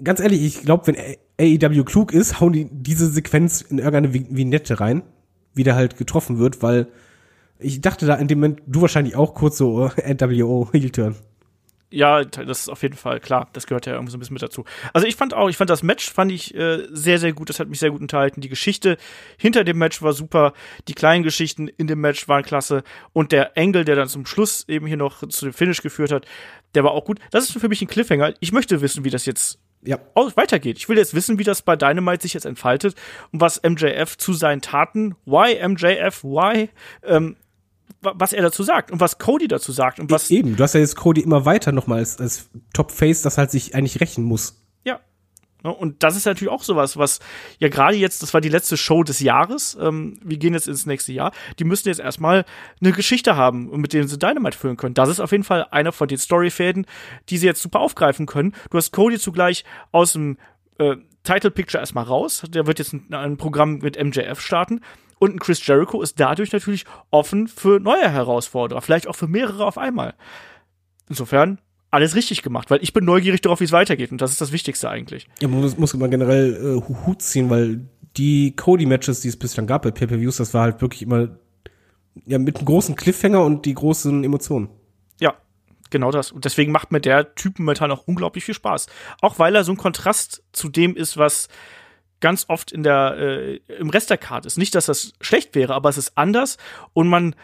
[0.03, 0.95] ganz ehrlich, ich glaube, wenn
[1.39, 5.03] AEW klug ist, hauen die diese Sequenz in irgendeine Vi- Vignette rein,
[5.53, 6.87] wie der halt getroffen wird, weil
[7.57, 11.15] ich dachte da in dem Moment, du wahrscheinlich auch kurz so äh, NWO Heel Turn.
[11.91, 13.49] Ja, das ist auf jeden Fall klar.
[13.53, 14.63] Das gehört ja irgendwie so ein bisschen mit dazu.
[14.93, 17.49] Also ich fand auch, ich fand das Match fand ich äh, sehr, sehr gut.
[17.49, 18.41] Das hat mich sehr gut unterhalten.
[18.41, 18.97] Die Geschichte
[19.37, 20.53] hinter dem Match war super.
[20.87, 22.83] Die kleinen Geschichten in dem Match waren klasse.
[23.11, 26.25] Und der Angle, der dann zum Schluss eben hier noch zu dem Finish geführt hat,
[26.75, 27.19] der war auch gut.
[27.31, 28.33] Das ist für mich ein Cliffhanger.
[28.39, 29.97] Ich möchte wissen, wie das jetzt Ja.
[30.13, 30.77] weitergeht.
[30.77, 32.93] Ich will jetzt wissen, wie das bei Dynamite sich jetzt entfaltet
[33.31, 36.69] und was MJF zu seinen Taten, why MJF, why,
[37.03, 37.35] ähm,
[38.01, 40.79] was er dazu sagt und was Cody dazu sagt und was Eben, du hast ja
[40.79, 44.65] jetzt Cody immer weiter nochmal als, als Top-Face, das halt sich eigentlich rächen muss.
[44.83, 44.99] Ja.
[45.61, 47.19] Und das ist natürlich auch sowas, was
[47.59, 50.85] ja gerade jetzt, das war die letzte Show des Jahres, ähm, wir gehen jetzt ins
[50.85, 52.45] nächste Jahr, die müssen jetzt erstmal
[52.79, 54.93] eine Geschichte haben, mit denen sie Dynamite füllen können.
[54.93, 56.85] Das ist auf jeden Fall einer von den Storyfäden,
[57.27, 58.53] die sie jetzt super aufgreifen können.
[58.69, 60.37] Du hast Cody zugleich aus dem
[60.77, 64.79] äh, Title Picture erstmal raus, der wird jetzt ein, ein Programm mit MJF starten
[65.19, 69.65] Und ein Chris Jericho ist dadurch natürlich offen für neue Herausforderer, vielleicht auch für mehrere
[69.65, 70.15] auf einmal.
[71.09, 71.59] Insofern
[71.91, 74.51] alles richtig gemacht, weil ich bin neugierig darauf, wie es weitergeht und das ist das
[74.51, 75.27] Wichtigste eigentlich.
[75.41, 79.67] Ja, man muss, muss immer generell äh, Hut ziehen, weil die Cody-Matches, die es bislang
[79.67, 81.29] gab bei Pay-Per-Views, das war halt wirklich immer
[82.25, 84.69] ja mit einem großen Cliffhanger und die großen Emotionen.
[85.19, 85.35] Ja,
[85.89, 86.31] genau das.
[86.31, 88.87] Und deswegen macht mir der Typ momentan auch unglaublich viel Spaß.
[89.21, 91.49] Auch weil er so ein Kontrast zu dem ist, was
[92.19, 94.57] ganz oft in der äh, im Rest der Card ist.
[94.57, 96.57] Nicht, dass das schlecht wäre, aber es ist anders
[96.93, 97.35] und man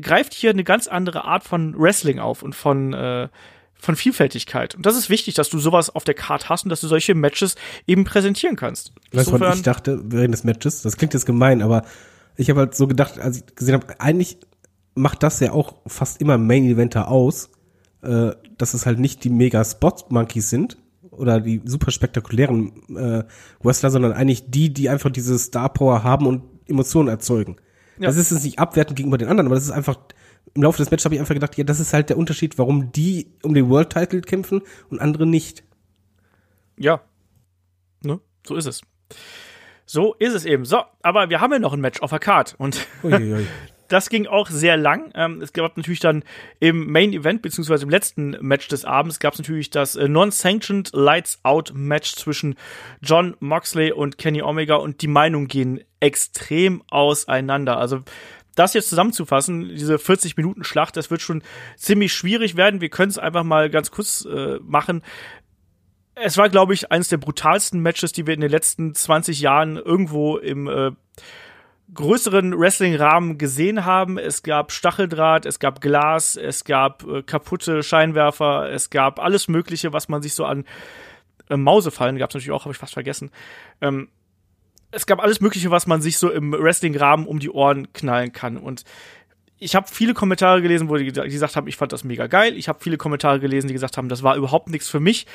[0.00, 3.28] greift hier eine ganz andere Art von Wrestling auf und von äh,
[3.80, 4.74] von Vielfältigkeit.
[4.74, 7.14] Und das ist wichtig, dass du sowas auf der Card hast und dass du solche
[7.14, 7.54] Matches
[7.86, 8.92] eben präsentieren kannst.
[9.12, 10.82] Weißt du, ich dachte während des Matches?
[10.82, 11.84] Das klingt jetzt gemein, aber
[12.36, 14.38] ich habe halt so gedacht, als ich gesehen habe, eigentlich
[14.96, 17.50] macht das ja auch fast immer Main Eventer aus,
[18.02, 20.76] äh, dass es halt nicht die mega Spot Monkeys sind
[21.18, 23.24] oder die super spektakulären äh,
[23.62, 27.56] Wrestler, sondern eigentlich die, die einfach diese Star Power haben und Emotionen erzeugen.
[27.98, 28.06] Ja.
[28.06, 29.98] Das ist jetzt nicht abwertend gegenüber den anderen, aber das ist einfach
[30.54, 32.92] im Laufe des Matches habe ich einfach gedacht, ja, das ist halt der Unterschied, warum
[32.92, 35.62] die um den World Title kämpfen und andere nicht.
[36.76, 37.00] Ja.
[38.02, 38.20] Ne?
[38.46, 38.80] So ist es.
[39.84, 40.64] So ist es eben.
[40.64, 42.86] So, aber wir haben ja noch ein Match auf der Card und
[43.88, 45.10] das ging auch sehr lang.
[45.14, 46.22] Ähm, es gab natürlich dann
[46.60, 50.90] im Main Event, beziehungsweise im letzten Match des Abends, gab es natürlich das äh, Non-Sanctioned
[50.92, 52.56] Lights Out Match zwischen
[53.02, 57.78] John Moxley und Kenny Omega und die Meinungen gehen extrem auseinander.
[57.78, 58.02] Also,
[58.54, 61.42] das jetzt zusammenzufassen, diese 40 Minuten Schlacht, das wird schon
[61.76, 62.80] ziemlich schwierig werden.
[62.80, 65.02] Wir können es einfach mal ganz kurz äh, machen
[66.20, 69.76] es war, glaube ich, eines der brutalsten Matches, die wir in den letzten 20 Jahren
[69.76, 70.90] irgendwo im äh,
[71.94, 74.18] größeren Wrestling-Rahmen gesehen haben.
[74.18, 79.92] Es gab Stacheldraht, es gab Glas, es gab äh, kaputte Scheinwerfer, es gab alles Mögliche,
[79.92, 80.64] was man sich so an
[81.48, 83.30] äh, Mausefallen gab es natürlich auch, habe ich fast vergessen.
[83.80, 84.08] Ähm,
[84.90, 88.56] es gab alles Mögliche, was man sich so im Wrestling-Rahmen um die Ohren knallen kann.
[88.56, 88.84] Und
[89.58, 92.56] ich habe viele Kommentare gelesen, wo die, die gesagt haben, ich fand das mega geil.
[92.56, 95.26] Ich habe viele Kommentare gelesen, die gesagt haben, das war überhaupt nichts für mich.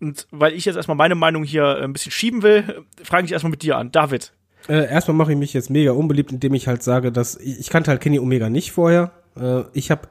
[0.00, 3.50] Und weil ich jetzt erstmal meine Meinung hier ein bisschen schieben will, frage ich erstmal
[3.50, 3.92] mit dir an.
[3.92, 4.32] David,
[4.68, 7.70] äh, erstmal mache ich mich jetzt mega unbeliebt, indem ich halt sage, dass ich, ich
[7.70, 9.12] kannte halt Kenny Omega nicht vorher.
[9.36, 10.08] Äh, ich habe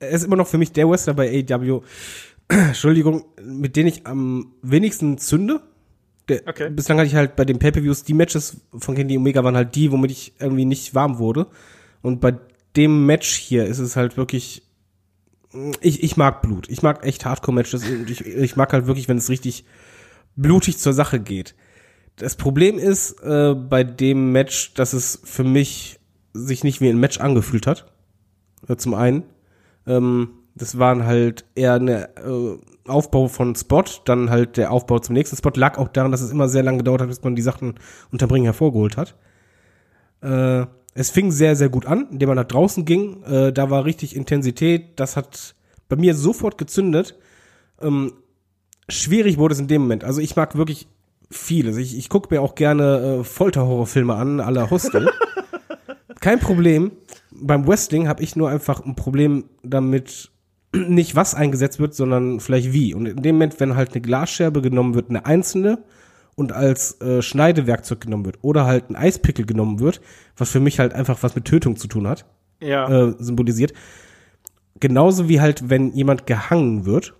[0.00, 1.82] er ist immer noch für mich der Wrestler bei AEW,
[2.48, 5.60] Entschuldigung, mit denen ich am wenigsten zünde.
[6.28, 6.70] Der, okay.
[6.70, 9.92] Bislang hatte ich halt bei den Pay-Per-Views, die Matches von Kenny Omega waren halt die,
[9.92, 11.46] womit ich irgendwie nicht warm wurde.
[12.02, 12.34] Und bei
[12.76, 14.62] dem Match hier ist es halt wirklich,
[15.80, 16.68] ich, ich mag Blut.
[16.68, 19.64] Ich mag echt Hardcore-Matches und ich, ich mag halt wirklich, wenn es richtig
[20.36, 21.54] blutig zur Sache geht.
[22.16, 25.98] Das Problem ist äh, bei dem Match, dass es für mich
[26.32, 27.86] sich nicht wie ein Match angefühlt hat.
[28.76, 29.24] Zum einen.
[29.86, 35.14] Ähm, das waren halt eher eine äh, Aufbau von Spot, dann halt der Aufbau zum
[35.14, 35.50] nächsten Spot.
[35.54, 37.74] Lag auch daran, dass es immer sehr lange gedauert hat, bis man die Sachen
[38.12, 39.16] unterm Ring hervorgeholt hat.
[40.22, 43.22] Äh, es fing sehr, sehr gut an, indem man nach draußen ging.
[43.24, 45.00] Äh, da war richtig Intensität.
[45.00, 45.56] Das hat
[45.88, 47.18] bei mir sofort gezündet.
[47.80, 48.12] Ähm,
[48.88, 50.04] schwierig wurde es in dem Moment.
[50.04, 50.86] Also ich mag wirklich
[51.30, 51.76] vieles.
[51.76, 55.10] Ich, ich gucke mir auch gerne äh, Folterhorrorfilme an, aller Hostel.
[56.20, 56.92] Kein Problem.
[57.30, 60.30] Beim Wrestling habe ich nur einfach ein Problem damit,
[60.72, 62.94] nicht was eingesetzt wird, sondern vielleicht wie.
[62.94, 65.84] Und in dem Moment, wenn halt eine Glasscherbe genommen wird, eine einzelne,
[66.36, 70.00] und als äh, Schneidewerkzeug genommen wird, oder halt ein Eispickel genommen wird,
[70.36, 72.26] was für mich halt einfach was mit Tötung zu tun hat,
[72.60, 72.88] ja.
[72.88, 73.72] äh, symbolisiert.
[74.80, 77.14] Genauso wie halt, wenn jemand gehangen wird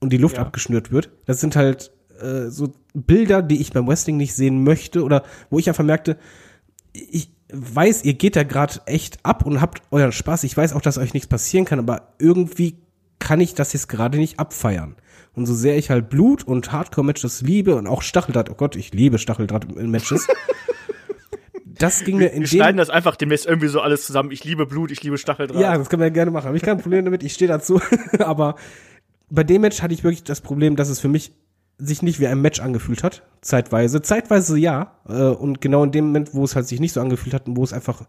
[0.00, 0.42] und die Luft ja.
[0.42, 1.92] abgeschnürt wird, das sind halt
[2.24, 6.16] äh, so Bilder, die ich beim Wrestling nicht sehen möchte oder wo ich einfach merkte,
[6.92, 10.44] ich weiß, ihr geht da gerade echt ab und habt euren Spaß.
[10.44, 12.78] Ich weiß auch, dass euch nichts passieren kann, aber irgendwie
[13.18, 14.96] kann ich das jetzt gerade nicht abfeiern.
[15.34, 18.92] Und so sehr ich halt Blut und Hardcore-Matches liebe und auch Stacheldraht, oh Gott, ich
[18.92, 20.28] liebe Stacheldraht in Matches.
[21.64, 24.30] das ging mir in Wir schneiden das einfach demnächst irgendwie so alles zusammen.
[24.30, 25.60] Ich liebe Blut, ich liebe Stacheldraht.
[25.60, 26.46] Ja, das können wir gerne machen.
[26.46, 27.80] Habe ich kein Problem damit, ich stehe dazu.
[28.18, 28.54] aber
[29.28, 31.32] bei dem Match hatte ich wirklich das Problem, dass es für mich
[31.78, 34.02] sich nicht wie ein Match angefühlt hat, zeitweise.
[34.02, 34.96] Zeitweise ja.
[35.08, 37.56] Äh, und genau in dem Moment, wo es halt sich nicht so angefühlt hat und
[37.56, 38.02] wo es einfach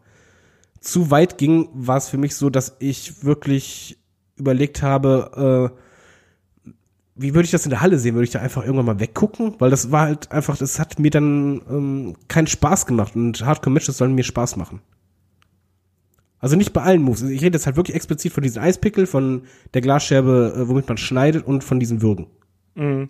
[0.80, 3.98] zu weit ging, war es für mich so, dass ich wirklich
[4.36, 5.82] überlegt habe, äh,
[7.16, 8.16] wie würde ich das in der Halle sehen?
[8.16, 9.56] Würde ich da einfach irgendwann mal weggucken?
[9.58, 13.98] Weil das war halt einfach, das hat mir dann ähm, keinen Spaß gemacht und Hardcore-Matches
[13.98, 14.82] sollen mir Spaß machen.
[16.40, 17.24] Also nicht bei allen Moves.
[17.24, 19.44] Ich rede jetzt halt wirklich explizit von diesen Eispickel, von
[19.74, 22.28] der Glasscherbe, äh, womit man schneidet und von diesen Würgen.
[22.76, 23.10] Mhm.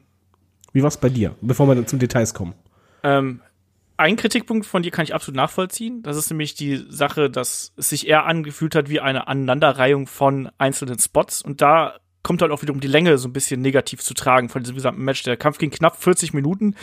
[0.75, 2.53] Wie war's bei dir, bevor wir dann zum Details kommen?
[3.01, 3.39] Ähm,
[3.95, 6.03] ein Kritikpunkt von dir kann ich absolut nachvollziehen.
[6.03, 10.49] Das ist nämlich die Sache, dass es sich eher angefühlt hat wie eine Aneinanderreihung von
[10.57, 11.41] einzelnen Spots.
[11.41, 11.93] Und da
[12.23, 14.75] kommt halt auch wieder um die Länge so ein bisschen negativ zu tragen von diesem
[14.75, 15.23] gesamten Match.
[15.23, 16.75] Der Kampf ging knapp 40 Minuten.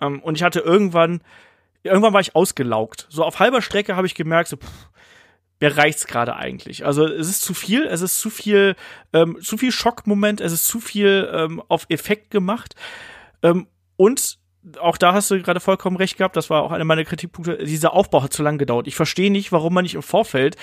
[0.00, 1.20] Ähm, und ich hatte irgendwann
[1.82, 3.08] irgendwann war ich ausgelaugt.
[3.10, 4.88] So auf halber Strecke habe ich gemerkt, so, pff,
[5.60, 6.86] mir reicht's gerade eigentlich.
[6.86, 8.76] Also es ist zu viel, es ist zu viel,
[9.12, 12.76] ähm, zu viel Schockmoment, es ist zu viel ähm, auf Effekt gemacht.
[13.44, 14.38] Ähm, und
[14.80, 17.92] auch da hast du gerade vollkommen recht gehabt, das war auch einer meiner Kritikpunkte, dieser
[17.92, 18.86] Aufbau hat zu lang gedauert.
[18.86, 20.56] Ich verstehe nicht, warum man nicht im Vorfeld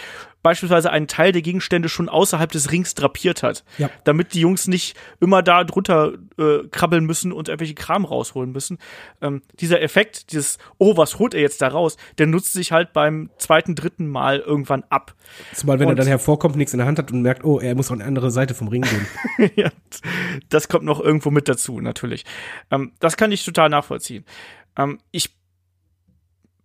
[0.44, 3.64] beispielsweise einen Teil der Gegenstände schon außerhalb des Rings drapiert hat.
[3.78, 3.90] Ja.
[4.04, 8.80] Damit die Jungs nicht immer da drunter äh, krabbeln müssen und irgendwelche Kram rausholen müssen.
[9.22, 12.94] Ähm, dieser Effekt, dieses, oh, was holt er jetzt da raus, der nutzt sich halt
[12.94, 15.14] beim zweiten, dritten Mal irgendwann ab.
[15.54, 17.76] Zumal, wenn und, er dann hervorkommt, nichts in der Hand hat und merkt, oh, er
[17.76, 19.52] muss auf eine andere Seite vom Ring gehen.
[19.56, 19.70] ja,
[20.50, 22.26] das kommt noch irgendwo mit dazu, natürlich.
[22.72, 23.91] Ähm, das kann ich total nachvollziehen.
[24.78, 25.30] Ähm, ich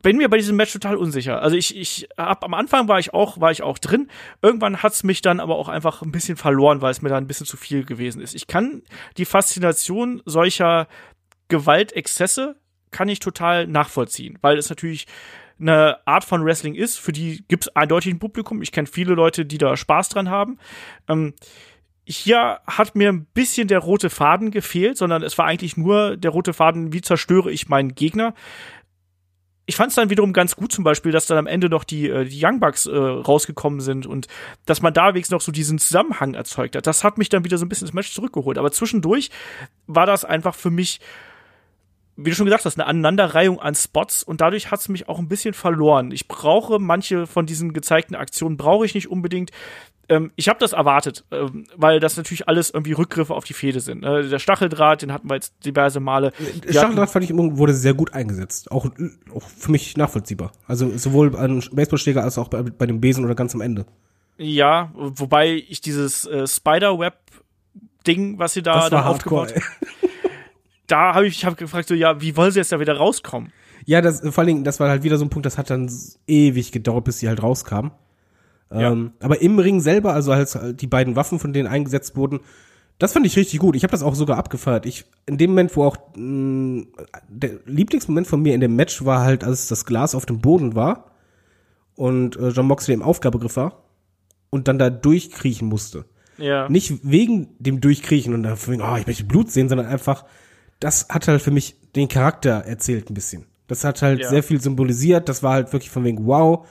[0.02, 1.42] bin mir bei diesem Match total unsicher.
[1.42, 4.08] Also ich, ich hab, am Anfang war ich auch, war ich auch drin.
[4.40, 7.26] Irgendwann hat's mich dann aber auch einfach ein bisschen verloren, weil es mir dann ein
[7.26, 8.34] bisschen zu viel gewesen ist.
[8.34, 8.82] Ich kann
[9.16, 10.86] die Faszination solcher
[11.48, 12.56] Gewaltexzesse
[12.92, 15.06] kann ich total nachvollziehen, weil es natürlich
[15.58, 18.62] eine Art von Wrestling ist, für die gibt's eindeutig ein Publikum.
[18.62, 20.58] Ich kenne viele Leute, die da Spaß dran haben.
[21.08, 21.34] Ähm,
[22.06, 26.30] hier hat mir ein bisschen der rote Faden gefehlt, sondern es war eigentlich nur der
[26.30, 28.34] rote Faden, wie zerstöre ich meinen Gegner
[29.66, 32.08] ich fand es dann wiederum ganz gut zum Beispiel, dass dann am Ende noch die,
[32.08, 34.28] äh, die Young Bucks äh, rausgekommen sind und
[34.64, 36.86] dass man da wenigstens noch so diesen Zusammenhang erzeugt hat.
[36.86, 38.58] Das hat mich dann wieder so ein bisschen ins Match zurückgeholt.
[38.58, 39.30] Aber zwischendurch
[39.88, 41.00] war das einfach für mich,
[42.14, 45.18] wie du schon gesagt hast, eine Aneinanderreihung an Spots und dadurch hat es mich auch
[45.18, 46.12] ein bisschen verloren.
[46.12, 49.50] Ich brauche manche von diesen gezeigten Aktionen, brauche ich nicht unbedingt
[50.08, 53.80] ähm, ich habe das erwartet, ähm, weil das natürlich alles irgendwie Rückgriffe auf die Fehde
[53.80, 54.04] sind.
[54.04, 56.32] Äh, der Stacheldraht, den hatten wir jetzt diverse Male.
[56.64, 58.70] Der Stacheldraht fand ich wurde sehr gut eingesetzt.
[58.70, 58.86] Auch,
[59.34, 60.52] auch für mich nachvollziehbar.
[60.66, 63.86] Also sowohl an Baseballschläger als auch bei, bei dem Besen oder ganz am Ende.
[64.38, 69.62] Ja, wobei ich dieses äh, Spiderweb-Ding, was sie da, da aufgebaut haben,
[70.86, 73.52] da habe ich, ich hab gefragt, so, ja, wie wollen sie jetzt da wieder rauskommen?
[73.86, 75.90] Ja, das, vor allen Dingen, das war halt wieder so ein Punkt, das hat dann
[76.26, 77.92] ewig gedauert, bis sie halt rauskamen.
[78.70, 78.92] Ja.
[78.92, 82.40] Ähm, aber im Ring selber, also als die beiden Waffen, von denen eingesetzt wurden,
[82.98, 83.76] das fand ich richtig gut.
[83.76, 84.86] Ich habe das auch sogar abgefeiert.
[84.86, 86.88] Ich in dem Moment, wo auch mh, mm,
[87.28, 90.74] der Lieblingsmoment von mir in dem Match war halt, als das Glas auf dem Boden
[90.74, 91.12] war
[91.94, 93.84] und äh, John Moxley im Aufgabegriff war
[94.50, 96.06] und dann da durchkriechen musste.
[96.38, 96.68] Ja.
[96.68, 100.24] Nicht wegen dem Durchkriechen und dafür, oh, ich möchte Blut sehen, sondern einfach,
[100.80, 103.46] das hat halt für mich den Charakter erzählt ein bisschen.
[103.68, 104.28] Das hat halt ja.
[104.28, 105.28] sehr viel symbolisiert.
[105.28, 106.66] Das war halt wirklich von wegen, wow.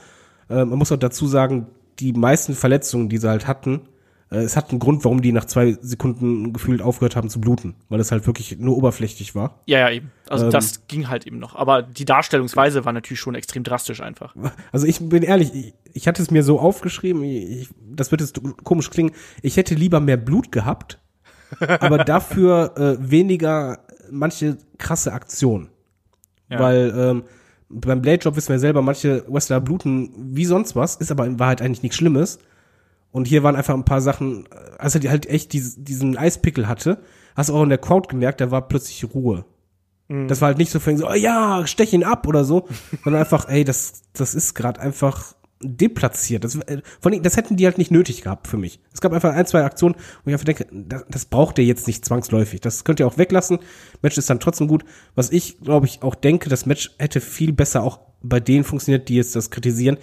[0.50, 1.68] Äh, man muss auch dazu sagen,
[2.00, 3.88] die meisten Verletzungen, die sie halt hatten,
[4.32, 7.76] äh, es hat einen Grund, warum die nach zwei Sekunden gefühlt aufgehört haben zu bluten,
[7.90, 9.62] weil es halt wirklich nur oberflächlich war.
[9.66, 10.12] Ja, ja, eben.
[10.28, 11.56] Also ähm, das ging halt eben noch.
[11.56, 14.36] Aber die Darstellungsweise war natürlich schon extrem drastisch einfach.
[14.72, 18.40] Also ich bin ehrlich, ich, ich hatte es mir so aufgeschrieben, ich, das wird jetzt
[18.64, 19.12] komisch klingen,
[19.42, 21.00] ich hätte lieber mehr Blut gehabt,
[21.60, 25.70] aber dafür äh, weniger manche krasse Aktionen.
[26.50, 26.60] Ja.
[26.60, 27.24] Weil ähm,
[27.70, 31.40] beim Blade Job wissen wir selber, manche Wrestler bluten wie sonst was, ist aber in
[31.40, 32.40] Wahrheit eigentlich nichts Schlimmes.
[33.12, 34.48] Und hier waren einfach ein paar Sachen,
[34.78, 37.00] als er die halt echt diesen, diesen Eispickel hatte,
[37.36, 39.46] hast du auch in der Crowd gemerkt, da war plötzlich Ruhe.
[40.08, 40.28] Mhm.
[40.28, 42.68] Das war halt nicht so, so, oh ja, stech ihn ab oder so,
[43.04, 46.44] sondern einfach, ey, das, das ist gerade einfach deplatziert.
[46.44, 48.80] Das, äh, von das hätten die halt nicht nötig gehabt für mich.
[48.94, 51.88] Es gab einfach ein, zwei Aktionen, wo ich einfach denke, das, das braucht ihr jetzt
[51.88, 52.62] nicht zwangsläufig.
[52.62, 53.60] Das könnt ihr auch weglassen.
[54.02, 54.84] Match ist dann trotzdem gut.
[55.16, 59.08] Was ich, glaube ich, auch denke, das Match hätte viel besser auch bei denen funktioniert,
[59.08, 59.98] die jetzt das kritisieren,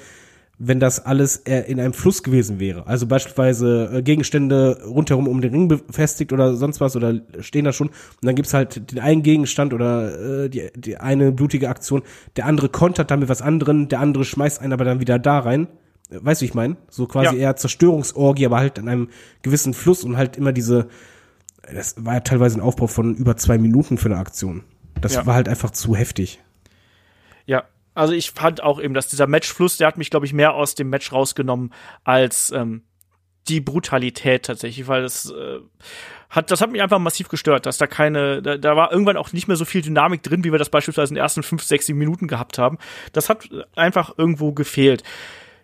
[0.64, 2.86] wenn das alles in einem Fluss gewesen wäre.
[2.86, 7.72] Also beispielsweise äh, Gegenstände rundherum um den Ring befestigt oder sonst was oder stehen da
[7.72, 7.88] schon.
[7.88, 12.02] Und dann gibt's halt den einen Gegenstand oder äh, die, die eine blutige Aktion.
[12.36, 15.66] Der andere kontert damit was anderen, der andere schmeißt einen aber dann wieder da rein.
[16.10, 16.76] Weißt du, ich meine?
[16.88, 17.42] So quasi ja.
[17.42, 19.08] eher Zerstörungsorgie, aber halt an einem
[19.42, 20.86] gewissen Fluss und halt immer diese,
[21.74, 24.62] das war ja teilweise ein Aufbau von über zwei Minuten für eine Aktion.
[25.00, 25.26] Das ja.
[25.26, 26.40] war halt einfach zu heftig.
[27.46, 27.64] Ja,
[27.94, 30.74] also ich fand auch eben, dass dieser Matchfluss, der hat mich, glaube ich, mehr aus
[30.74, 31.72] dem Match rausgenommen
[32.04, 32.82] als ähm,
[33.48, 35.58] die Brutalität tatsächlich, weil das äh,
[36.30, 39.32] hat, das hat mich einfach massiv gestört, dass da keine, da, da war irgendwann auch
[39.32, 41.86] nicht mehr so viel Dynamik drin, wie wir das beispielsweise in den ersten fünf, sechs,
[41.86, 42.78] sieben Minuten gehabt haben.
[43.12, 45.02] Das hat einfach irgendwo gefehlt.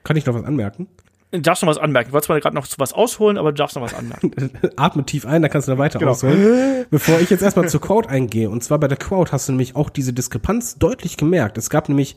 [0.05, 0.88] Kann ich noch was anmerken?
[1.30, 2.09] Du darfst noch was anmerken.
[2.09, 4.32] Ich wollte zwar gerade noch was ausholen, aber du darfst noch was anmerken.
[4.76, 6.12] Atme tief ein, da kannst du da weiter genau.
[6.12, 6.86] ausholen.
[6.90, 8.48] Bevor ich jetzt erstmal zur Quote eingehe.
[8.48, 11.59] Und zwar bei der Quote hast du nämlich auch diese Diskrepanz deutlich gemerkt.
[11.59, 12.16] Es gab nämlich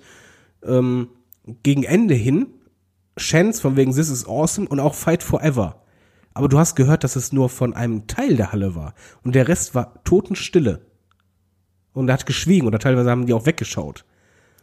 [0.64, 1.10] ähm,
[1.64, 2.48] gegen Ende hin
[3.20, 5.84] Chance von wegen This is awesome und auch Fight Forever.
[6.34, 8.94] Aber du hast gehört, dass es nur von einem Teil der Halle war.
[9.24, 10.86] Und der Rest war Totenstille.
[11.94, 14.06] Und er hat geschwiegen oder teilweise haben die auch weggeschaut.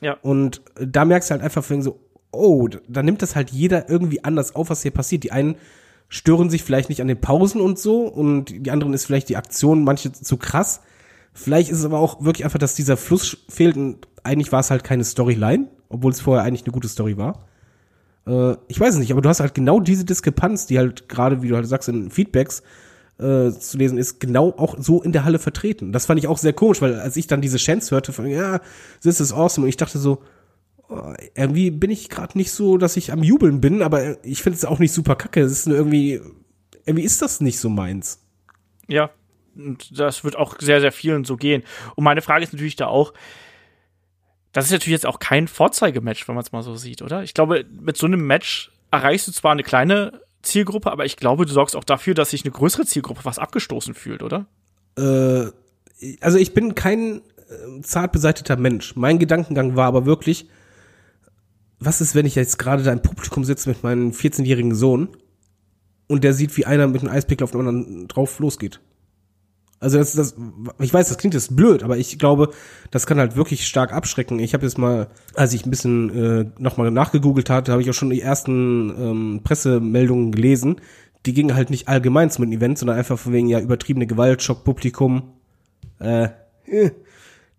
[0.01, 0.17] Ja.
[0.23, 2.01] Und da merkst du halt einfach wegen so,
[2.31, 5.25] oh, da nimmt das halt jeder irgendwie anders auf, was hier passiert.
[5.25, 5.57] Die einen
[6.09, 9.37] stören sich vielleicht nicht an den Pausen und so und die anderen ist vielleicht die
[9.37, 10.81] Aktion manche zu krass.
[11.35, 14.71] Vielleicht ist es aber auch wirklich einfach, dass dieser Fluss fehlt und eigentlich war es
[14.71, 17.47] halt keine Storyline, obwohl es vorher eigentlich eine gute Story war.
[18.27, 21.43] Äh, ich weiß es nicht, aber du hast halt genau diese Diskrepanz, die halt gerade,
[21.43, 22.63] wie du halt sagst, in Feedbacks
[23.19, 25.93] äh, zu lesen ist, genau auch so in der Halle vertreten.
[25.93, 28.61] Das fand ich auch sehr komisch, weil als ich dann diese Chance hörte von, ja,
[29.03, 30.23] this is awesome, und ich dachte so,
[31.35, 34.65] irgendwie bin ich gerade nicht so, dass ich am Jubeln bin, aber ich finde es
[34.65, 35.41] auch nicht super kacke.
[35.41, 36.21] Es ist nur irgendwie,
[36.87, 38.25] irgendwie ist das nicht so meins.
[38.87, 39.11] Ja,
[39.55, 41.63] und das wird auch sehr, sehr vielen so gehen.
[41.95, 43.13] Und meine Frage ist natürlich da auch,
[44.53, 47.23] das ist natürlich jetzt auch kein Vorzeigematch, wenn man es mal so sieht, oder?
[47.23, 51.45] Ich glaube, mit so einem Match erreichst du zwar eine kleine Zielgruppe, aber ich glaube,
[51.45, 54.47] du sorgst auch dafür, dass sich eine größere Zielgruppe was abgestoßen fühlt, oder?
[54.97, 55.51] Äh,
[56.21, 58.97] also ich bin kein äh, zart beseiteter Mensch.
[58.97, 60.49] Mein Gedankengang war aber wirklich,
[61.81, 65.09] was ist, wenn ich jetzt gerade da im Publikum sitze mit meinem 14-jährigen Sohn
[66.07, 68.81] und der sieht, wie einer mit einem Eispickel auf den anderen drauf losgeht?
[69.81, 70.35] Also das, das,
[70.81, 72.51] ich weiß, das klingt jetzt blöd, aber ich glaube,
[72.91, 74.41] das kann halt wirklich stark abschrecken.
[74.41, 77.95] Ich habe jetzt mal, als ich ein bisschen äh, nochmal nachgegoogelt hatte, habe ich auch
[77.95, 80.81] schon die ersten ähm, Pressemeldungen gelesen.
[81.27, 85.35] Die gingen halt nicht allgemein zum Event, sondern einfach von wegen ja übertriebene Gewalt, Schockpublikum.
[86.01, 86.31] Äh,
[86.67, 86.91] äh,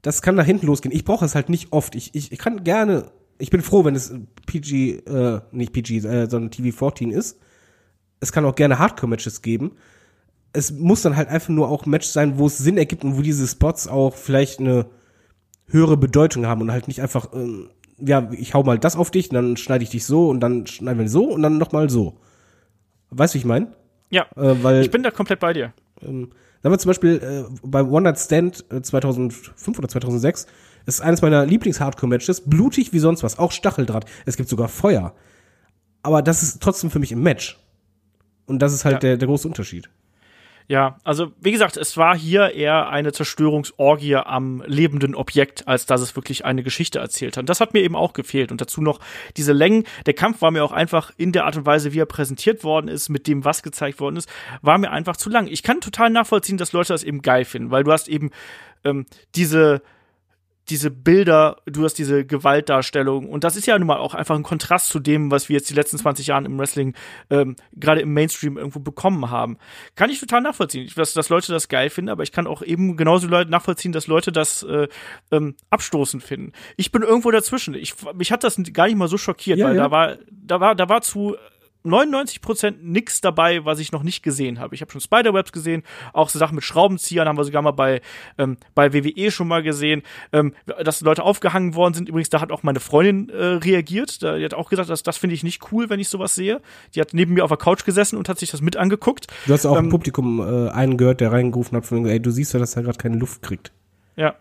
[0.01, 0.93] das kann nach hinten losgehen.
[0.93, 1.95] Ich brauche es halt nicht oft.
[1.95, 4.13] Ich, ich, ich kann gerne, ich bin froh, wenn es
[4.45, 7.39] PG, äh, nicht PG, äh, sondern TV14 ist.
[8.19, 9.71] Es kann auch gerne Hardcore-Matches geben
[10.53, 13.17] es muss dann halt einfach nur auch ein Match sein, wo es Sinn ergibt und
[13.17, 14.87] wo diese Spots auch vielleicht eine
[15.67, 19.29] höhere Bedeutung haben und halt nicht einfach, ähm, ja, ich hau mal das auf dich,
[19.29, 22.17] und dann schneide ich dich so und dann schneiden wir so und dann nochmal so.
[23.11, 23.73] Weißt du, wie ich meine?
[24.09, 25.73] Ja, äh, weil, ich bin da komplett bei dir.
[26.01, 26.31] Ähm,
[26.63, 30.47] sagen wir zum Beispiel äh, beim One Night Stand äh, 2005 oder 2006
[30.95, 34.05] ist eines meiner Lieblings-Hardcore-Matches, blutig wie sonst was, auch Stacheldraht.
[34.25, 35.13] Es gibt sogar Feuer.
[36.03, 37.59] Aber das ist trotzdem für mich ein Match.
[38.45, 38.99] Und das ist halt ja.
[38.99, 39.89] der, der große Unterschied.
[40.69, 45.99] Ja, also wie gesagt, es war hier eher eine Zerstörungsorgie am lebenden Objekt, als dass
[45.99, 47.41] es wirklich eine Geschichte erzählt hat.
[47.41, 48.51] Und das hat mir eben auch gefehlt.
[48.51, 48.99] Und dazu noch
[49.35, 49.85] diese Längen.
[50.05, 52.87] Der Kampf war mir auch einfach in der Art und Weise, wie er präsentiert worden
[52.87, 54.29] ist, mit dem, was gezeigt worden ist,
[54.61, 55.47] war mir einfach zu lang.
[55.47, 58.29] Ich kann total nachvollziehen, dass Leute das eben geil finden, weil du hast eben
[58.83, 59.81] ähm, diese
[60.69, 64.43] diese Bilder, du hast diese Gewaltdarstellung und das ist ja nun mal auch einfach ein
[64.43, 66.93] Kontrast zu dem, was wir jetzt die letzten 20 Jahre im Wrestling
[67.29, 69.57] ähm, gerade im Mainstream irgendwo bekommen haben.
[69.95, 72.97] Kann ich total nachvollziehen, dass, dass Leute das geil finden, aber ich kann auch eben
[72.97, 74.87] genauso Leute nachvollziehen, dass Leute das äh,
[75.31, 76.53] ähm, abstoßend finden.
[76.77, 77.73] Ich bin irgendwo dazwischen.
[77.73, 79.83] Ich, mich hat das gar nicht mal so schockiert, ja, weil ja.
[79.83, 81.35] da war, da war, da war zu
[81.85, 84.75] 99% nix dabei, was ich noch nicht gesehen habe.
[84.75, 85.83] Ich habe schon Spiderwebs gesehen,
[86.13, 88.01] auch so Sachen mit Schraubenziehern haben wir sogar mal bei,
[88.37, 90.03] ähm, bei WWE schon mal gesehen,
[90.33, 90.53] ähm,
[90.83, 92.09] dass Leute aufgehangen worden sind.
[92.09, 94.21] Übrigens, da hat auch meine Freundin äh, reagiert.
[94.21, 96.61] Da, die hat auch gesagt, dass, das finde ich nicht cool, wenn ich sowas sehe.
[96.95, 99.27] Die hat neben mir auf der Couch gesessen und hat sich das mit angeguckt.
[99.47, 102.31] Du hast auch ähm, im Publikum äh, einen gehört, der reingerufen hat von, ey, du
[102.31, 103.71] siehst ja, dass er gerade keine Luft kriegt.
[104.17, 104.35] Ja.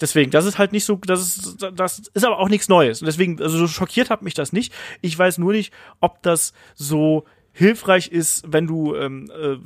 [0.00, 3.00] Deswegen, das ist halt nicht so, das ist, das ist aber auch nichts Neues.
[3.00, 4.72] Und deswegen, also so schockiert hat mich das nicht.
[5.00, 9.56] Ich weiß nur nicht, ob das so hilfreich ist, wenn du ähm, äh,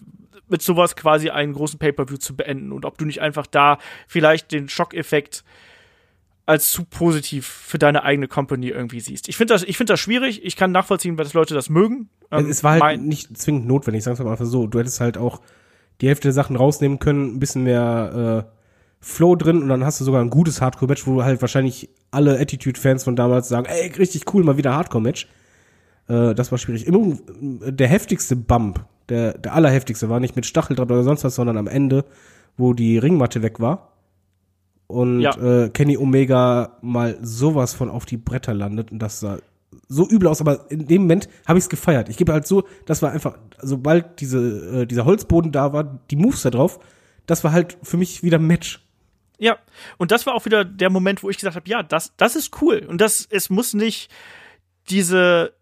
[0.49, 4.53] mit sowas quasi einen großen Pay-per-View zu beenden und ob du nicht einfach da vielleicht
[4.53, 5.45] den Schockeffekt
[6.47, 9.29] als zu positiv für deine eigene Company irgendwie siehst.
[9.29, 10.45] Ich finde das, ich finde das schwierig.
[10.45, 12.09] Ich kann nachvollziehen, dass Leute das mögen.
[12.33, 14.67] Ähm, es war halt nicht zwingend notwendig, sagen wir mal einfach so.
[14.67, 15.41] Du hättest halt auch
[16.01, 18.60] die Hälfte der Sachen rausnehmen können, ein bisschen mehr äh,
[19.01, 23.05] Flow drin und dann hast du sogar ein gutes Hardcore-Match, wo halt wahrscheinlich alle Attitude-Fans
[23.05, 25.27] von damals sagen, ey, richtig cool, mal wieder Hardcore-Match.
[26.09, 26.87] Äh, das war schwierig.
[26.87, 31.57] Immer der heftigste Bump, der, der allerheftigste, war nicht mit Stacheldraht oder sonst was, sondern
[31.57, 32.05] am Ende,
[32.57, 33.93] wo die Ringmatte weg war.
[34.87, 35.31] Und ja.
[35.37, 39.39] äh, Kenny Omega mal sowas von auf die Bretter landet und das sah
[39.89, 42.09] so übel aus, aber in dem Moment habe ich es gefeiert.
[42.09, 46.17] Ich gebe halt so, das war einfach, sobald diese, äh, dieser Holzboden da war, die
[46.17, 46.81] Moves da drauf,
[47.27, 48.85] das war halt für mich wieder Match.
[49.41, 49.59] Ja,
[49.97, 52.61] und das war auch wieder der Moment, wo ich gesagt habe, ja, das, das ist
[52.61, 52.85] cool.
[52.87, 54.11] Und das, es muss nicht
[54.91, 55.55] diese,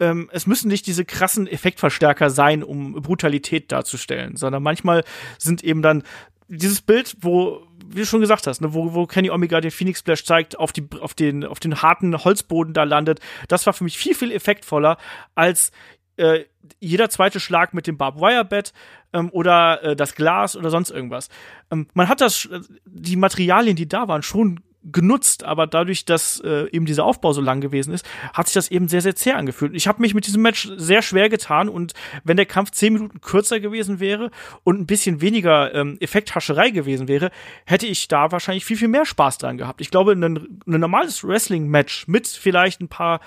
[0.00, 5.04] ähm, es müssen nicht diese krassen Effektverstärker sein, um Brutalität darzustellen, sondern manchmal
[5.36, 6.04] sind eben dann
[6.48, 9.98] dieses Bild, wo, wie du schon gesagt hast, ne, wo, wo Kenny Omega den Phoenix
[9.98, 13.84] Splash zeigt, auf, die, auf, den, auf den harten Holzboden da landet, das war für
[13.84, 14.96] mich viel, viel effektvoller
[15.34, 15.70] als
[16.16, 16.44] äh,
[16.80, 18.72] jeder zweite Schlag mit dem Barbed Wire Bett
[19.12, 21.28] ähm, oder äh, das Glas oder sonst irgendwas.
[21.70, 22.48] Ähm, man hat das,
[22.84, 27.40] die Materialien, die da waren, schon genutzt, aber dadurch, dass äh, eben dieser Aufbau so
[27.40, 29.74] lang gewesen ist, hat sich das eben sehr, sehr zäh angefühlt.
[29.74, 31.92] Ich habe mich mit diesem Match sehr schwer getan und
[32.24, 34.30] wenn der Kampf zehn Minuten kürzer gewesen wäre
[34.64, 37.30] und ein bisschen weniger ähm, Effekthascherei gewesen wäre,
[37.64, 39.80] hätte ich da wahrscheinlich viel, viel mehr Spaß dran gehabt.
[39.80, 43.20] Ich glaube, ein, ein normales Wrestling-Match mit vielleicht ein paar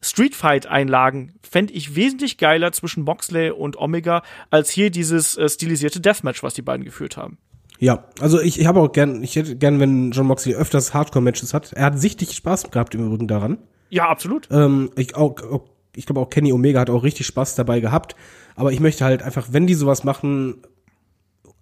[0.00, 5.48] Street Fight Einlagen fände ich wesentlich geiler zwischen Moxley und Omega als hier dieses äh,
[5.48, 7.38] stilisierte Deathmatch, was die beiden geführt haben.
[7.78, 11.52] Ja, also ich, ich habe auch gern, ich hätte gern, wenn John Moxley öfters Hardcore-Matches
[11.52, 11.72] hat.
[11.72, 13.58] Er hat sichtlich Spaß gehabt im Übrigen daran.
[13.90, 14.48] Ja, absolut.
[14.50, 15.64] Ähm, ich auch, auch
[15.94, 18.16] ich glaube auch Kenny Omega hat auch richtig Spaß dabei gehabt.
[18.54, 20.62] Aber ich möchte halt einfach, wenn die sowas machen,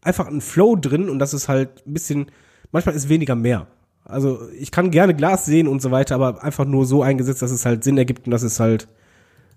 [0.03, 2.27] einfach einen Flow drin und das ist halt ein bisschen,
[2.73, 3.67] manchmal ist weniger mehr.
[4.05, 7.51] Also ich kann gerne Glas sehen und so weiter, aber einfach nur so eingesetzt, dass
[7.51, 8.87] es halt Sinn ergibt und dass es halt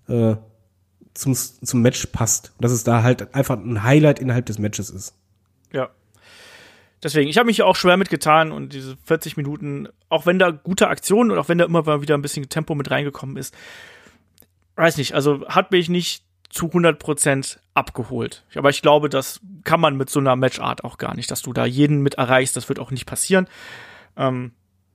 [0.08, 0.36] äh,
[1.12, 2.52] zum, zum Match passt.
[2.56, 5.14] Und dass es da halt einfach ein Highlight innerhalb des Matches ist.
[5.72, 5.90] Ja.
[7.02, 10.88] Deswegen, ich habe mich auch schwer mitgetan und diese 40 Minuten, auch wenn da gute
[10.88, 13.54] Aktionen und auch wenn da immer mal wieder ein bisschen Tempo mit reingekommen ist,
[14.76, 18.44] weiß nicht, also hat mich nicht zu 100% abgeholt.
[18.54, 21.52] Aber ich glaube, das kann man mit so einer Matchart auch gar nicht, dass du
[21.52, 23.46] da jeden mit erreichst, das wird auch nicht passieren.
[24.18, 24.52] Ähm,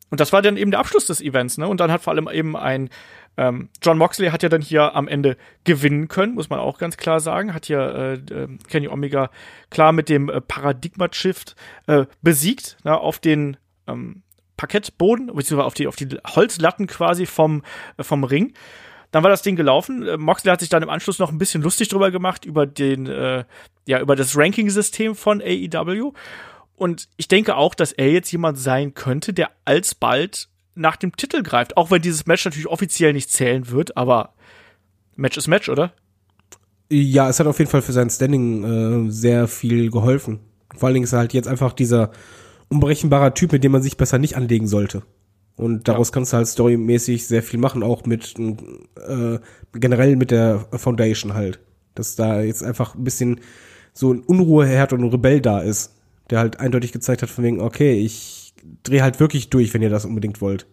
[0.09, 1.67] und das war dann eben der Abschluss des Events, ne?
[1.67, 2.89] Und dann hat vor allem eben ein
[3.35, 6.97] ähm, John Moxley hat ja dann hier am Ende gewinnen können, muss man auch ganz
[6.97, 7.53] klar sagen.
[7.53, 7.79] Hat hier
[8.29, 9.31] äh, äh, Kenny Omega
[9.69, 11.55] klar mit dem äh, Paradigma-Shift
[11.87, 14.21] äh, besiegt, ne, auf den ähm,
[14.55, 17.63] Parkettboden, beziehungsweise auf die, auf die Holzlatten quasi vom,
[17.97, 18.53] äh, vom Ring.
[19.09, 20.07] Dann war das Ding gelaufen.
[20.07, 23.07] Äh, Moxley hat sich dann im Anschluss noch ein bisschen lustig drüber gemacht über den,
[23.07, 23.45] äh,
[23.87, 26.13] ja, über das Ranking-System von AEW.
[26.83, 31.41] Und ich denke auch, dass er jetzt jemand sein könnte, der alsbald nach dem Titel
[31.41, 31.77] greift.
[31.77, 34.33] Auch wenn dieses Match natürlich offiziell nicht zählen wird, aber
[35.15, 35.93] Match ist Match, oder?
[36.91, 40.41] Ja, es hat auf jeden Fall für sein Standing äh, sehr viel geholfen.
[40.75, 42.11] Vor allen Dingen ist er halt jetzt einfach dieser
[42.67, 45.03] unberechenbarer Typ, mit dem man sich besser nicht anlegen sollte.
[45.55, 46.15] Und daraus ja.
[46.15, 49.39] kannst du halt storymäßig sehr viel machen, auch mit äh,
[49.71, 51.61] generell mit der Foundation halt.
[51.95, 53.39] Dass da jetzt einfach ein bisschen
[53.93, 55.93] so ein Unruheherd und ein Rebell da ist,
[56.33, 59.91] der halt eindeutig gezeigt hat von wegen, okay, ich dreh halt wirklich durch, wenn ihr
[59.91, 60.65] das unbedingt wollt.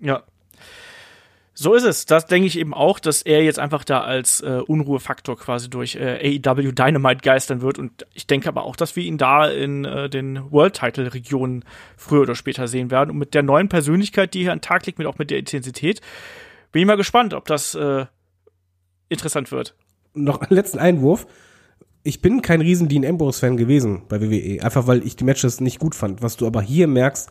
[0.00, 0.24] Ja.
[1.54, 2.04] So ist es.
[2.04, 5.94] Das denke ich eben auch, dass er jetzt einfach da als äh, Unruhefaktor quasi durch
[5.94, 7.78] äh, AEW Dynamite geistern wird.
[7.78, 11.64] Und ich denke aber auch, dass wir ihn da in äh, den World Title Regionen
[11.96, 13.10] früher oder später sehen werden.
[13.10, 15.38] Und mit der neuen Persönlichkeit, die hier an den Tag liegt, mit auch mit der
[15.38, 16.00] Intensität,
[16.72, 18.06] bin ich mal gespannt, ob das äh,
[19.08, 19.76] interessant wird.
[20.12, 21.24] Noch einen letzten Einwurf
[22.04, 25.78] ich bin kein riesen Dean Ambrose-Fan gewesen bei WWE, einfach weil ich die Matches nicht
[25.78, 26.22] gut fand.
[26.22, 27.30] Was du aber hier merkst,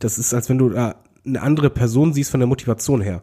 [0.00, 0.96] das ist, als wenn du da
[1.26, 3.22] eine andere Person siehst von der Motivation her.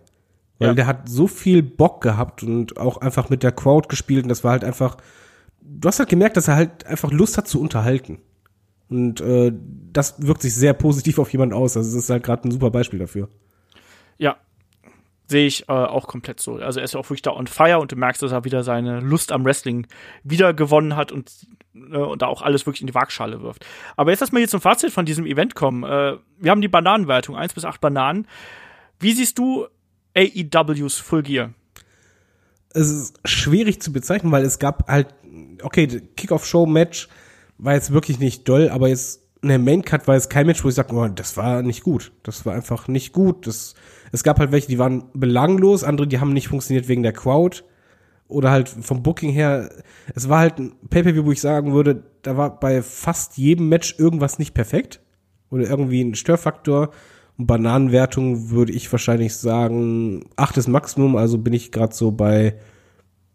[0.60, 0.74] Weil ja.
[0.76, 4.44] der hat so viel Bock gehabt und auch einfach mit der Crowd gespielt und das
[4.44, 4.98] war halt einfach,
[5.60, 8.20] du hast halt gemerkt, dass er halt einfach Lust hat zu unterhalten.
[8.88, 9.52] Und äh,
[9.92, 11.78] das wirkt sich sehr positiv auf jemanden aus.
[11.78, 13.28] Also das ist halt gerade ein super Beispiel dafür.
[14.20, 14.38] Ja,
[15.32, 16.58] sehe ich äh, auch komplett so.
[16.58, 18.64] Also er ist ja auch wirklich da on fire und du merkst, dass er wieder
[18.64, 19.88] seine Lust am Wrestling
[20.24, 21.32] wieder gewonnen hat und,
[21.74, 23.66] äh, und da auch alles wirklich in die Waagschale wirft.
[23.96, 25.84] Aber jetzt lass mal hier zum Fazit von diesem Event kommen.
[25.84, 28.28] Äh, wir haben die Bananenwertung, 1 bis 8 Bananen.
[29.00, 29.68] Wie siehst du
[30.16, 31.54] AEWs Full Gear?
[32.74, 35.08] Es ist schwierig zu bezeichnen, weil es gab halt,
[35.64, 37.10] okay, Kickoff-Show-Match
[37.58, 40.70] war jetzt wirklich nicht doll, aber jetzt eine Main Cut war jetzt kein Match, wo
[40.70, 42.12] ich sage, oh, das war nicht gut.
[42.24, 43.48] Das war einfach nicht gut.
[43.48, 43.76] Das
[44.12, 47.64] es gab halt welche, die waren belanglos, andere, die haben nicht funktioniert wegen der Crowd
[48.28, 49.70] oder halt vom Booking her.
[50.16, 53.96] Es war halt ein Pay-Per-View, wo ich sagen würde, da war bei fast jedem Match
[53.98, 55.02] irgendwas nicht perfekt
[55.50, 56.92] oder irgendwie ein Störfaktor.
[57.38, 62.56] Und Bananenwertung würde ich wahrscheinlich sagen, acht ist Maximum, also bin ich gerade so bei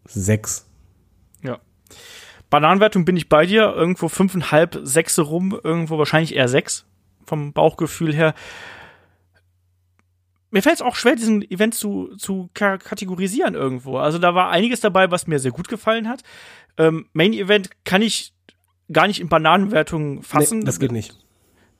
[0.07, 0.67] sechs.
[2.61, 6.87] Bananenwertung bin ich bei dir, irgendwo fünfeinhalb, sechs rum, irgendwo wahrscheinlich eher sechs
[7.25, 8.35] vom Bauchgefühl her
[10.51, 13.99] mir fällt es auch schwer, diesen Event zu, zu kategorisieren irgendwo.
[13.99, 16.23] Also da war einiges dabei, was mir sehr gut gefallen hat.
[16.79, 18.33] Ähm, Main Event kann ich
[18.91, 20.61] gar nicht in Bananenwertungen fassen.
[20.61, 21.19] Nee, das geht nicht.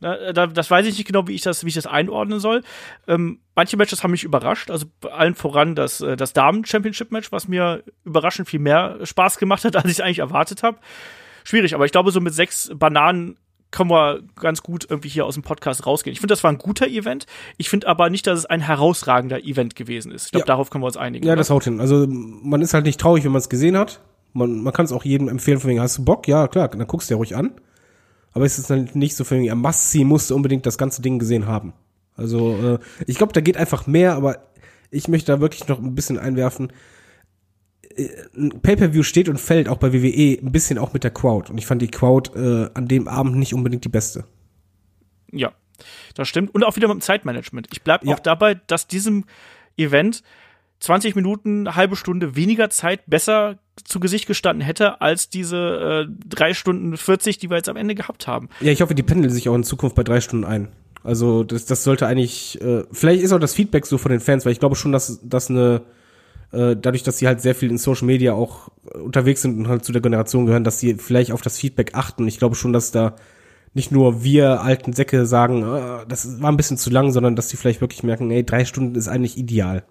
[0.01, 2.63] Da, das weiß ich nicht genau, wie ich das, wie ich das einordnen soll.
[3.09, 7.83] Ähm, manche Matches haben mich überrascht, also allen voran das, äh, das Damen-Championship-Match, was mir
[8.05, 10.79] überraschend viel mehr Spaß gemacht hat, als ich eigentlich erwartet habe.
[11.45, 13.39] Schwierig, aber ich glaube, so mit sechs Bananen
[13.71, 16.13] können wir ganz gut irgendwie hier aus dem Podcast rausgehen.
[16.13, 17.27] Ich finde, das war ein guter Event.
[17.57, 20.27] Ich finde aber nicht, dass es ein herausragender Event gewesen ist.
[20.27, 20.47] Ich glaube, ja.
[20.47, 21.27] darauf können wir uns einigen.
[21.27, 21.39] Ja, oder?
[21.39, 21.81] das haut hin.
[21.81, 24.01] Also man ist halt nicht traurig, wenn man es gesehen hat.
[24.33, 26.29] Man, man kann es auch jedem empfehlen, von wegen, hast du Bock?
[26.29, 27.53] Ja, klar, dann guckst du ja ruhig an.
[28.37, 31.47] Aber es ist halt nicht so von wegen, Massi musste unbedingt das ganze Ding gesehen
[31.47, 31.73] haben.
[32.17, 34.49] Also äh, ich glaube, da geht einfach mehr, aber
[34.91, 36.71] ich möchte da wirklich noch ein bisschen einwerfen
[38.37, 41.51] ein Pay-per-View steht und fällt auch bei WWE ein bisschen auch mit der Crowd.
[41.51, 44.25] Und ich fand die Crowd äh, an dem Abend nicht unbedingt die beste.
[45.33, 45.53] Ja,
[46.15, 46.55] das stimmt.
[46.55, 47.69] Und auch wieder mit dem Zeitmanagement.
[47.73, 48.15] Ich bleib ja.
[48.15, 49.25] auch dabei, dass diesem
[49.79, 50.23] Event
[50.81, 56.55] 20 Minuten, halbe Stunde weniger Zeit besser zu Gesicht gestanden hätte, als diese äh, drei
[56.55, 58.49] Stunden 40, die wir jetzt am Ende gehabt haben.
[58.61, 60.69] Ja, ich hoffe, die pendeln sich auch in Zukunft bei drei Stunden ein.
[61.03, 64.45] Also das, das sollte eigentlich, äh, vielleicht ist auch das Feedback so von den Fans,
[64.45, 65.83] weil ich glaube schon, dass das eine
[66.53, 69.85] äh, dadurch, dass sie halt sehr viel in Social Media auch unterwegs sind und halt
[69.85, 72.27] zu der Generation gehören, dass sie vielleicht auf das Feedback achten.
[72.27, 73.17] Ich glaube schon, dass da
[73.75, 77.49] nicht nur wir alten Säcke sagen, äh, das war ein bisschen zu lang, sondern dass
[77.49, 79.85] die vielleicht wirklich merken, ey, drei Stunden ist eigentlich ideal.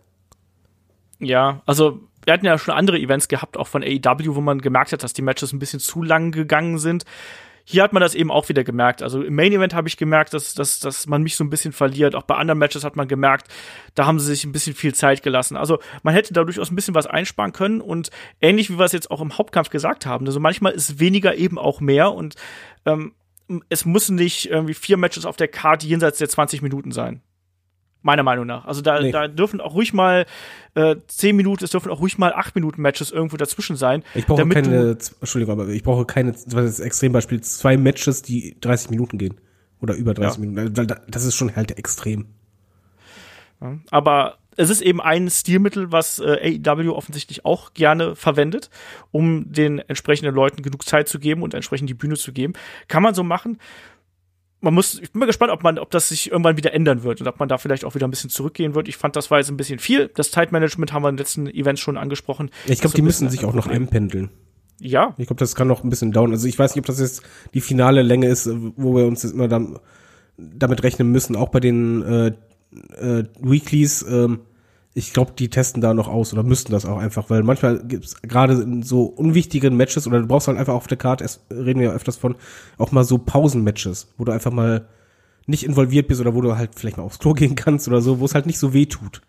[1.19, 4.91] Ja, also wir hatten ja schon andere Events gehabt, auch von AEW, wo man gemerkt
[4.91, 7.05] hat, dass die Matches ein bisschen zu lang gegangen sind.
[7.67, 9.01] Hier hat man das eben auch wieder gemerkt.
[9.01, 11.73] Also im Main Event habe ich gemerkt, dass, dass, dass man mich so ein bisschen
[11.73, 12.13] verliert.
[12.13, 13.47] Auch bei anderen Matches hat man gemerkt,
[13.95, 15.57] da haben sie sich ein bisschen viel Zeit gelassen.
[15.57, 18.91] Also man hätte da durchaus ein bisschen was einsparen können und ähnlich wie wir es
[18.91, 20.27] jetzt auch im Hauptkampf gesagt haben.
[20.27, 22.35] Also manchmal ist weniger eben auch mehr und
[22.85, 23.13] ähm,
[23.69, 27.21] es müssen nicht irgendwie vier Matches auf der Karte jenseits der 20 Minuten sein.
[28.05, 28.65] Meiner Meinung nach.
[28.65, 29.11] Also da, nee.
[29.11, 30.27] da dürfen auch ruhig mal
[30.75, 34.03] äh, zehn Minuten, es dürfen auch ruhig mal acht Minuten Matches irgendwo dazwischen sein.
[34.13, 38.91] Ich brauche keine, Entschuldigung, aber ich brauche keine, das ist Extrembeispiel, zwei Matches, die 30
[38.91, 39.41] Minuten gehen.
[39.81, 40.47] Oder über 30 ja.
[40.47, 40.87] Minuten.
[41.07, 42.27] Das ist schon halt extrem.
[43.59, 48.69] Ja, aber es ist eben ein Stilmittel, was äh, AEW offensichtlich auch gerne verwendet,
[49.09, 52.53] um den entsprechenden Leuten genug Zeit zu geben und entsprechend die Bühne zu geben.
[52.87, 53.57] Kann man so machen
[54.61, 57.21] man muss, ich bin mal gespannt, ob man, ob das sich irgendwann wieder ändern wird
[57.21, 58.87] und ob man da vielleicht auch wieder ein bisschen zurückgehen wird.
[58.87, 60.09] Ich fand, das war jetzt ein bisschen viel.
[60.15, 62.49] Das Zeitmanagement haben wir in den letzten Events schon angesprochen.
[62.65, 64.29] Ich glaube, die müssen sich auch noch einpendeln.
[64.79, 65.13] Ja.
[65.17, 66.31] Ich glaube, das kann noch ein bisschen dauern.
[66.31, 67.21] Also ich weiß nicht, ob das jetzt
[67.53, 69.79] die finale Länge ist, wo wir uns jetzt immer dann
[70.37, 72.27] damit rechnen müssen, auch bei den äh,
[72.97, 74.03] äh, Weeklies.
[74.03, 74.41] Ähm,
[74.97, 78.21] ich glaube, die testen da noch aus oder müssten das auch einfach, weil manchmal gibt's
[78.21, 81.89] gerade in so unwichtigen Matches oder du brauchst halt einfach auf der Karte, reden wir
[81.89, 82.35] ja öfters von,
[82.77, 84.87] auch mal so Pausen-Matches, wo du einfach mal
[85.47, 88.21] nicht involviert bist oder wo du halt vielleicht mal aufs Klo gehen kannst oder so,
[88.21, 89.21] wo es halt nicht so weh tut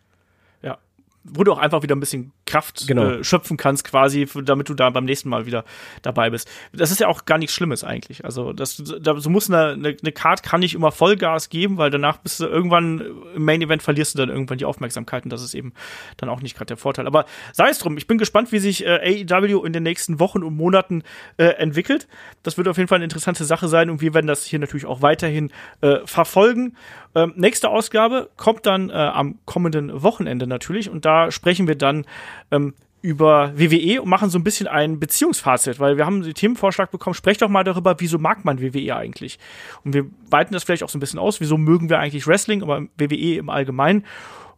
[1.30, 3.04] wo du auch einfach wieder ein bisschen Kraft genau.
[3.04, 5.64] äh, schöpfen kannst, quasi, damit du da beim nächsten Mal wieder
[6.02, 6.48] dabei bist.
[6.72, 8.24] Das ist ja auch gar nichts Schlimmes eigentlich.
[8.24, 11.90] Also, das, da, so muss eine, eine, eine Card kann nicht immer Vollgas geben, weil
[11.90, 13.02] danach bist du irgendwann
[13.34, 15.72] im Main Event verlierst du dann irgendwann die Aufmerksamkeit und das ist eben
[16.16, 17.06] dann auch nicht gerade der Vorteil.
[17.06, 20.42] Aber sei es drum, ich bin gespannt, wie sich äh, AEW in den nächsten Wochen
[20.42, 21.02] und Monaten
[21.36, 22.08] äh, entwickelt.
[22.42, 24.86] Das wird auf jeden Fall eine interessante Sache sein und wir werden das hier natürlich
[24.86, 25.50] auch weiterhin
[25.80, 26.76] äh, verfolgen.
[27.16, 32.04] Ähm, nächste Ausgabe kommt dann äh, am kommenden Wochenende natürlich und da sprechen wir dann
[32.50, 36.90] ähm, über WWE und machen so ein bisschen ein Beziehungsfazit, weil wir haben den Themenvorschlag
[36.90, 39.38] bekommen, sprecht doch mal darüber, wieso mag man WWE eigentlich?
[39.82, 42.62] Und wir weiten das vielleicht auch so ein bisschen aus, wieso mögen wir eigentlich Wrestling,
[42.62, 44.04] aber WWE im Allgemeinen.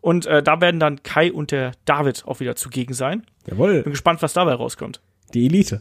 [0.01, 3.25] Und äh, da werden dann Kai und der David auch wieder zugegen sein.
[3.47, 3.83] Jawohl.
[3.83, 5.01] Bin gespannt, was dabei rauskommt.
[5.33, 5.81] Die Elite.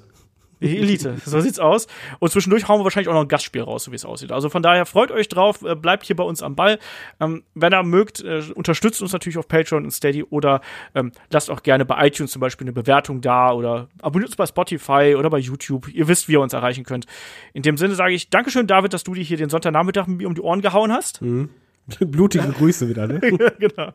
[0.60, 1.88] Die Elite, so sieht's aus.
[2.20, 4.32] Und zwischendurch hauen wir wahrscheinlich auch noch ein Gastspiel raus, so wie es aussieht.
[4.32, 6.80] Also von daher freut euch drauf, äh, bleibt hier bei uns am Ball.
[7.20, 10.62] Ähm, wenn ihr mögt, äh, unterstützt uns natürlich auf Patreon und Steady oder
[10.96, 14.46] ähm, lasst auch gerne bei iTunes zum Beispiel eine Bewertung da oder abonniert uns bei
[14.46, 15.88] Spotify oder bei YouTube.
[15.94, 17.06] Ihr wisst, wie ihr uns erreichen könnt.
[17.54, 20.28] In dem Sinne sage ich Dankeschön, David, dass du dir hier den Sonntagnachmittag mit mir
[20.28, 21.22] um die Ohren gehauen hast.
[21.22, 21.50] Mhm.
[22.00, 23.22] Blutige Grüße wieder, ne?
[23.40, 23.94] ja, genau.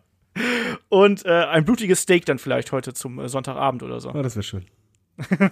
[0.89, 4.10] Und äh, ein blutiges Steak dann vielleicht heute zum äh, Sonntagabend oder so.
[4.10, 4.64] Oh, das wäre schön.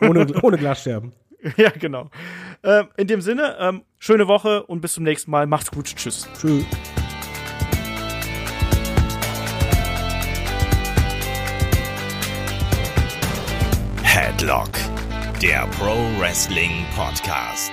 [0.00, 1.12] Ohne, ohne Glassterben.
[1.56, 2.10] Ja, genau.
[2.62, 5.46] Ähm, in dem Sinne, ähm, schöne Woche und bis zum nächsten Mal.
[5.46, 5.86] Macht's gut.
[5.86, 6.28] Tschüss.
[6.38, 6.66] Tschüss.
[14.02, 14.70] Headlock,
[15.40, 17.72] der Pro Wrestling Podcast.